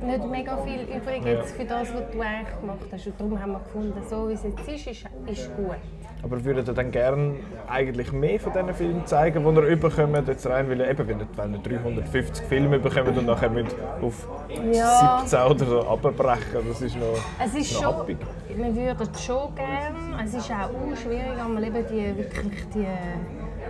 nicht 0.06 0.26
mega 0.26 0.58
viel 0.58 0.82
übrig 0.82 1.26
jetzt 1.26 1.56
für 1.56 1.66
das, 1.66 1.94
was 1.94 2.12
du 2.12 2.22
eigentlich 2.22 2.60
gemacht 2.60 2.88
hast. 2.92 3.08
Und 3.08 3.20
darum 3.20 3.42
haben 3.42 3.52
wir 3.54 3.60
gefunden, 3.60 4.02
so 4.10 4.30
wie 4.30 4.34
es 4.34 4.44
jetzt 4.44 4.68
ist, 4.68 4.88
ist, 4.88 5.06
ist 5.28 5.56
gut. 5.56 5.76
Aber 6.24 6.44
würdet 6.46 6.70
ihr 6.70 6.74
dann 6.74 6.90
gerne 6.90 7.36
eigentlich 7.68 8.14
mehr 8.14 8.40
von 8.40 8.54
diesen 8.54 8.74
Filmen 8.74 9.06
zeigen, 9.06 9.44
die 9.44 9.62
ihr 9.62 9.68
überkommt, 9.68 10.26
jetzt 10.26 10.48
rein, 10.48 10.70
weil 10.70 10.80
eben, 10.80 11.08
wenn 11.36 11.54
ihr 11.54 11.60
350 11.62 12.46
Filme 12.46 12.80
bekommt 12.80 13.18
und 13.18 13.26
nachher 13.26 13.50
müsst 13.50 13.76
auf 14.02 14.26
ja. 14.72 15.20
17 15.20 15.40
oder 15.42 15.66
so 15.66 15.82
abbrechen, 15.82 16.66
das 16.70 16.82
ist 16.82 16.96
noch, 16.96 17.20
es 17.44 17.54
ist 17.56 17.74
noch 17.74 17.82
schon, 17.82 17.96
happig. 17.98 18.18
Wir 18.48 18.76
würden 18.76 19.10
es 19.14 19.24
schon 19.26 19.54
gerne, 19.54 20.24
es 20.24 20.34
ist 20.34 20.50
auch 20.50 20.96
schwierig, 20.96 21.42
einmal 21.44 21.64
eben 21.64 21.86
die, 21.92 22.18
wirklich 22.18 22.70
die, 22.74 22.88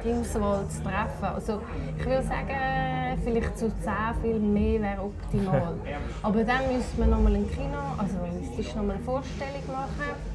die 0.04 0.12
Auswahl 0.14 0.68
zu 0.70 0.84
treffen. 0.84 1.36
Also 1.36 1.60
ich 1.98 2.06
würde 2.06 2.22
sagen, 2.22 3.20
vielleicht 3.24 3.58
zu 3.58 3.72
10 3.80 3.94
Filme 4.22 4.48
mehr 4.48 4.82
wäre 4.82 5.02
optimal. 5.02 5.74
Aber 6.22 6.44
dann 6.44 6.72
müsste 6.72 7.00
man 7.00 7.10
nochmal 7.10 7.36
im 7.36 7.50
Kino, 7.50 7.80
also 7.98 8.16
müsste 8.40 8.62
ich 8.62 8.76
nochmal 8.76 8.98
eine 8.98 9.04
Vorstellung 9.04 9.64
machen 9.68 10.33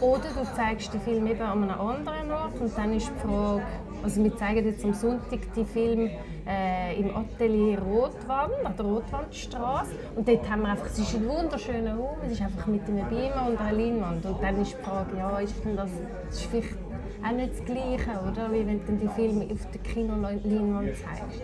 Oder 0.00 0.28
du 0.34 0.44
zeigst 0.56 0.92
den 0.92 1.00
Film 1.00 1.26
eben 1.26 1.42
an 1.42 1.62
einem 1.62 1.80
anderen 1.80 2.32
Ort 2.32 2.60
und 2.60 2.76
dann 2.76 2.92
ist 2.94 3.10
die 3.10 3.26
Frage, 3.26 3.62
also 4.02 4.24
wir 4.24 4.36
zeigen 4.36 4.66
jetzt 4.66 4.84
am 4.84 4.92
Sonntag 4.94 5.40
die 5.54 5.64
Film 5.64 6.10
äh, 6.46 6.98
im 6.98 7.16
Atelier 7.16 7.78
Rotwand, 7.78 8.52
an 8.64 8.76
der 8.76 8.84
Rotwandstraße. 8.84 9.92
Und 10.16 10.26
dort 10.26 10.50
haben 10.50 10.62
wir 10.62 10.70
einfach, 10.70 10.86
es 10.86 10.98
ist 10.98 11.14
ein 11.14 11.28
wunderschöner 11.28 11.94
Raum, 11.94 12.16
es 12.26 12.32
ist 12.32 12.42
einfach 12.42 12.66
mit 12.66 12.82
einem 12.88 13.08
Beamer 13.08 13.46
und 13.48 13.60
einer 13.60 13.78
Leinwand. 13.78 14.26
Und 14.26 14.42
dann 14.42 14.60
ist 14.60 14.76
die 14.76 14.82
Frage, 14.82 15.16
ja, 15.16 15.38
ist 15.38 15.64
denn 15.64 15.76
das, 15.76 15.90
das 16.26 16.36
ist 16.36 16.46
vielleicht 16.46 16.76
auch 17.24 17.32
nicht 17.32 17.52
das 17.52 17.64
Gleiche, 17.64 18.10
oder? 18.28 18.52
Wie 18.52 18.66
wenn 18.66 18.84
du 18.84 18.92
die 18.92 19.08
Filme 19.08 19.46
auf 19.52 19.70
der 19.70 19.80
Kinoleinwand 19.82 20.90
zeigst. 20.96 21.42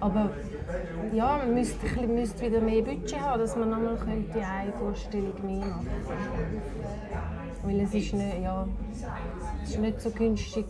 Aber 0.00 0.30
ja, 1.12 1.38
man 1.38 1.54
müsste, 1.54 2.06
müsste 2.06 2.46
wieder 2.46 2.60
mehr 2.60 2.82
Budget 2.82 3.20
haben, 3.20 3.40
dass 3.40 3.56
man 3.56 3.70
nochmal 3.70 3.98
eine 4.06 4.72
Vorstellung 4.72 5.34
mehr 5.44 5.66
machen 5.66 5.86
könnte. 6.06 7.31
Weil 7.64 7.80
es 7.80 7.94
ist 7.94 8.12
nicht, 8.14 8.42
ja, 8.42 8.66
es 9.62 9.70
ist 9.70 9.78
nicht 9.78 10.00
so 10.00 10.10
günstig 10.10 10.66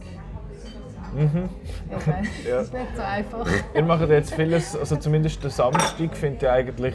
Mhm. 1.15 1.49
Okay. 1.95 2.15
ja. 2.49 2.57
Das 2.57 2.63
ist 2.69 2.73
nicht 2.73 2.97
so 2.97 3.03
einfach. 3.03 3.47
Ihr 3.75 3.83
macht 3.83 4.09
jetzt 4.09 4.35
vieles, 4.35 4.77
also 4.77 4.97
zumindest 4.97 5.43
der 5.43 5.51
Samstag 5.51 6.17
findet 6.17 6.43
ja 6.43 6.53
eigentlich 6.53 6.95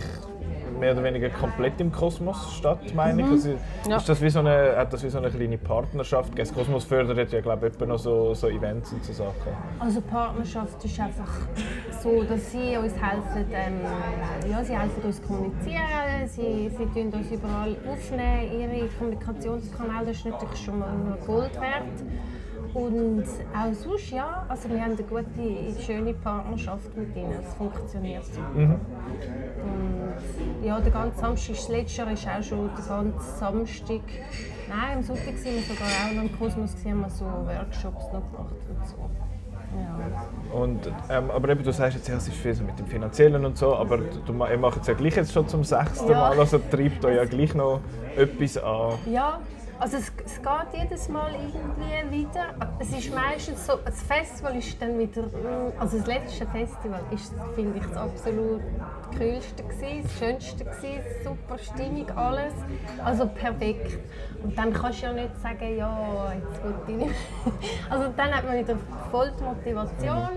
mehr 0.80 0.94
oder 0.94 1.04
weniger 1.04 1.30
komplett 1.30 1.80
im 1.82 1.92
Kosmos 1.92 2.54
statt, 2.56 2.80
meine 2.96 3.22
ich. 3.22 3.28
Mhm. 3.28 3.34
Also, 3.34 3.50
ja. 3.90 3.98
ist 3.98 4.10
das 4.10 4.22
wie 4.22 4.30
so 4.30 4.40
eine, 4.40 4.76
hat 4.76 4.94
das 4.94 5.04
wie 5.04 5.10
so 5.10 5.18
eine 5.18 5.30
kleine 5.30 5.58
Partnerschaft? 5.58 6.38
Das 6.38 6.54
Kosmos 6.54 6.86
fördert 6.86 7.32
ja, 7.32 7.42
glaube 7.42 7.68
ich, 7.68 7.88
noch 7.88 8.00
so, 8.00 8.34
so 8.34 8.48
Events 8.48 8.92
und 8.92 9.04
so 9.04 9.14
Sachen. 9.14 9.54
Also 9.80 10.02
Partnerschaft 10.02 10.84
ist 10.84 11.00
einfach 11.00 11.32
so, 12.02 12.24
dass 12.24 12.52
sie 12.52 12.78
uns 12.78 12.94
helfen, 12.94 13.46
ähm, 13.52 13.82
ja, 14.50 14.64
sie 14.64 14.78
helfen 14.78 15.04
uns 15.04 15.22
kommunizieren, 15.22 16.28
sie, 16.28 16.70
sie 16.70 16.86
tun 16.86 17.12
uns 17.14 17.32
überall 17.32 17.76
aufnehmen, 17.90 18.60
ihre 18.60 18.88
Kommunikationskanäle, 18.98 20.08
das 20.08 20.18
ist 20.18 20.26
natürlich 20.26 20.66
schon 20.66 20.80
mal 20.80 21.18
Gold 21.26 21.56
wert. 21.60 21.84
Und 22.78 23.24
auch 23.56 23.74
sonst, 23.74 24.12
ja, 24.12 24.46
also 24.48 24.70
wir 24.70 24.80
haben 24.80 24.92
eine 24.92 25.02
gute, 25.02 25.82
schöne 25.82 26.14
Partnerschaft 26.14 26.96
mit 26.96 27.16
ihnen. 27.16 27.34
Es 27.44 27.54
funktioniert 27.56 28.24
Mhm. 28.54 28.76
Und 29.64 30.64
ja, 30.64 30.80
der 30.80 30.92
ganze 30.92 31.20
Samstag, 31.20 31.56
das 31.56 31.70
letzte 31.70 32.02
Jahr 32.02 32.12
ist 32.12 32.28
auch 32.28 32.44
schon 32.44 32.70
der 32.78 32.86
ganze 32.86 33.38
Samstag. 33.40 34.02
Nein, 34.70 34.98
am 34.98 35.04
Sonntag 35.04 35.38
sind 35.38 35.56
wir 35.56 35.62
sogar 35.64 35.88
auch 35.88 36.14
noch 36.14 36.22
im 36.22 36.38
Kosmos, 36.38 36.76
haben 36.86 37.02
wir 37.02 37.10
so 37.10 37.26
Workshops 37.26 38.06
noch 38.14 38.32
gemacht 38.32 38.56
und 38.70 38.88
so. 38.88 39.10
Ja. 39.76 40.60
Und, 40.60 40.88
ähm, 41.10 41.32
aber 41.32 41.50
eben, 41.50 41.64
du 41.64 41.72
sagst 41.72 41.98
jetzt, 41.98 42.08
ja, 42.08 42.16
es 42.18 42.28
ist 42.28 42.38
viel 42.38 42.54
so 42.54 42.64
mit 42.64 42.78
dem 42.78 42.86
Finanziellen 42.86 43.44
und 43.44 43.58
so, 43.58 43.76
aber 43.76 43.98
du, 43.98 44.46
ihr 44.46 44.58
macht 44.58 44.82
es 44.82 44.88
ja 44.88 44.94
gleich 44.94 45.16
jetzt 45.16 45.34
schon 45.34 45.48
zum 45.48 45.64
sechsten 45.64 46.12
ja. 46.12 46.20
Mal, 46.20 46.40
also 46.40 46.60
treibt 46.60 47.04
euch 47.04 47.16
ja 47.16 47.26
gleich 47.26 47.56
noch 47.56 47.82
etwas 48.16 48.58
an. 48.58 48.94
Ja, 49.12 49.40
also 49.80 49.98
es, 49.98 50.12
es, 50.26 50.42
geht 50.42 50.82
jedes 50.82 51.10
Mal 51.10 51.32
irgendwie 51.34 52.20
wieder. 52.20 52.56
Es 52.80 52.90
ist 52.92 53.14
meistens 53.14 53.66
so, 53.66 53.74
das 53.84 54.02
Festival 54.04 54.56
ist 54.56 54.82
dann 54.82 54.98
wieder, 54.98 55.24
also 55.80 55.98
das 55.98 56.08
letzte 56.08 56.46
Festival 56.48 57.02
ist, 57.12 57.34
finde 57.56 57.78
ich, 57.78 57.86
das 57.86 57.98
absolut 57.98 58.62
kühlste 59.18 59.64
gewesen, 59.64 60.04
das 60.04 60.20
schönste 60.20 60.66
gewesen, 60.66 61.04
super 61.24 61.58
Stimmung, 61.58 62.10
alles, 62.12 62.54
also 63.04 63.28
perfekt. 63.28 64.00
Und 64.44 64.58
dann 64.58 64.74
kannst 64.74 65.02
du 65.02 65.08
ja 65.08 65.14
nicht 65.14 65.42
sagen, 65.42 65.78
ja, 65.78 66.34
jetzt 66.34 66.62
geht 66.62 66.90
ich 66.90 66.96
nicht 66.96 67.16
Also 67.90 68.14
dann 68.16 68.36
hat 68.36 68.46
man 68.46 68.58
wieder 68.58 68.78
voll 69.12 69.32
die 69.40 69.44
Motivation 69.44 70.30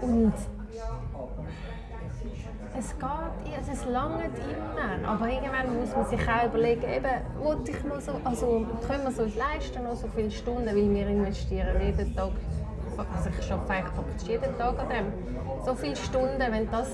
und 0.00 0.34
es 2.78 2.98
geht, 2.98 3.56
also 3.56 3.72
es 3.72 3.84
langt 3.86 4.38
immer, 4.38 5.08
aber 5.08 5.28
irgendwann 5.28 5.78
muss 5.78 5.94
man 5.94 6.06
sich 6.06 6.20
auch 6.28 6.46
überlegen, 6.46 6.82
eben, 6.82 7.68
ich 7.68 7.84
mal 7.84 8.00
so, 8.00 8.12
also 8.24 8.66
können 8.86 9.14
wir 9.14 9.22
uns 9.22 9.36
leisten, 9.36 9.84
noch 9.84 9.96
so 9.96 10.08
viele 10.14 10.30
Stunden, 10.30 10.66
weil 10.66 10.90
wir 10.90 11.06
investieren 11.06 11.80
jeden 11.80 12.14
Tag, 12.16 12.30
also 12.96 13.30
ich 13.38 13.52
arbeite 13.52 13.72
eigentlich 13.72 13.94
praktisch 13.94 14.28
jeden 14.28 14.58
Tag 14.58 14.78
an 14.78 14.88
dem, 14.88 15.12
so 15.64 15.74
viele 15.74 15.96
Stunden, 15.96 16.38
wenn 16.38 16.70
das, 16.70 16.88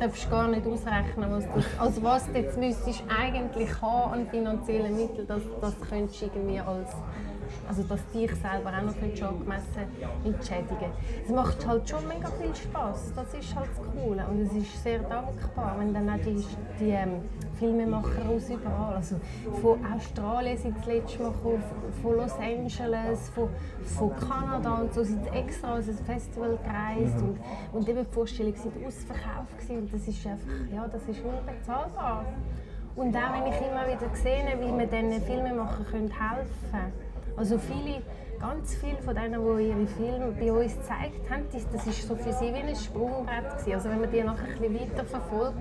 darfst 0.00 0.24
du 0.24 0.30
gar 0.30 0.48
nicht 0.48 0.66
ausrechnen, 0.66 1.30
was 1.30 1.44
du, 1.44 1.82
also 1.82 2.02
was 2.02 2.26
du 2.26 2.38
jetzt 2.38 2.58
müsstest 2.58 3.02
eigentlich 3.08 3.70
haben 3.82 4.12
an 4.12 4.26
finanziellen 4.28 4.96
Mitteln, 4.96 5.26
das, 5.26 5.42
das 5.60 5.74
könntest 5.88 6.22
du 6.22 6.26
irgendwie 6.26 6.60
als 6.60 6.90
also 7.68 7.82
dass 7.82 8.00
dich 8.10 8.30
selber 8.34 8.70
auch 8.70 8.82
noch 8.82 8.96
angemessen 8.96 9.84
entschädigen 10.24 10.90
Es 11.24 11.30
macht 11.30 11.66
halt 11.66 11.88
schon 11.88 12.06
mega 12.08 12.28
viel 12.40 12.54
Spaß. 12.54 13.12
Das 13.14 13.34
ist 13.34 13.54
halt 13.54 13.68
das 13.68 13.86
Coole 13.92 14.24
und 14.26 14.40
es 14.40 14.52
ist 14.52 14.82
sehr 14.82 15.00
dankbar, 15.00 15.76
wenn 15.78 15.92
dann 15.92 16.08
auch 16.08 16.22
die, 16.24 16.44
die 16.80 16.90
ähm, 16.90 17.20
Filmemacher 17.58 18.28
aus 18.28 18.48
überall, 18.48 18.94
also 18.96 19.16
von 19.60 19.84
Australien 19.84 20.56
sind 20.56 20.78
das 20.78 20.86
letzte 20.86 21.22
Mal 21.22 21.32
gekommen, 21.32 21.62
von 22.02 22.16
Los 22.16 22.32
Angeles, 22.38 23.28
von, 23.34 23.48
von 23.84 24.16
Kanada 24.16 24.74
und 24.76 24.94
so 24.94 25.02
sind 25.02 25.26
extra 25.34 25.74
als 25.74 25.88
ein 25.88 25.98
Festival 25.98 26.58
gereist 26.62 27.20
und, 27.20 27.38
und 27.72 27.88
eben 27.88 28.04
die 28.04 28.14
Vorstellung 28.14 28.54
sind 28.54 28.74
ausverkauft 28.86 29.58
gewesen. 29.58 29.78
und 29.78 29.92
das 29.92 30.08
ist 30.08 30.26
einfach, 30.26 30.72
ja, 30.72 30.86
das 30.88 31.02
ist 31.02 31.20
unbezahlbar. 31.22 32.24
Und 32.94 33.14
auch 33.14 33.32
wenn 33.32 33.52
ich 33.52 33.60
immer 33.60 33.86
wieder 33.86 34.14
sehe, 34.16 34.44
wie 34.58 34.76
wir 34.76 34.86
diesen 34.86 35.22
Filmemachern 35.22 36.10
helfen 36.10 36.70
können, 36.72 36.92
also 37.38 37.56
viele, 37.56 38.02
ganz 38.40 38.74
viele 38.74 38.96
von 38.98 39.14
denen, 39.14 39.40
die 39.40 39.68
ihre 39.68 39.86
Filme 39.86 40.32
bei 40.38 40.52
uns 40.52 40.74
gezeigt 40.76 41.30
haben, 41.30 41.44
das 41.52 41.86
war 41.86 41.92
so 41.92 42.16
für 42.16 42.32
sie 42.32 42.52
wie 42.52 42.58
ein 42.58 42.74
Sprungbrett 42.74 43.58
gewesen. 43.58 43.74
Also 43.74 43.90
wenn 43.90 44.00
man 44.00 44.10
die 44.10 44.22
nachher 44.22 44.44
ein 44.44 44.58
bisschen 44.58 44.74
weiter 44.74 45.04
verfolgt, 45.04 45.58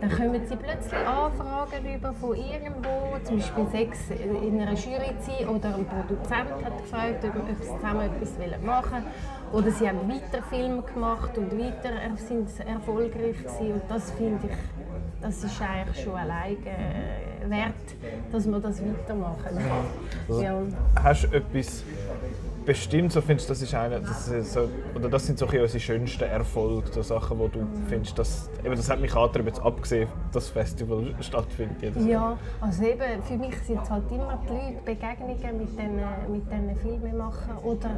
dann 0.00 0.10
kommen 0.10 0.46
sie 0.46 0.56
plötzlich 0.56 1.06
Anfragen 1.06 1.94
über 1.94 2.12
von 2.12 2.36
irgendwo, 2.36 3.16
zum 3.24 3.38
Beispiel 3.38 3.66
sechs 3.68 4.10
in 4.10 4.60
einer 4.60 4.74
Jury 4.74 5.14
zu 5.20 5.48
oder 5.48 5.74
ein 5.76 5.86
Produzent 5.86 6.50
hat 6.62 6.78
gefragt, 6.82 7.24
ob 7.24 7.46
sie 7.48 7.64
zusammen 7.64 8.00
etwas 8.02 8.62
machen 8.62 8.92
wollen. 8.92 9.04
Oder 9.52 9.70
sie 9.70 9.88
haben 9.88 10.08
weiter 10.08 10.42
Filme 10.50 10.82
gemacht 10.82 11.38
und 11.38 11.58
weiter 11.58 11.92
sind 12.16 12.48
erfolgreich 12.66 13.38
gewesen. 13.38 13.72
Und 13.72 13.82
das 13.88 14.10
finde 14.10 14.48
ich, 14.48 14.83
das 15.24 15.42
ist 15.42 15.62
eigentlich 15.62 16.04
schon 16.04 16.16
alleine 16.16 16.56
wert, 17.46 17.72
dass 18.30 18.46
wir 18.46 18.60
das 18.60 18.82
weitermachen. 18.82 19.58
Also, 20.28 20.42
ja. 20.42 20.62
Hast 21.02 21.24
du 21.24 21.28
etwas 21.28 21.82
bestimmt 22.64 23.12
so 23.12 23.20
findest, 23.20 23.50
das 23.50 23.62
ist 23.62 23.74
eine, 23.74 24.00
das 24.00 24.28
ist 24.28 24.52
so, 24.52 24.68
oder 24.94 25.08
das 25.08 25.26
sind 25.26 25.38
so 25.38 25.46
unsere 25.46 25.80
schönsten 25.80 26.24
Erfolge, 26.24 26.90
so 26.92 27.02
Sachen, 27.02 27.38
wo 27.38 27.48
du 27.48 27.66
findest, 27.88 28.18
dass, 28.18 28.50
eben 28.64 28.74
das 28.74 28.88
hat 28.90 29.00
mich 29.00 29.14
angetrieben, 29.14 29.48
jetzt 29.48 29.60
abgesehen, 29.60 30.08
dass 30.32 30.44
das 30.44 30.48
Festival 30.48 31.14
stattfindet 31.20 31.82
jedes 31.82 32.06
Ja, 32.06 32.36
also 32.60 32.84
eben, 32.84 33.22
für 33.22 33.36
mich 33.36 33.56
sind 33.58 33.82
es 33.82 33.90
halt 33.90 34.10
immer 34.10 34.38
die 34.44 34.52
Leute, 34.52 34.82
Begegnungen 34.84 35.58
mit 35.58 35.78
den, 35.78 35.96
mit 36.30 36.50
den 36.50 36.76
Filmemachern 36.76 37.58
oder, 37.62 37.90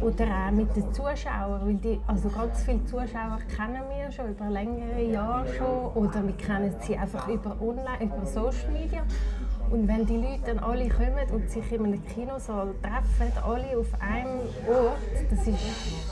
oder 0.00 0.24
auch 0.24 0.50
mit 0.50 0.74
den 0.76 0.92
Zuschauern, 0.92 1.66
weil 1.66 1.74
die, 1.74 2.00
also 2.06 2.28
ganz 2.28 2.62
viele 2.62 2.84
Zuschauer 2.84 3.38
kennen 3.54 3.82
wir 3.88 4.10
schon 4.12 4.30
über 4.30 4.50
längere 4.50 5.02
Jahre 5.02 5.46
schon 5.54 6.02
oder 6.02 6.26
wir 6.26 6.36
kennen 6.36 6.74
sie 6.80 6.96
einfach 6.96 7.28
über 7.28 7.56
online, 7.60 8.02
über 8.02 8.26
Social 8.26 8.70
Media 8.72 9.02
und 9.70 9.86
wenn 9.86 10.04
die 10.04 10.16
Leute 10.16 10.42
dann 10.46 10.58
alle 10.58 10.88
kommen 10.88 11.30
und 11.32 11.48
sich 11.48 11.70
in 11.72 11.84
einem 11.84 12.04
Kinosaal 12.06 12.74
treffen, 12.82 13.32
alle 13.44 13.78
auf 13.78 13.88
einem 14.00 14.40
Ort, 14.68 14.98
das 15.30 15.46
ist, 15.46 15.58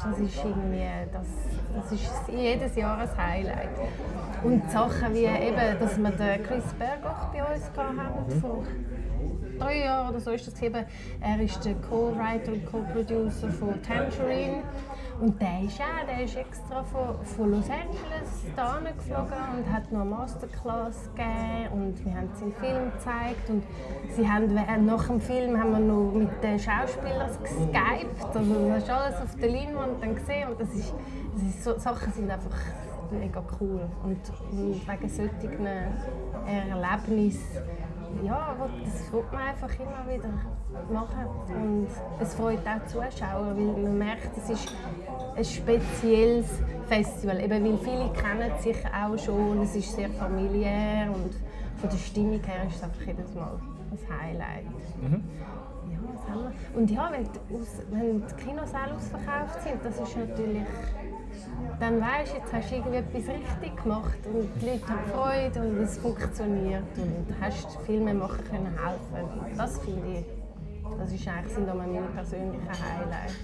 das 0.05 0.19
ist 0.19 0.45
irgendwie, 0.45 0.87
das, 1.13 1.27
das 1.75 1.93
ist 1.93 2.11
jedes 2.29 2.77
Jahr 2.77 2.99
ein 2.99 3.17
Highlight. 3.17 3.71
Und 4.45 4.71
Sachen 4.71 5.13
wie 5.15 5.25
eben, 5.25 5.79
dass 5.81 5.99
wir 5.99 6.11
den 6.11 6.43
Chris 6.45 6.65
Bergoch 6.79 7.33
bei 7.33 7.43
uns 7.43 7.65
hatten, 7.77 8.35
mhm. 8.35 8.41
vor 8.41 8.63
drei 9.59 9.81
Jahren 9.81 10.11
oder 10.11 10.21
so 10.21 10.31
ist 10.31 10.47
das 10.47 10.63
eben. 10.63 10.85
Er 11.21 11.41
ist 11.41 11.65
der 11.65 11.75
Co-Writer 11.75 12.53
und 12.53 12.65
Co-Producer 12.67 13.51
von 13.51 13.83
Tangerine. 13.83 14.63
Und 15.21 15.41
der 15.41 15.63
ist 15.65 15.81
auch, 15.81 16.07
der 16.07 16.25
ist 16.25 16.37
extra 16.37 16.83
von, 16.85 17.25
von 17.25 17.51
Los 17.51 17.69
Angeles 17.69 18.45
hierher 18.45 18.93
geflogen 18.93 19.57
und 19.57 19.73
hat 19.73 19.91
noch 19.91 20.03
eine 20.03 20.11
Masterclass 20.11 21.11
gegeben 21.11 21.73
und 21.73 22.05
wir 22.05 22.15
haben 22.15 22.31
seinen 22.35 22.53
Film 22.53 22.93
gezeigt 22.93 23.51
und 23.51 23.65
sie 24.15 24.29
haben, 24.29 24.55
nach 24.87 25.09
dem 25.09 25.21
Film 25.21 25.59
haben 25.59 25.73
wir 25.73 25.81
noch 25.81 26.13
mit 26.13 26.43
den 26.43 26.57
Schauspielern 26.57 27.31
geskypt, 27.43 28.37
also 28.37 28.55
du 28.55 28.71
hast 28.73 28.91
alles 28.91 29.17
auf 29.21 29.35
der 29.41 29.51
Leinwand 29.51 30.01
dann 30.01 30.15
gesehen 30.15 30.51
und 30.51 30.61
das 30.61 30.73
ist, 30.73 30.95
das 31.35 31.43
ist 31.43 31.65
so, 31.65 31.77
Sachen 31.79 32.13
sind 32.13 32.31
einfach 32.31 32.57
mega 33.11 33.43
cool 33.61 33.89
und, 34.05 34.21
und 34.53 34.89
wegen 34.89 35.09
solchen 35.09 35.67
Erlebnissen 36.47 37.59
ja, 38.23 38.57
das 38.85 39.13
wird 39.13 39.33
man 39.33 39.43
einfach 39.43 39.71
immer 39.79 40.05
wieder 40.09 40.31
machen. 40.93 41.27
Und 41.49 41.89
es 42.21 42.35
freut 42.35 42.59
auch 42.67 42.81
die 42.85 42.87
Zuschauer, 42.87 43.55
weil 43.57 43.83
man 43.83 43.99
merkt, 43.99 44.37
es 44.37 44.51
ist 44.51 44.75
ein 45.37 45.45
spezielles 45.45 46.47
Festival. 46.87 47.41
Eben, 47.41 47.65
weil 47.65 47.79
viele 47.79 48.13
kennen 48.13 48.53
sich 48.61 48.77
auch 48.87 49.19
schon, 49.19 49.63
es 49.63 49.75
ist 49.77 49.93
sehr 49.95 50.11
familiär 50.11 51.09
und 51.09 51.35
von 51.81 51.91
der 51.91 51.97
Stimmung 51.97 52.43
her 52.43 52.67
ist 52.67 52.77
es 52.77 52.83
einfach 52.83 53.07
jedes 53.07 53.35
Mal 53.35 53.59
ein 53.91 54.21
Highlight. 54.21 54.65
Mhm. 55.01 55.23
Ja, 55.91 55.99
was 56.13 56.29
haben 56.29 56.43
wir? 56.43 56.79
Und 56.79 56.91
ja, 56.91 57.11
wenn 57.13 57.25
die, 57.25 57.91
wenn 57.91 58.27
die 58.27 58.35
Kinosäle 58.35 58.95
ausverkauft 58.97 59.63
sind, 59.63 59.85
das 59.85 59.99
ist 60.01 60.17
natürlich 60.17 60.63
dann 61.81 62.01
weißt 62.01 62.33
du, 62.33 62.37
jetzt 62.39 62.53
hast 62.53 62.71
du 62.71 62.77
etwas 62.77 63.35
richtig 63.35 63.83
gemacht 63.83 64.19
und 64.33 64.49
die 64.61 64.67
Leute 64.67 64.89
haben 64.89 65.11
Freude 65.13 65.61
und 65.61 65.79
es 65.79 65.99
funktioniert 65.99 66.83
und 66.97 67.27
hast 67.41 67.79
viel 67.87 68.01
mehr 68.01 68.15
machen 68.15 68.45
können 68.51 68.67
helfen. 68.67 69.57
Das 69.57 69.79
finde 69.79 70.19
ich, 70.19 70.27
das 70.99 71.13
ist 71.13 71.29
eigentlich, 71.29 71.55
sind 71.55 71.67
meine 71.67 72.01
persönlichen 72.15 72.69
Highlights. 72.69 73.35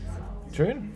Schön. 0.52 0.90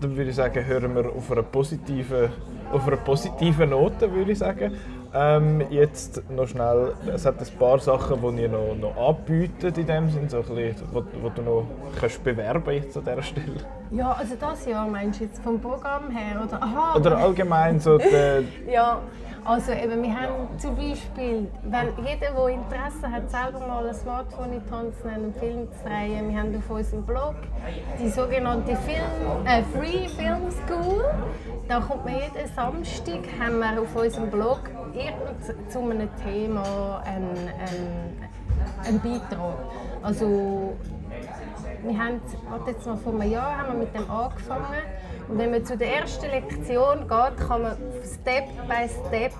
Dann 0.00 0.16
würde 0.16 0.30
ich 0.30 0.36
sagen, 0.36 0.64
hören 0.64 0.94
wir 0.94 1.10
auf 1.10 1.32
einer 1.32 1.42
positiven, 1.42 2.28
auf 2.70 2.86
einer 2.86 2.98
positiven 2.98 3.70
Note, 3.70 4.12
würde 4.12 4.32
ich 4.32 4.38
sagen. 4.38 4.72
Ähm, 5.18 5.62
jetzt 5.70 6.22
noch 6.30 6.46
schnell, 6.46 6.92
es 7.06 7.24
hat 7.24 7.40
ein 7.40 7.58
paar 7.58 7.78
Sachen, 7.78 8.20
die 8.36 8.42
ihr 8.42 8.50
noch, 8.50 8.76
noch 8.78 9.08
anbietet 9.08 9.78
in 9.78 9.86
dem 9.86 10.10
Sinn, 10.10 10.28
so 10.28 10.38
ein 10.38 10.42
bisschen, 10.42 10.74
wo, 10.92 11.02
wo 11.22 11.30
du 11.30 11.40
noch 11.40 11.66
kannst 11.98 12.22
bewerben 12.22 12.70
jetzt 12.74 12.98
an 12.98 13.04
dieser 13.06 13.22
Stelle. 13.22 13.56
Ja, 13.92 14.12
also 14.12 14.34
das 14.38 14.66
Jahr 14.66 14.86
meinst 14.86 15.20
du 15.20 15.24
jetzt 15.24 15.42
vom 15.42 15.58
Programm 15.58 16.10
her? 16.10 16.42
Oder, 16.46 16.62
aha, 16.62 16.96
Oder 16.96 17.16
allgemein 17.16 17.80
so 17.80 17.96
die, 17.96 18.46
Ja, 18.70 19.00
also 19.46 19.72
eben, 19.72 20.02
wir 20.02 20.12
haben 20.12 20.58
zum 20.58 20.74
Beispiel, 20.74 21.48
wenn 21.62 21.88
jeder, 22.04 22.32
der 22.32 22.48
Interesse 22.48 23.10
hat, 23.10 23.30
selber 23.30 23.66
mal 23.66 23.86
ein 23.88 23.94
Smartphone 23.94 24.54
in 24.54 24.62
die 24.64 24.70
Hand 24.70 25.00
zu 25.00 25.06
nehmen 25.06 25.26
und 25.26 25.36
Film 25.36 25.68
zu 25.70 25.88
drehen, 25.88 26.28
wir 26.28 26.38
haben 26.38 26.56
auf 26.56 26.70
unserem 26.70 27.02
Blog 27.04 27.34
die 28.00 28.08
sogenannte 28.08 28.76
Film, 28.76 29.46
äh, 29.46 29.62
Free 29.62 30.08
Film 30.08 30.50
School. 30.50 31.04
Da 31.68 31.80
kommt 31.80 32.04
man 32.04 32.14
jeden 32.14 32.54
Samstag, 32.54 33.20
haben 33.40 33.58
wir 33.58 33.80
auf 33.80 33.94
unserem 33.94 34.30
Blog 34.30 34.60
irgend 34.92 35.70
zu 35.70 35.78
einem 35.78 36.08
Thema 36.24 37.02
einen, 37.04 37.36
einen, 37.36 38.28
einen 38.84 39.00
Beitrag. 39.00 39.58
Also 40.02 40.76
wir 41.82 41.98
haben, 41.98 42.20
jetzt 42.66 42.86
mal 42.86 42.96
vor 42.96 43.12
einem 43.12 43.30
Jahr 43.30 43.58
haben 43.58 43.72
wir 43.72 43.78
mit 43.78 43.94
dem 43.94 44.10
angefangen 44.10 44.82
und 45.28 45.38
wenn 45.38 45.50
man 45.50 45.64
zu 45.64 45.76
der 45.76 45.96
ersten 45.96 46.26
Lektion 46.26 47.00
geht, 47.00 47.48
kann 47.48 47.62
man 47.62 47.76
Step 48.06 48.46
by 48.68 48.88
Step 48.88 49.32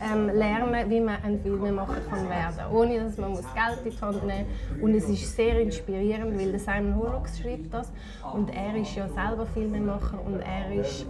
ähm, 0.00 0.28
lernen, 0.28 0.90
wie 0.90 1.00
man 1.00 1.16
ein 1.22 1.40
Filmemacher 1.40 2.00
kann 2.08 2.28
werden 2.28 2.60
ohne 2.72 3.04
dass 3.04 3.16
man 3.16 3.30
muss 3.30 3.44
Geld 3.54 3.84
in 3.84 3.90
die 3.90 4.00
Hand 4.00 4.26
nehmen 4.26 4.46
muss. 4.74 4.82
Und 4.82 4.94
es 4.94 5.08
ist 5.08 5.36
sehr 5.36 5.60
inspirierend, 5.60 6.38
weil 6.38 6.58
Simon 6.58 6.96
Horrocks 6.96 7.38
schreibt 7.38 7.72
das 7.72 7.92
und 8.34 8.50
er 8.50 8.74
ist 8.76 8.94
ja 8.94 9.08
selber 9.08 9.46
Filmemacher 9.46 10.18
und 10.24 10.40
er 10.40 10.72
ist, 10.80 11.06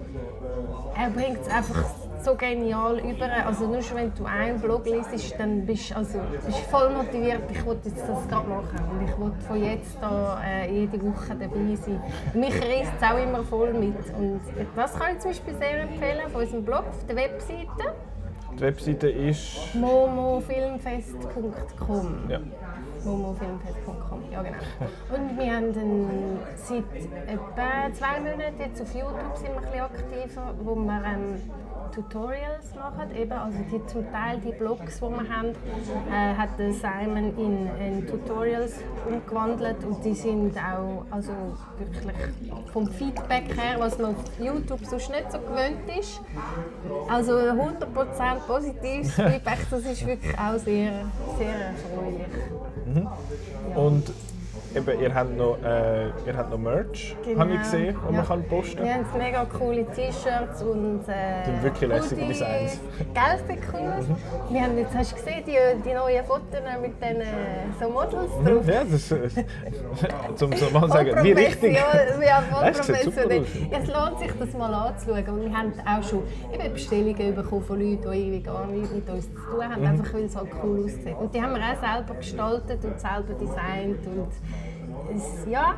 er 0.96 1.10
bringt 1.10 1.40
es 1.40 1.48
einfach 1.48 1.84
so 2.24 2.34
genial 2.34 2.98
über. 2.98 3.28
Also 3.46 3.66
nur 3.66 3.82
schon 3.82 3.96
wenn 3.96 4.14
du 4.14 4.24
einen 4.24 4.60
Blog 4.60 4.86
liest, 4.86 5.34
dann 5.38 5.66
bist 5.66 5.90
du 5.90 5.96
also, 5.96 6.20
bist 6.46 6.58
voll 6.70 6.90
motiviert, 6.90 7.42
ich 7.50 7.66
will 7.66 7.76
jetzt 7.84 8.08
das 8.08 8.28
gerade 8.28 8.48
machen 8.48 8.78
und 8.90 9.02
ich 9.08 9.18
will 9.18 9.32
von 9.46 9.62
jetzt 9.62 10.02
an 10.02 10.38
äh, 10.44 10.70
jede 10.72 11.00
Woche 11.02 11.34
dabei 11.38 11.74
sein. 11.76 12.00
Mich 12.34 12.54
reißt 12.54 12.92
es 12.98 13.02
auch 13.02 13.18
immer 13.18 13.42
voll 13.42 13.72
mit 13.72 13.96
und 14.16 14.40
das 14.76 14.98
kann 14.98 15.14
ich 15.14 15.20
zum 15.20 15.30
Beispiel 15.30 15.54
sehr 15.54 15.80
empfehlen 15.80 16.28
von 16.30 16.42
unserem 16.42 16.64
Blog 16.64 16.84
auf 16.88 17.06
der 17.06 17.16
Webseite. 17.16 17.94
die 18.54 18.60
Webseite 18.60 19.08
ist... 19.08 19.74
momofilmfest.com 19.74 22.24
Ja. 22.28 22.40
momofilmfest.com, 23.04 24.22
ja 24.30 24.42
genau. 24.42 24.56
Und 25.14 25.38
wir 25.38 25.54
haben 25.54 25.72
dann 25.72 26.38
seit 26.56 26.84
etwa 27.26 27.92
zwei 27.92 28.20
Monaten 28.20 28.60
jetzt 28.60 28.80
auf 28.80 28.94
YouTube 28.94 29.36
sind 29.36 29.48
wir 29.48 29.56
ein 29.56 29.62
bisschen 29.62 29.80
aktiver, 29.80 30.54
wo 30.62 30.74
wir 30.74 31.02
ähm, 31.04 31.40
Tutorials 31.90 32.74
machen. 32.74 33.14
Eben, 33.16 33.32
also 33.32 33.58
die, 33.70 33.86
zum 33.86 34.10
Teil 34.10 34.38
die 34.38 34.52
Blogs, 34.52 34.96
die 34.96 35.02
wir 35.02 35.28
haben, 35.28 35.50
äh, 36.10 36.34
hat 36.34 36.50
Simon 36.56 37.36
in, 37.36 37.68
in 37.78 38.06
Tutorials 38.06 38.74
umgewandelt 39.08 39.84
und 39.84 40.04
die 40.04 40.14
sind 40.14 40.56
auch 40.56 41.04
also 41.10 41.32
wirklich 41.78 42.14
vom 42.72 42.86
Feedback 42.86 43.56
her, 43.56 43.78
was 43.78 43.98
man 43.98 44.14
auf 44.14 44.24
YouTube 44.38 44.84
sonst 44.84 45.10
nicht 45.10 45.32
so 45.32 45.38
gewöhnt 45.38 45.98
ist. 45.98 46.20
Also 47.08 47.32
100% 47.32 48.46
positives 48.46 49.12
Feedback, 49.14 49.58
das 49.70 49.80
ist 49.84 50.06
wirklich 50.06 50.38
auch 50.38 50.58
sehr, 50.58 50.92
sehr 51.38 51.54
erfreulich. 51.54 52.26
Und 53.74 54.04
eben, 54.74 55.00
ihr 55.00 55.14
habt 55.14 55.36
noch, 55.36 55.58
äh, 55.64 56.06
ihr 56.26 56.36
habt 56.36 56.50
noch 56.50 56.58
Merch, 56.58 57.16
habe 57.36 57.52
ich 57.52 57.58
gesehen, 57.60 57.96
wo 58.02 58.08
Genau. 58.08 58.10
Ja. 58.12 58.16
man 58.18 58.26
kann 58.26 58.44
posten 58.48 58.82
Wir 58.84 58.94
haben 58.94 59.06
mega 59.18 59.44
coole 59.44 59.84
T-Shirts 59.86 60.62
und 60.62 61.00
äh, 61.08 61.44
Die 61.46 61.50
haben 61.52 61.62
wirklich 61.62 61.90
lässige. 61.90 62.26
Designs. 62.26 62.80
Gell, 63.14 63.38
sieht 63.48 63.58
cool 63.72 63.88
aus. 63.98 64.04
Wir 64.50 64.60
haben 64.62 64.78
jetzt, 64.78 64.94
hast 64.94 65.12
du 65.12 65.16
gesehen, 65.16 65.44
die, 65.46 65.88
die 65.88 65.94
neuen 65.94 66.24
Fotos 66.24 66.60
mit 66.82 67.02
den 67.02 67.20
äh, 67.20 67.26
so 67.80 67.88
Models 67.90 68.30
drauf? 68.44 68.66
Ja, 68.66 68.84
das 68.84 69.10
ist... 69.12 69.44
zum 70.36 70.52
so 70.56 70.70
mal 70.70 70.88
sagen, 70.88 71.24
wie 71.24 71.32
richtig. 71.32 71.74
Ja, 71.76 72.42
voll 72.50 72.72
professionell. 72.72 73.44
Es 73.70 73.86
lohnt 73.88 74.18
sich, 74.18 74.32
das 74.38 74.52
mal 74.54 74.72
anzuschauen. 74.74 75.28
Und 75.28 75.40
wir 75.50 75.56
haben 75.56 75.72
auch 75.86 76.02
schon 76.02 76.22
eben 76.52 76.72
Bestellungen 76.72 77.34
bekommen 77.34 77.62
von 77.64 77.78
Leuten, 77.80 78.10
die 78.10 78.18
irgendwie 78.18 78.42
gar 78.42 78.66
nichts 78.66 78.90
mit 78.92 79.08
uns 79.08 79.24
zu 79.26 79.34
tun 79.34 79.58
Mhm. 79.60 79.62
haben, 79.74 79.86
einfach 79.86 80.14
weil 80.14 80.24
es 80.24 80.36
halt 80.36 80.48
cool 80.62 80.84
aussieht. 80.84 81.16
Und 81.18 81.34
die 81.34 81.42
haben 81.42 81.54
wir 81.54 81.60
auch 81.60 81.80
selber 81.94 82.14
gestaltet 82.14 82.84
und 82.84 83.00
selber 83.00 83.34
designt. 83.40 84.06
Und 84.06 84.28
es, 85.14 85.46
ja, 85.50 85.74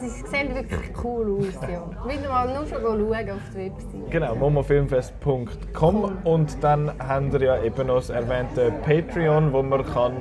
sie 0.00 0.08
sehen 0.08 0.54
wirklich 0.54 0.92
cool 1.02 1.38
aus. 1.38 1.60
Ja. 1.62 1.86
Wieder 2.08 2.28
mal 2.28 2.54
nur 2.54 2.66
schon 2.66 2.82
schauen 2.82 3.30
auf 3.30 3.40
die 3.54 3.58
Website. 3.58 4.10
Genau, 4.10 4.34
momofilmfest.com 4.34 6.18
und 6.24 6.62
dann 6.62 6.92
haben 6.98 7.32
wir 7.32 7.42
ja 7.42 7.62
eben 7.62 7.86
noch 7.86 7.96
das 7.96 8.10
erwähnte 8.10 8.72
Patreon, 8.84 9.52
wo 9.52 9.62
man 9.62 9.84
kann 9.84 10.12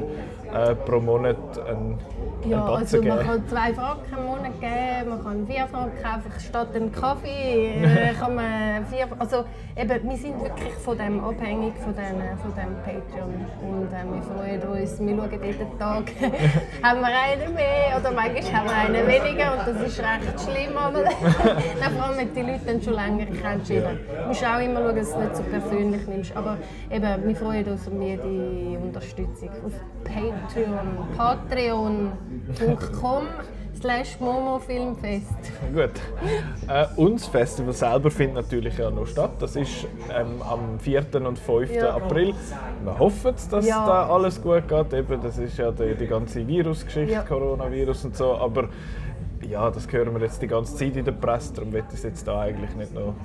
äh, 0.54 0.76
pro 0.76 1.00
Monat 1.00 1.38
einen, 1.60 1.98
Ja, 2.46 2.66
also 2.66 2.98
man 2.98 3.18
geben. 3.18 3.28
kann 3.28 3.48
zwei 3.48 3.74
Franken 3.74 4.18
im 4.18 4.26
Monat 4.26 4.60
geben, 4.60 5.10
man 5.10 5.24
kann 5.24 5.48
vier 5.48 5.68
Franken 5.68 6.06
einfach 6.06 6.39
statt 6.39 6.76
einem 6.76 6.92
Kaffee 6.92 7.84
äh, 7.84 8.14
kann 8.20 8.36
man 8.36 8.86
vier, 8.88 9.08
also 9.20 9.46
eben, 9.78 10.10
wir 10.10 10.18
sind 10.18 10.42
wirklich 10.42 10.74
von 10.74 10.98
dem 10.98 11.24
abhängig, 11.24 11.74
von 11.78 11.94
dem, 11.96 12.38
von 12.42 12.54
dem 12.56 12.76
Patreon. 12.84 13.46
Und 13.62 13.88
äh, 13.88 14.04
wir 14.12 14.22
freuen 14.24 14.82
uns, 14.82 15.00
wir 15.00 15.16
schauen 15.16 15.44
jeden 15.44 15.80
Tag, 15.80 16.04
haben 16.84 17.00
wir 17.00 17.08
einen 17.08 17.54
mehr 17.54 18.00
oder 18.00 18.12
manchmal 18.12 18.54
haben 18.54 18.66
wir 18.68 18.98
einen 18.98 19.08
weniger. 19.08 19.54
Und 19.54 19.68
das 19.68 19.88
ist 19.88 20.00
recht 20.00 20.42
schlimm, 20.42 20.78
aber 20.78 21.04
Nein, 21.04 21.92
vor 21.96 22.06
allem 22.06 22.18
wenn 22.18 22.34
die 22.34 22.42
Leute 22.42 22.66
dann 22.66 22.82
schon 22.82 22.94
länger 22.94 23.26
kennst. 23.42 23.72
Eben. 23.72 24.00
Du 24.22 24.28
musst 24.28 24.46
auch 24.46 24.60
immer 24.60 24.82
schauen, 24.82 24.96
dass 24.96 25.12
du 25.12 25.20
es 25.20 25.24
nicht 25.24 25.36
so 25.36 25.44
persönlich 25.44 26.08
nimmst, 26.08 26.36
aber 26.36 26.58
eben, 26.89 27.28
wir 27.28 27.36
freuen 27.36 27.66
uns 27.66 27.88
um 27.88 28.02
jede 28.02 28.24
Unterstützung. 28.80 29.50
Auf 29.66 29.74
Patreon, 31.18 32.12
patreon.com 32.58 33.24
slash 33.80 34.20
momofilmfest. 34.20 35.34
Gut. 35.74 35.90
Äh, 36.68 36.86
und 36.98 37.16
das 37.20 37.28
Festival 37.28 37.74
selber 37.74 38.12
findet 38.12 38.36
natürlich 38.36 38.78
ja 38.78 38.92
noch 38.92 39.08
statt. 39.08 39.32
Das 39.40 39.56
ist 39.56 39.88
ähm, 40.16 40.42
am 40.42 40.80
4. 40.80 41.06
und 41.26 41.40
5. 41.40 41.72
Ja. 41.74 41.96
April. 41.96 42.34
Wir 42.84 43.00
hoffen, 43.00 43.34
dass 43.50 43.66
Ja. 43.68 43.86
da 43.86 44.08
alles 44.10 44.42
gut 44.42 44.68
geht. 44.68 44.94
Eben, 44.94 45.22
das 45.22 45.38
ist 45.38 45.58
ja 45.58 45.72
die, 45.72 45.96
die 45.96 46.08
ganze 46.08 46.46
Virusgeschichte, 46.48 47.14
Ja. 47.14 47.24
Coronavirus 47.24 48.06
und 48.06 48.16
so. 48.18 48.36
Aber 48.36 48.70
ja, 49.50 49.70
das 49.72 49.92
hören 49.92 50.14
wir 50.14 50.22
jetzt 50.22 50.42
die 50.42 50.48
ganze 50.48 50.76
Zeit 50.76 50.96
in 50.96 51.06
der 51.06 51.14
Presse. 51.14 51.54
Darum 51.56 51.74
wird 51.74 51.86
es 51.92 52.04
jetzt 52.04 52.28
da 52.28 52.42
eigentlich 52.42 52.76
nicht 52.76 52.94
noch 52.94 53.16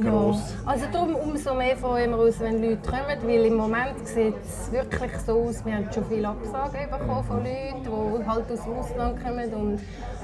gross. 0.00 0.54
Ja. 0.64 0.70
Also 0.70 0.86
darum 0.92 1.14
umso 1.14 1.54
mehr 1.54 1.76
freuen 1.76 2.10
wir 2.10 2.18
uns, 2.18 2.40
wenn 2.40 2.62
Leute 2.62 2.88
kommen, 2.88 3.18
weil 3.22 3.44
im 3.46 3.56
Moment 3.56 4.06
sieht 4.06 4.34
es 4.42 4.72
wirklich 4.72 5.12
so 5.26 5.42
aus, 5.42 5.64
wir 5.64 5.74
haben 5.74 5.88
schon 5.92 6.04
viele 6.06 6.28
Absagen 6.28 6.90
bekommen 6.90 7.24
von 7.24 7.36
Leuten, 7.38 7.82
die 7.82 8.26
halt 8.26 8.52
aus 8.52 8.64
dem 8.64 8.72
Ausland 8.74 9.24
kommen 9.24 9.54
und, 9.54 9.80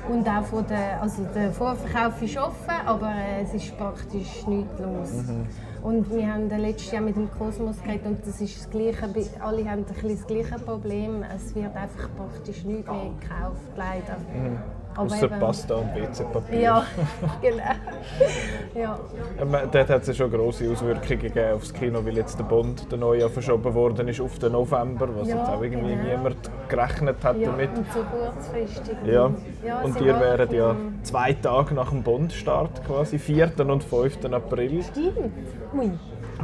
und 0.09 0.29
auch 0.29 0.45
von 0.45 0.67
der, 0.67 1.03
also 1.03 1.23
der 1.35 1.53
Vorverkauf 1.53 2.21
ist 2.23 2.37
offen, 2.37 2.87
aber 2.87 3.09
äh, 3.11 3.43
es 3.43 3.55
ist 3.55 3.77
praktisch 3.77 4.47
nichts 4.47 4.79
los. 4.79 5.25
Und 5.83 6.15
wir 6.15 6.31
haben 6.31 6.49
letztes 6.51 6.91
Jahr 6.91 7.03
mit 7.03 7.17
dem 7.17 7.31
Kosmos 7.31 7.83
geredet 7.83 8.07
und 8.07 8.27
das 8.27 8.41
ist 8.41 8.59
das 8.59 8.71
Gleiche, 8.71 9.09
alle 9.41 9.65
haben 9.71 9.79
ein 9.79 9.85
bisschen 9.85 10.17
das 10.17 10.27
gleiche 10.27 10.59
Problem, 10.59 11.25
es 11.35 11.55
wird 11.55 11.75
einfach 11.75 12.09
praktisch 12.17 12.65
nichts 12.65 12.91
mehr 12.91 13.11
gekauft, 13.19 13.67
leider. 13.77 14.17
Aber 14.97 15.05
Außer 15.07 15.29
Pasta 15.29 15.75
und 15.77 15.95
WC-Papier. 15.95 16.61
Ja, 16.61 16.85
genau. 17.43 17.63
ja. 18.75 18.99
Dort 19.71 19.89
hat 19.89 20.03
es 20.03 20.09
ja 20.09 20.15
schon 20.15 20.31
grosse 20.31 20.71
Auswirkungen 20.71 21.21
gegeben 21.21 21.55
aufs 21.55 21.73
Kino, 21.73 22.05
weil 22.05 22.17
jetzt 22.17 22.39
der 22.39 22.45
Bond, 22.45 22.91
der 22.91 22.99
neue, 22.99 23.29
verschoben 23.31 23.73
worden 23.75 24.09
ist 24.09 24.21
auf 24.21 24.39
den 24.39 24.53
November, 24.53 25.09
was 25.17 25.29
Ja, 25.29 25.37
jetzt 25.39 25.49
auch 25.49 25.63
irgendwie 25.63 25.95
genau. 25.95 26.17
niemand 26.17 26.37
gerechnet 26.69 27.17
hat 27.23 27.37
Ja, 27.39 27.51
damit. 27.51 27.71
und 27.77 27.87
so 27.93 28.01
kurzfristig. 28.03 28.97
Ja, 29.07 29.31
Ja, 29.65 29.81
und 29.83 30.01
ihr 30.01 30.19
wären 30.19 30.53
ja 30.53 30.75
zwei 31.03 31.33
Tage 31.35 31.75
nach 31.75 31.91
dem 31.91 32.03
Bond-Start 32.03 32.85
quasi, 32.85 33.19
4. 33.19 33.53
und 33.67 33.85
5. 33.85 34.25
April. 34.33 34.83
Stimmt. 34.83 35.17
Ui. 35.73 35.91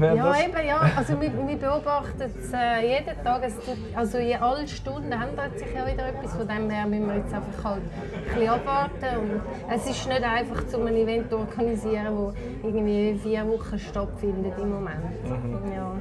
Ja, 0.01 0.15
das. 0.15 0.43
eben, 0.43 0.67
ja. 0.67 0.81
Also 0.97 1.21
wir, 1.21 1.33
wir 1.49 1.57
beobachten 1.57 2.23
es 2.23 2.53
äh, 2.53 2.97
jeden 2.97 3.23
Tag. 3.25 3.43
Es 3.45 3.55
tut, 3.57 3.77
also 3.95 4.19
je 4.19 4.37
alle 4.37 4.67
Stunden 4.69 5.13
ändert 5.13 5.59
sich 5.59 5.69
ja 5.75 5.87
wieder 5.87 6.09
etwas. 6.09 6.35
Von 6.35 6.49
dem 6.49 6.71
her 6.71 6.87
müssen 6.87 7.09
wir 7.09 7.17
jetzt 7.17 7.35
einfach 7.35 7.65
halt 7.65 7.83
ein 7.83 8.35
bisschen 8.35 8.49
abwarten. 8.49 9.19
Und 9.19 9.41
es 9.75 9.87
ist 9.87 10.09
nicht 10.09 10.23
einfach, 10.23 10.67
zu 10.67 10.81
einem 10.81 10.97
Event 10.97 11.31
zu 11.31 11.39
organisieren, 11.39 12.07
das 12.07 12.35
irgendwie 12.63 13.19
vier 13.23 13.47
Wochen 13.49 13.79
stattfindet 13.79 14.53
im 14.61 14.71
Moment. 14.71 15.25
Mhm. 15.25 15.73
Ja. 15.73 15.93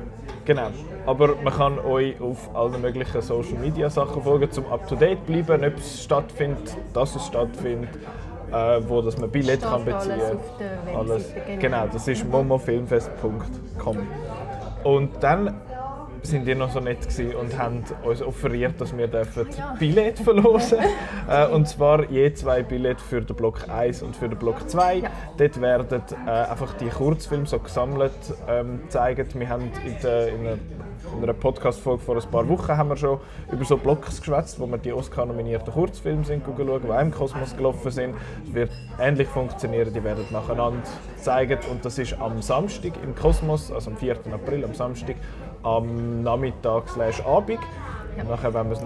Genau. 0.45 0.67
Aber 1.05 1.35
man 1.43 1.53
kann 1.53 1.79
euch 1.79 2.19
auf 2.21 2.55
allen 2.55 2.81
möglichen 2.81 3.21
Social 3.21 3.57
Media 3.57 3.89
Sachen 3.89 4.21
folgen, 4.21 4.49
um 4.57 4.71
up 4.71 4.87
to 4.87 4.95
date 4.95 5.19
zu 5.25 5.31
bleiben, 5.43 5.65
ob 5.65 5.77
es 5.77 6.03
stattfindet, 6.03 6.77
dass 6.93 7.15
es 7.15 7.25
stattfindet. 7.25 7.89
Äh, 8.51 8.81
wo 8.87 9.01
dass 9.01 9.17
man 9.17 9.29
Billett 9.29 9.61
kann 9.61 9.81
alles 9.81 9.85
beziehen 9.85 10.39
der 10.59 10.97
Alles. 10.97 11.09
Webseite, 11.35 11.41
genau. 11.45 11.61
Genau, 11.61 11.87
das 11.91 12.07
ist 12.07 12.29
momofilmfest.com. 12.29 13.97
Und 14.83 15.11
dann 15.21 15.55
sind 16.21 16.45
die 16.47 16.55
noch 16.55 16.71
so 16.71 16.79
nett 16.79 17.01
gewesen 17.01 17.35
und 17.35 17.57
haben 17.57 17.83
uns 18.03 18.21
offeriert, 18.21 18.79
dass 18.79 18.95
wir 18.97 19.07
dürfen 19.07 19.47
Ja. 19.57 19.75
Billett 19.79 20.19
verlosen 20.19 20.79
äh, 21.29 21.47
Und 21.47 21.67
zwar 21.67 22.09
je 22.09 22.33
zwei 22.33 22.63
Billett 22.63 22.99
für 22.99 23.21
den 23.21 23.35
Block 23.35 23.69
1 23.69 24.01
und 24.01 24.15
für 24.15 24.29
den 24.29 24.37
Block 24.37 24.69
2. 24.69 24.95
Ja. 24.95 25.09
Dort 25.37 25.61
werden 25.61 26.01
äh, 26.25 26.29
einfach 26.29 26.73
die 26.73 26.89
Kurzfilme 26.89 27.45
so 27.45 27.59
gesammelt 27.59 28.11
ähm, 28.47 28.81
gezeigt. 28.83 29.37
Wir 29.37 29.49
haben 29.49 29.71
in, 29.85 29.95
der, 30.01 30.27
in 30.29 30.39
einer, 30.41 30.57
in 31.17 31.23
einer 31.23 31.33
Podcast-Folge 31.33 32.03
vor 32.03 32.15
ein 32.15 32.31
paar 32.31 32.47
Wochen 32.49 32.75
haben 32.75 32.89
wir 32.89 32.97
schon 32.97 33.19
über 33.51 33.65
so 33.65 33.77
Blocks 33.77 34.19
geschwätzt, 34.19 34.59
wo 34.59 34.67
wir 34.67 34.77
die 34.77 34.93
Oscar-nominierten 34.93 35.73
Kurzfilme 35.73 36.23
sind 36.23 36.43
schauen, 36.45 36.81
die 36.83 36.91
auch 36.91 37.01
im 37.01 37.11
Kosmos 37.11 37.55
gelaufen 37.55 37.91
sind. 37.91 38.15
Es 38.47 38.53
wird 38.53 38.71
ähnlich 38.99 39.27
funktionieren, 39.27 39.93
die 39.93 40.03
werden 40.03 40.25
nacheinander 40.31 40.81
gezeigt 41.15 41.67
und 41.69 41.83
das 41.83 41.97
ist 41.97 42.13
am 42.19 42.41
Samstag 42.41 42.93
im 43.03 43.15
Kosmos, 43.15 43.71
also 43.71 43.91
am 43.91 43.97
4. 43.97 44.17
April, 44.33 44.63
am 44.63 44.73
Samstag, 44.73 45.15
am 45.65 46.23
Nachmittag 46.23 46.87
slash 46.89 47.21
Abend. 47.25 47.59
Und 48.17 48.29
nachher, 48.29 48.53
wenn, 48.53 48.69
noch 48.69 48.77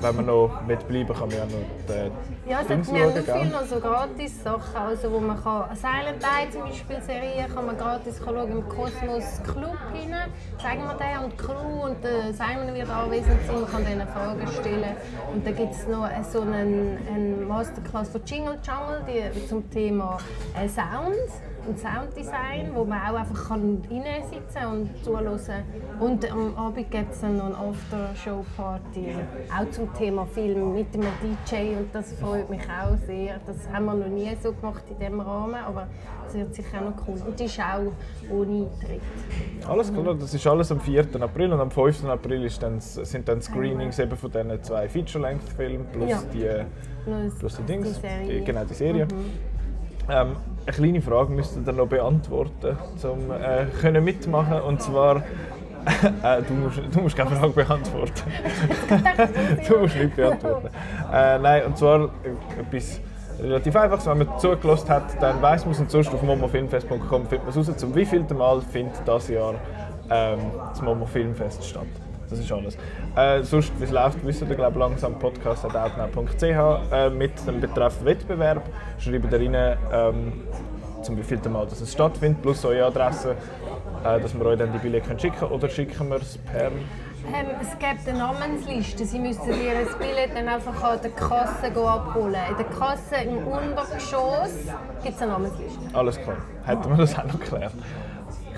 wenn 0.00 0.16
wir 0.16 0.22
noch 0.22 0.62
mitbleiben, 0.66 1.14
kann 1.14 1.28
man 1.28 1.36
ja 1.36 1.44
noch 1.44 1.52
die 1.86 2.50
Ja, 2.50 2.60
es 2.62 2.66
Dings 2.68 2.88
hat, 2.88 2.94
wir 2.94 3.04
haben 3.04 3.12
schauen, 3.12 3.26
noch 3.26 3.40
viele 3.40 3.50
noch 3.50 3.64
so 3.66 3.80
Gratis-Sachen, 3.80 4.76
also 4.76 5.12
wo 5.12 5.20
man 5.20 5.42
kann, 5.42 5.76
Silent 5.76 6.22
Eye 6.22 6.50
zum 6.50 6.62
Beispiel 6.62 7.02
Serie 7.02 7.46
kann 7.54 7.66
man 7.66 7.76
gratis 7.76 8.18
schauen 8.24 8.50
im 8.50 8.66
Kosmos 8.66 9.42
Club 9.44 9.76
rein, 9.92 10.30
zeigen 10.62 10.84
wir 10.84 10.94
den 10.94 11.24
und 11.24 11.32
die 11.32 11.36
Crew 11.36 11.84
und 11.84 12.02
der 12.02 12.32
Simon 12.32 12.74
wird 12.74 12.88
anwesend 12.88 13.38
sein, 13.46 13.60
man 13.60 13.70
kann 13.70 13.84
denen 13.84 14.08
Fragen 14.08 14.48
stellen. 14.58 14.96
Und 15.34 15.46
dann 15.46 15.54
gibt 15.54 15.72
es 15.74 15.86
noch 15.86 16.08
so 16.30 16.40
einen, 16.40 16.96
einen 17.14 17.46
Masterclass 17.46 18.08
von 18.08 18.22
Jingle 18.24 18.58
Jungle 18.66 19.04
die, 19.06 19.46
zum 19.48 19.68
Thema 19.70 20.16
äh, 20.56 20.66
Sound 20.66 21.28
und 21.68 21.78
Sounddesign, 21.78 22.70
wo 22.74 22.84
man 22.84 22.98
auch 23.00 23.18
einfach 23.18 23.48
kann 23.48 23.82
reinsitzen 23.90 24.54
kann 24.54 24.72
und 24.72 25.04
zuhören 25.04 25.38
und 26.00 26.32
am 26.32 26.56
Abend 26.56 26.90
gibt 26.90 27.12
es 27.12 27.20
dann 27.20 27.36
noch 27.36 27.46
eine 27.46 27.56
After-Show-Party, 27.56 29.06
auch 29.56 29.70
zum 29.70 29.92
Thema 29.94 30.26
Film 30.26 30.74
mit 30.74 30.86
einem 30.94 31.06
DJ 31.22 31.76
und 31.76 31.94
das 31.94 32.14
freut 32.14 32.48
mich 32.48 32.62
auch 32.62 32.96
sehr. 33.06 33.38
Das 33.46 33.56
haben 33.72 33.84
wir 33.86 33.94
noch 33.94 34.06
nie 34.08 34.34
so 34.42 34.52
gemacht 34.52 34.82
in 34.88 34.98
diesem 34.98 35.20
Rahmen, 35.20 35.56
aber 35.56 35.86
es 36.26 36.34
wird 36.34 36.54
sicher 36.54 36.78
auch 36.78 36.96
noch 36.96 37.08
cool. 37.08 37.20
Und 37.26 37.38
die 37.38 37.44
ist 37.44 37.60
auch 37.60 37.92
ohne 38.32 38.66
Eintritt. 38.66 39.00
Alles 39.68 39.92
klar, 39.92 40.14
das 40.14 40.34
ist 40.34 40.46
alles 40.46 40.72
am 40.72 40.80
4. 40.80 41.06
April 41.20 41.52
und 41.52 41.60
am 41.60 41.70
5. 41.70 42.04
April 42.06 42.48
dann, 42.60 42.80
sind 42.80 43.28
dann 43.28 43.42
Screenings 43.42 43.98
eben 43.98 44.16
von 44.16 44.30
diesen 44.30 44.62
zwei 44.62 44.88
Feature-Length-Filmen 44.88 45.86
plus, 45.92 46.10
Ja. 46.10 46.22
die, 46.32 47.30
plus 47.38 47.56
die 47.56 47.62
Dings, 47.62 48.00
die. 48.00 48.40
Mhm. 48.40 48.44
Genau 48.44 48.64
die 48.64 48.74
Serie. 48.74 49.08
Ähm, 50.10 50.36
eine 50.66 50.74
kleine 50.74 51.02
Frage 51.02 51.32
müsst 51.32 51.56
ihr 51.56 51.72
noch 51.72 51.86
beantworten, 51.86 52.76
um 53.02 53.30
äh, 53.30 53.66
können 53.80 54.04
mitmachen 54.04 54.60
und 54.60 54.82
zwar 54.82 55.16
äh, 56.22 56.42
du, 56.42 56.54
musst, 56.54 56.80
du 56.90 57.00
musst 57.00 57.16
keine 57.16 57.30
Frage 57.30 57.52
beantworten. 57.52 58.22
du 59.68 59.78
musst 59.78 59.96
nicht 59.96 60.16
beantworten. 60.16 60.68
Äh, 61.12 61.38
nein, 61.38 61.66
und 61.66 61.78
zwar 61.78 62.04
äh, 62.04 62.60
etwas 62.60 63.00
relativ 63.40 63.76
einfaches. 63.76 64.06
Wenn 64.06 64.18
man 64.18 64.38
zugelassen 64.38 64.88
hat, 64.88 65.22
dann 65.22 65.40
weiß 65.40 65.64
man 65.64 65.72
es 65.72 65.80
und 65.80 65.90
sonst 65.90 66.12
auf 66.12 66.22
momofilmfest.com 66.22 67.26
findet 67.26 67.42
man 67.42 67.48
es 67.48 67.56
raus, 67.68 67.76
zum 67.76 67.94
wievielten 67.94 68.36
Mal 68.36 68.60
findet 68.60 69.00
das 69.06 69.28
Jahr 69.28 69.54
ähm, 70.10 70.38
das 70.70 70.82
Momo 70.82 71.06
Filmfest 71.06 71.64
statt. 71.64 71.86
Das 72.30 72.38
ist 72.38 72.52
alles. 72.52 72.76
Äh, 73.16 73.42
sonst, 73.42 73.72
wie 73.78 73.84
es 73.84 73.90
läuft, 73.90 74.24
wisst 74.24 74.42
ihr, 74.42 74.54
glaube 74.54 74.78
langsam 74.78 75.18
podcast.outnow.ch 75.18 76.42
äh, 76.42 77.10
mit 77.10 77.46
dem 77.46 77.60
Betreff 77.60 78.04
Wettbewerb. 78.04 78.62
Schreibt 78.98 79.32
da 79.32 79.36
rein, 79.36 79.76
ähm, 79.92 80.32
zum 81.02 81.16
wievielten 81.16 81.52
Mal 81.52 81.66
dass 81.66 81.80
es 81.80 81.92
stattfindet, 81.92 82.42
plus 82.42 82.64
eure 82.64 82.86
Adresse, 82.86 83.36
äh, 84.04 84.20
dass 84.20 84.38
wir 84.38 84.44
euch 84.46 84.58
dann 84.58 84.72
die 84.72 84.78
Billette 84.78 85.06
können 85.06 85.18
schicken 85.18 85.38
können. 85.38 85.52
Oder 85.52 85.68
schicken 85.68 86.08
wir 86.08 86.16
es 86.16 86.38
per... 86.38 86.66
Ähm, 86.66 86.72
es 87.60 87.70
gibt 87.78 88.08
eine 88.08 88.18
Namensliste. 88.18 89.04
Sie 89.04 89.18
müssen 89.18 89.48
ihr 89.48 89.86
Billett 89.98 90.34
dann 90.34 90.48
einfach 90.48 90.82
an 90.82 90.98
der 91.02 91.10
Kasse 91.10 91.66
abholen. 91.66 92.36
In 92.50 92.56
der 92.56 92.66
Kasse 92.66 93.16
im 93.24 93.46
Untergeschoss 93.46 94.54
gibt 95.02 95.16
es 95.16 95.22
eine 95.22 95.32
Namensliste. 95.32 95.78
Alles 95.94 96.18
klar, 96.20 96.36
hätten 96.64 96.90
wir 96.90 96.96
das 96.96 97.18
auch 97.18 97.24
noch 97.24 97.38
geklärt. 97.40 97.72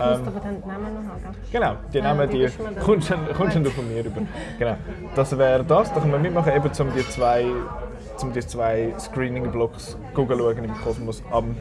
Ich 0.01 0.19
muss 0.19 0.29
aber 0.29 0.41
dann 0.41 0.63
die 0.63 0.69
Namen 0.69 0.95
noch 0.95 1.13
haben. 1.13 1.37
Genau, 1.53 1.75
die 1.93 2.01
Namen, 2.01 2.29
wie 2.31 2.39
die 2.39 2.47
du 2.47 2.81
kommst 2.85 3.11
du 3.11 3.15
kommst 3.37 3.57
du 3.57 3.71
von 3.71 3.89
mir 3.93 4.05
über. 4.05 4.21
Genau, 4.59 4.77
das 5.15 5.37
wäre 5.39 5.65
das. 5.65 5.93
Da 5.93 6.01
können 6.01 6.13
wir 6.13 6.19
mitmachen, 6.19 6.53
eben 6.55 6.71
um 6.81 6.93
die 6.95 7.09
zwei, 7.09 7.47
um 8.23 8.33
die 8.33 8.41
zwei 8.47 8.95
Screening-Blocks 8.99 9.97
schauen 10.15 10.65
im 10.65 10.75
Kosmos 10.83 11.23
am 11.31 11.55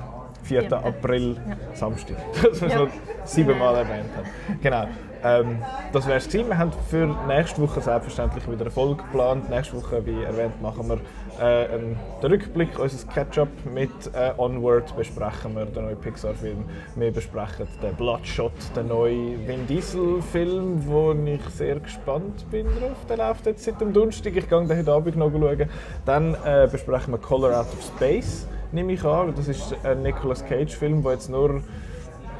4. 0.43 0.61
Vierten. 0.61 0.73
April, 0.73 1.35
Ja. 1.47 1.55
Samstag. 1.75 2.15
Das 2.41 2.61
wir 2.61 2.69
Ja. 2.69 2.79
noch 2.79 2.87
siebenmal 3.25 3.75
erwähnt 3.75 4.09
haben. 4.15 4.59
Genau. 4.61 4.85
Ähm, 5.21 5.57
das 5.91 6.07
wäre 6.07 6.17
es 6.17 6.27
gewesen. 6.27 6.47
Wir 6.47 6.57
haben 6.57 6.71
für 6.89 7.05
nächste 7.27 7.61
Woche 7.61 7.81
selbstverständlich 7.81 8.47
wieder 8.49 8.61
eine 8.61 8.71
Folge 8.71 9.03
geplant. 9.03 9.49
Nächste 9.49 9.75
Woche, 9.75 10.05
wie 10.05 10.23
erwähnt, 10.23 10.61
machen 10.61 10.87
wir 10.87 10.99
äh, 11.39 11.73
einen, 11.73 11.97
den 12.21 12.31
Rückblick, 12.31 12.77
unser 12.79 13.07
Catch-up 13.07 13.49
mit 13.73 13.89
äh, 14.13 14.33
Onward 14.37 14.95
besprechen 14.95 15.55
wir 15.55 15.65
den 15.65 15.85
neuen 15.85 15.97
Pixar-Film. 15.97 16.65
Wir 16.95 17.11
besprechen 17.11 17.67
den 17.81 17.95
Bloodshot, 17.95 18.51
den 18.75 18.87
neuen 18.87 19.47
Vin 19.47 19.65
Diesel-Film, 19.67 20.85
wo 20.85 21.13
ich 21.13 21.41
sehr 21.49 21.79
gespannt 21.79 22.49
bin 22.51 22.67
drauf. 22.67 22.97
Der 23.07 23.17
läuft 23.17 23.45
jetzt 23.45 23.63
seit 23.63 23.79
dem 23.79 23.93
Donnerstag. 23.93 24.35
Ich 24.35 24.49
gehe 24.49 24.67
heute 24.67 24.91
Abend 24.91 25.15
noch 25.15 25.31
schauen. 25.31 25.69
Dann 26.05 26.35
äh, 26.45 26.67
besprechen 26.71 27.13
wir 27.13 27.19
Color 27.19 27.59
Out 27.61 27.67
of 27.67 27.83
Space, 27.95 28.47
nehme 28.71 28.93
ich 28.93 29.03
an. 29.03 29.33
Das 29.35 29.47
ist 29.47 29.75
ein 29.83 30.01
Nicolas 30.03 30.45
Cage-Film, 30.45 31.03
der 31.03 31.13
jetzt 31.13 31.29
nur 31.29 31.61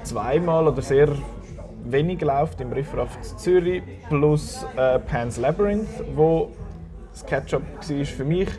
zweimal 0.03 0.67
oder 0.67 0.81
sehr 0.81 1.09
wenig 1.85 2.21
läuft 2.21 2.61
im 2.61 2.71
Riff 2.71 2.95
Raff 2.95 3.19
zu 3.21 3.37
Zürich, 3.37 3.83
plus 4.09 4.65
äh, 4.75 4.99
Pan's 4.99 5.37
Labyrinth, 5.37 5.87
wo 6.15 6.51
das 7.11 7.25
Catch-up 7.25 7.61
war 7.61 8.05
für 8.05 8.25
mich. 8.25 8.49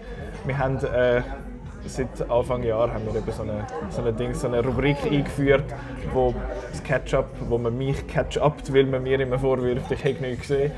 Wir 0.45 0.59
haben 0.59 0.77
äh, 0.79 1.23
seit 1.87 2.31
Anfang 2.31 2.63
Jahr 2.63 2.93
haben 2.93 3.05
wir 3.07 3.17
eben 3.17 3.33
so 3.33 3.43
eine, 3.43 3.67
so 3.89 4.03
eine, 4.03 4.13
Ding, 4.13 4.35
so 4.35 4.47
eine 4.47 4.65
Rubrik 4.65 4.97
eingeführt, 5.05 5.65
wo 6.13 6.35
das 6.71 6.83
Catch-up, 6.83 7.29
wo 7.49 7.59
man 7.59 7.77
mich 7.77 8.07
catch-upt, 8.07 8.73
weil 8.75 8.87
man 8.87 9.03
mir 9.03 9.19
immer 9.21 9.39
vorwirft, 9.39 9.91
ich 9.91 10.05
hätte 10.05 10.23
nichts 10.23 10.49
gesehen. 10.49 10.73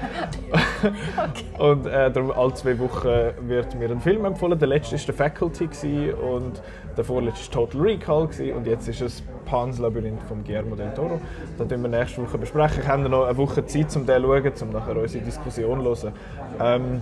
Und 1.58 1.86
äh, 1.86 2.10
darum 2.10 2.32
alle 2.32 2.54
zwei 2.54 2.78
Wochen 2.78 3.08
wird 3.48 3.74
mir 3.78 3.90
ein 3.90 4.00
Film 4.00 4.24
empfohlen. 4.24 4.58
Der 4.58 4.68
letzte 4.68 4.92
war 4.92 4.98
«The 4.98 5.12
Faculty» 5.12 5.66
gewesen 5.66 6.14
und 6.14 6.62
der 6.96 7.04
vorletzte 7.04 7.56
war 7.56 7.66
«Total 7.66 7.80
Recall» 7.80 8.26
gewesen 8.26 8.56
und 8.56 8.66
jetzt 8.66 8.88
ist 8.88 9.00
es 9.00 9.22
«Pan's 9.44 9.78
Labyrinth» 9.78 10.22
von 10.24 10.44
Guillermo 10.44 10.76
del 10.76 10.92
Toro. 10.94 11.20
Das 11.58 11.68
werden 11.68 11.82
wir 11.82 11.88
nächste 11.88 12.22
Woche 12.22 12.38
besprechen. 12.38 12.82
Ich 12.82 12.88
habe 12.88 13.08
noch 13.08 13.24
eine 13.24 13.36
Woche 13.36 13.64
Zeit, 13.66 13.94
um 13.96 14.06
den 14.06 14.22
zu 14.22 14.28
schauen, 14.28 14.68
um 14.68 14.72
nachher 14.72 14.96
unsere 14.96 15.24
Diskussion 15.24 15.80
zu 15.80 15.84
hören. 15.84 16.12
Ähm, 16.60 17.00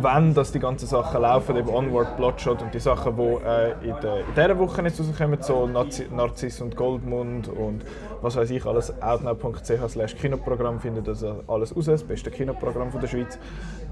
wenn 0.00 0.34
dass 0.34 0.52
die 0.52 0.58
ganzen 0.58 0.86
Sachen 0.86 1.22
laufen, 1.22 1.56
eben 1.56 1.68
Onward, 1.68 2.16
Bloodshot 2.16 2.62
und 2.62 2.72
die 2.72 2.80
Sachen, 2.80 3.16
die 3.16 3.22
äh, 3.22 3.72
in, 3.82 4.00
der, 4.02 4.20
in 4.20 4.34
dieser 4.34 4.58
Woche 4.58 4.82
nicht 4.82 4.98
rauskommen, 4.98 5.42
so 5.42 5.66
Nazi, 5.66 6.06
Narziss 6.10 6.60
und 6.60 6.76
Goldmund 6.76 7.48
und 7.48 7.84
was 8.22 8.36
weiß 8.36 8.50
ich 8.50 8.64
alles, 8.64 8.92
outnow.ch 9.02 9.88
slash 9.88 10.16
Kinoprogramm 10.16 10.80
findet 10.80 11.06
das 11.08 11.24
alles 11.46 11.76
raus, 11.76 11.86
das 11.86 12.02
beste 12.02 12.30
Kinoprogramm 12.30 12.90
von 12.90 13.00
der 13.00 13.08
Schweiz. 13.08 13.38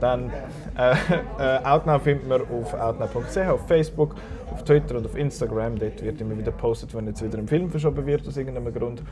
Dann 0.01 0.31
äh, 0.77 0.95
äh, 1.39 1.65
Outnow 1.65 2.03
findet 2.03 2.29
man 2.29 2.43
auf 2.43 2.75
outnow.ch, 2.75 3.37
auf 3.49 3.67
Facebook, 3.67 4.15
auf 4.53 4.65
Twitter 4.65 4.97
und 4.97 5.07
auf 5.07 5.17
Instagram. 5.17 5.79
Dort 5.79 6.03
wird 6.03 6.21
immer 6.21 6.37
wieder 6.37 6.53
gepostet, 6.53 6.95
wenn 6.95 7.07
jetzt 7.07 7.23
wieder 7.23 7.39
ein 7.39 7.49
Film 7.49 7.71
verschoben 7.71 8.07
wird 8.07 8.27
aus 8.27 8.37
irgendeinem 8.37 8.73
Grund. 8.73 9.03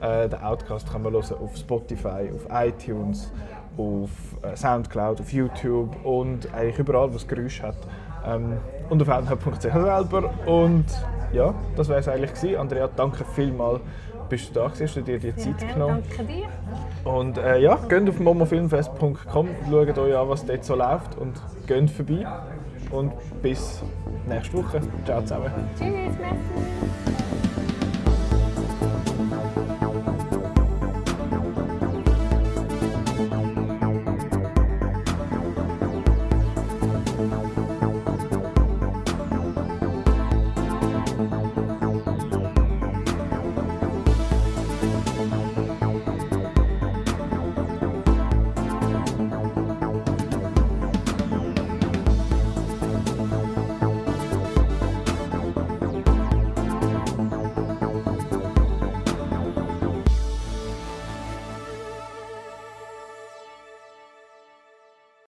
Äh, 0.00 0.28
den 0.28 0.40
Outcast 0.40 0.90
kann 0.90 1.02
man 1.02 1.12
hören 1.12 1.36
auf 1.40 1.56
Spotify, 1.56 2.30
auf 2.34 2.46
iTunes, 2.50 3.30
auf 3.76 4.10
äh, 4.42 4.56
Soundcloud, 4.56 5.20
auf 5.20 5.32
YouTube 5.32 6.04
und 6.04 6.52
eigentlich 6.54 6.78
überall, 6.78 7.12
wo 7.12 7.16
es 7.16 7.26
Geräusch 7.26 7.62
hat. 7.62 7.76
Ähm, 8.26 8.58
und 8.88 9.02
auf 9.02 9.08
outnow.ch 9.08 9.60
selber. 9.60 10.30
Und 10.46 10.86
ja, 11.32 11.54
das 11.76 11.88
wäre 11.88 12.00
es 12.00 12.08
eigentlich 12.08 12.34
gewesen. 12.34 12.56
Andrea, 12.56 12.88
danke 12.94 13.24
vielmals, 13.24 13.80
bist 14.28 14.50
du 14.50 14.54
da 14.54 14.66
gewesen, 14.66 14.84
hast 14.84 14.96
du 14.96 15.02
dir 15.02 15.18
die 15.18 15.36
Zeit 15.36 15.58
gerne, 15.58 15.74
genommen. 15.74 16.02
danke 16.08 16.24
dir. 16.24 17.10
Und 17.10 17.38
äh, 17.38 17.58
ja, 17.58 17.76
geht 17.88 18.08
auf 18.08 18.18
momofilmfest.com, 18.18 19.48
schaut 19.70 19.98
euch 19.98 20.16
an, 20.16 20.28
was 20.28 20.46
dort 20.46 20.64
so 20.64 20.74
läuft 20.74 21.18
und 21.18 21.34
geht 21.66 21.90
vorbei. 21.90 22.26
Und 22.90 23.12
bis 23.42 23.82
nächste 24.28 24.56
Woche. 24.58 24.80
Ciao 25.04 25.20
zusammen. 25.22 25.52
Tschüss, 25.76 26.16
merci. 26.18 27.73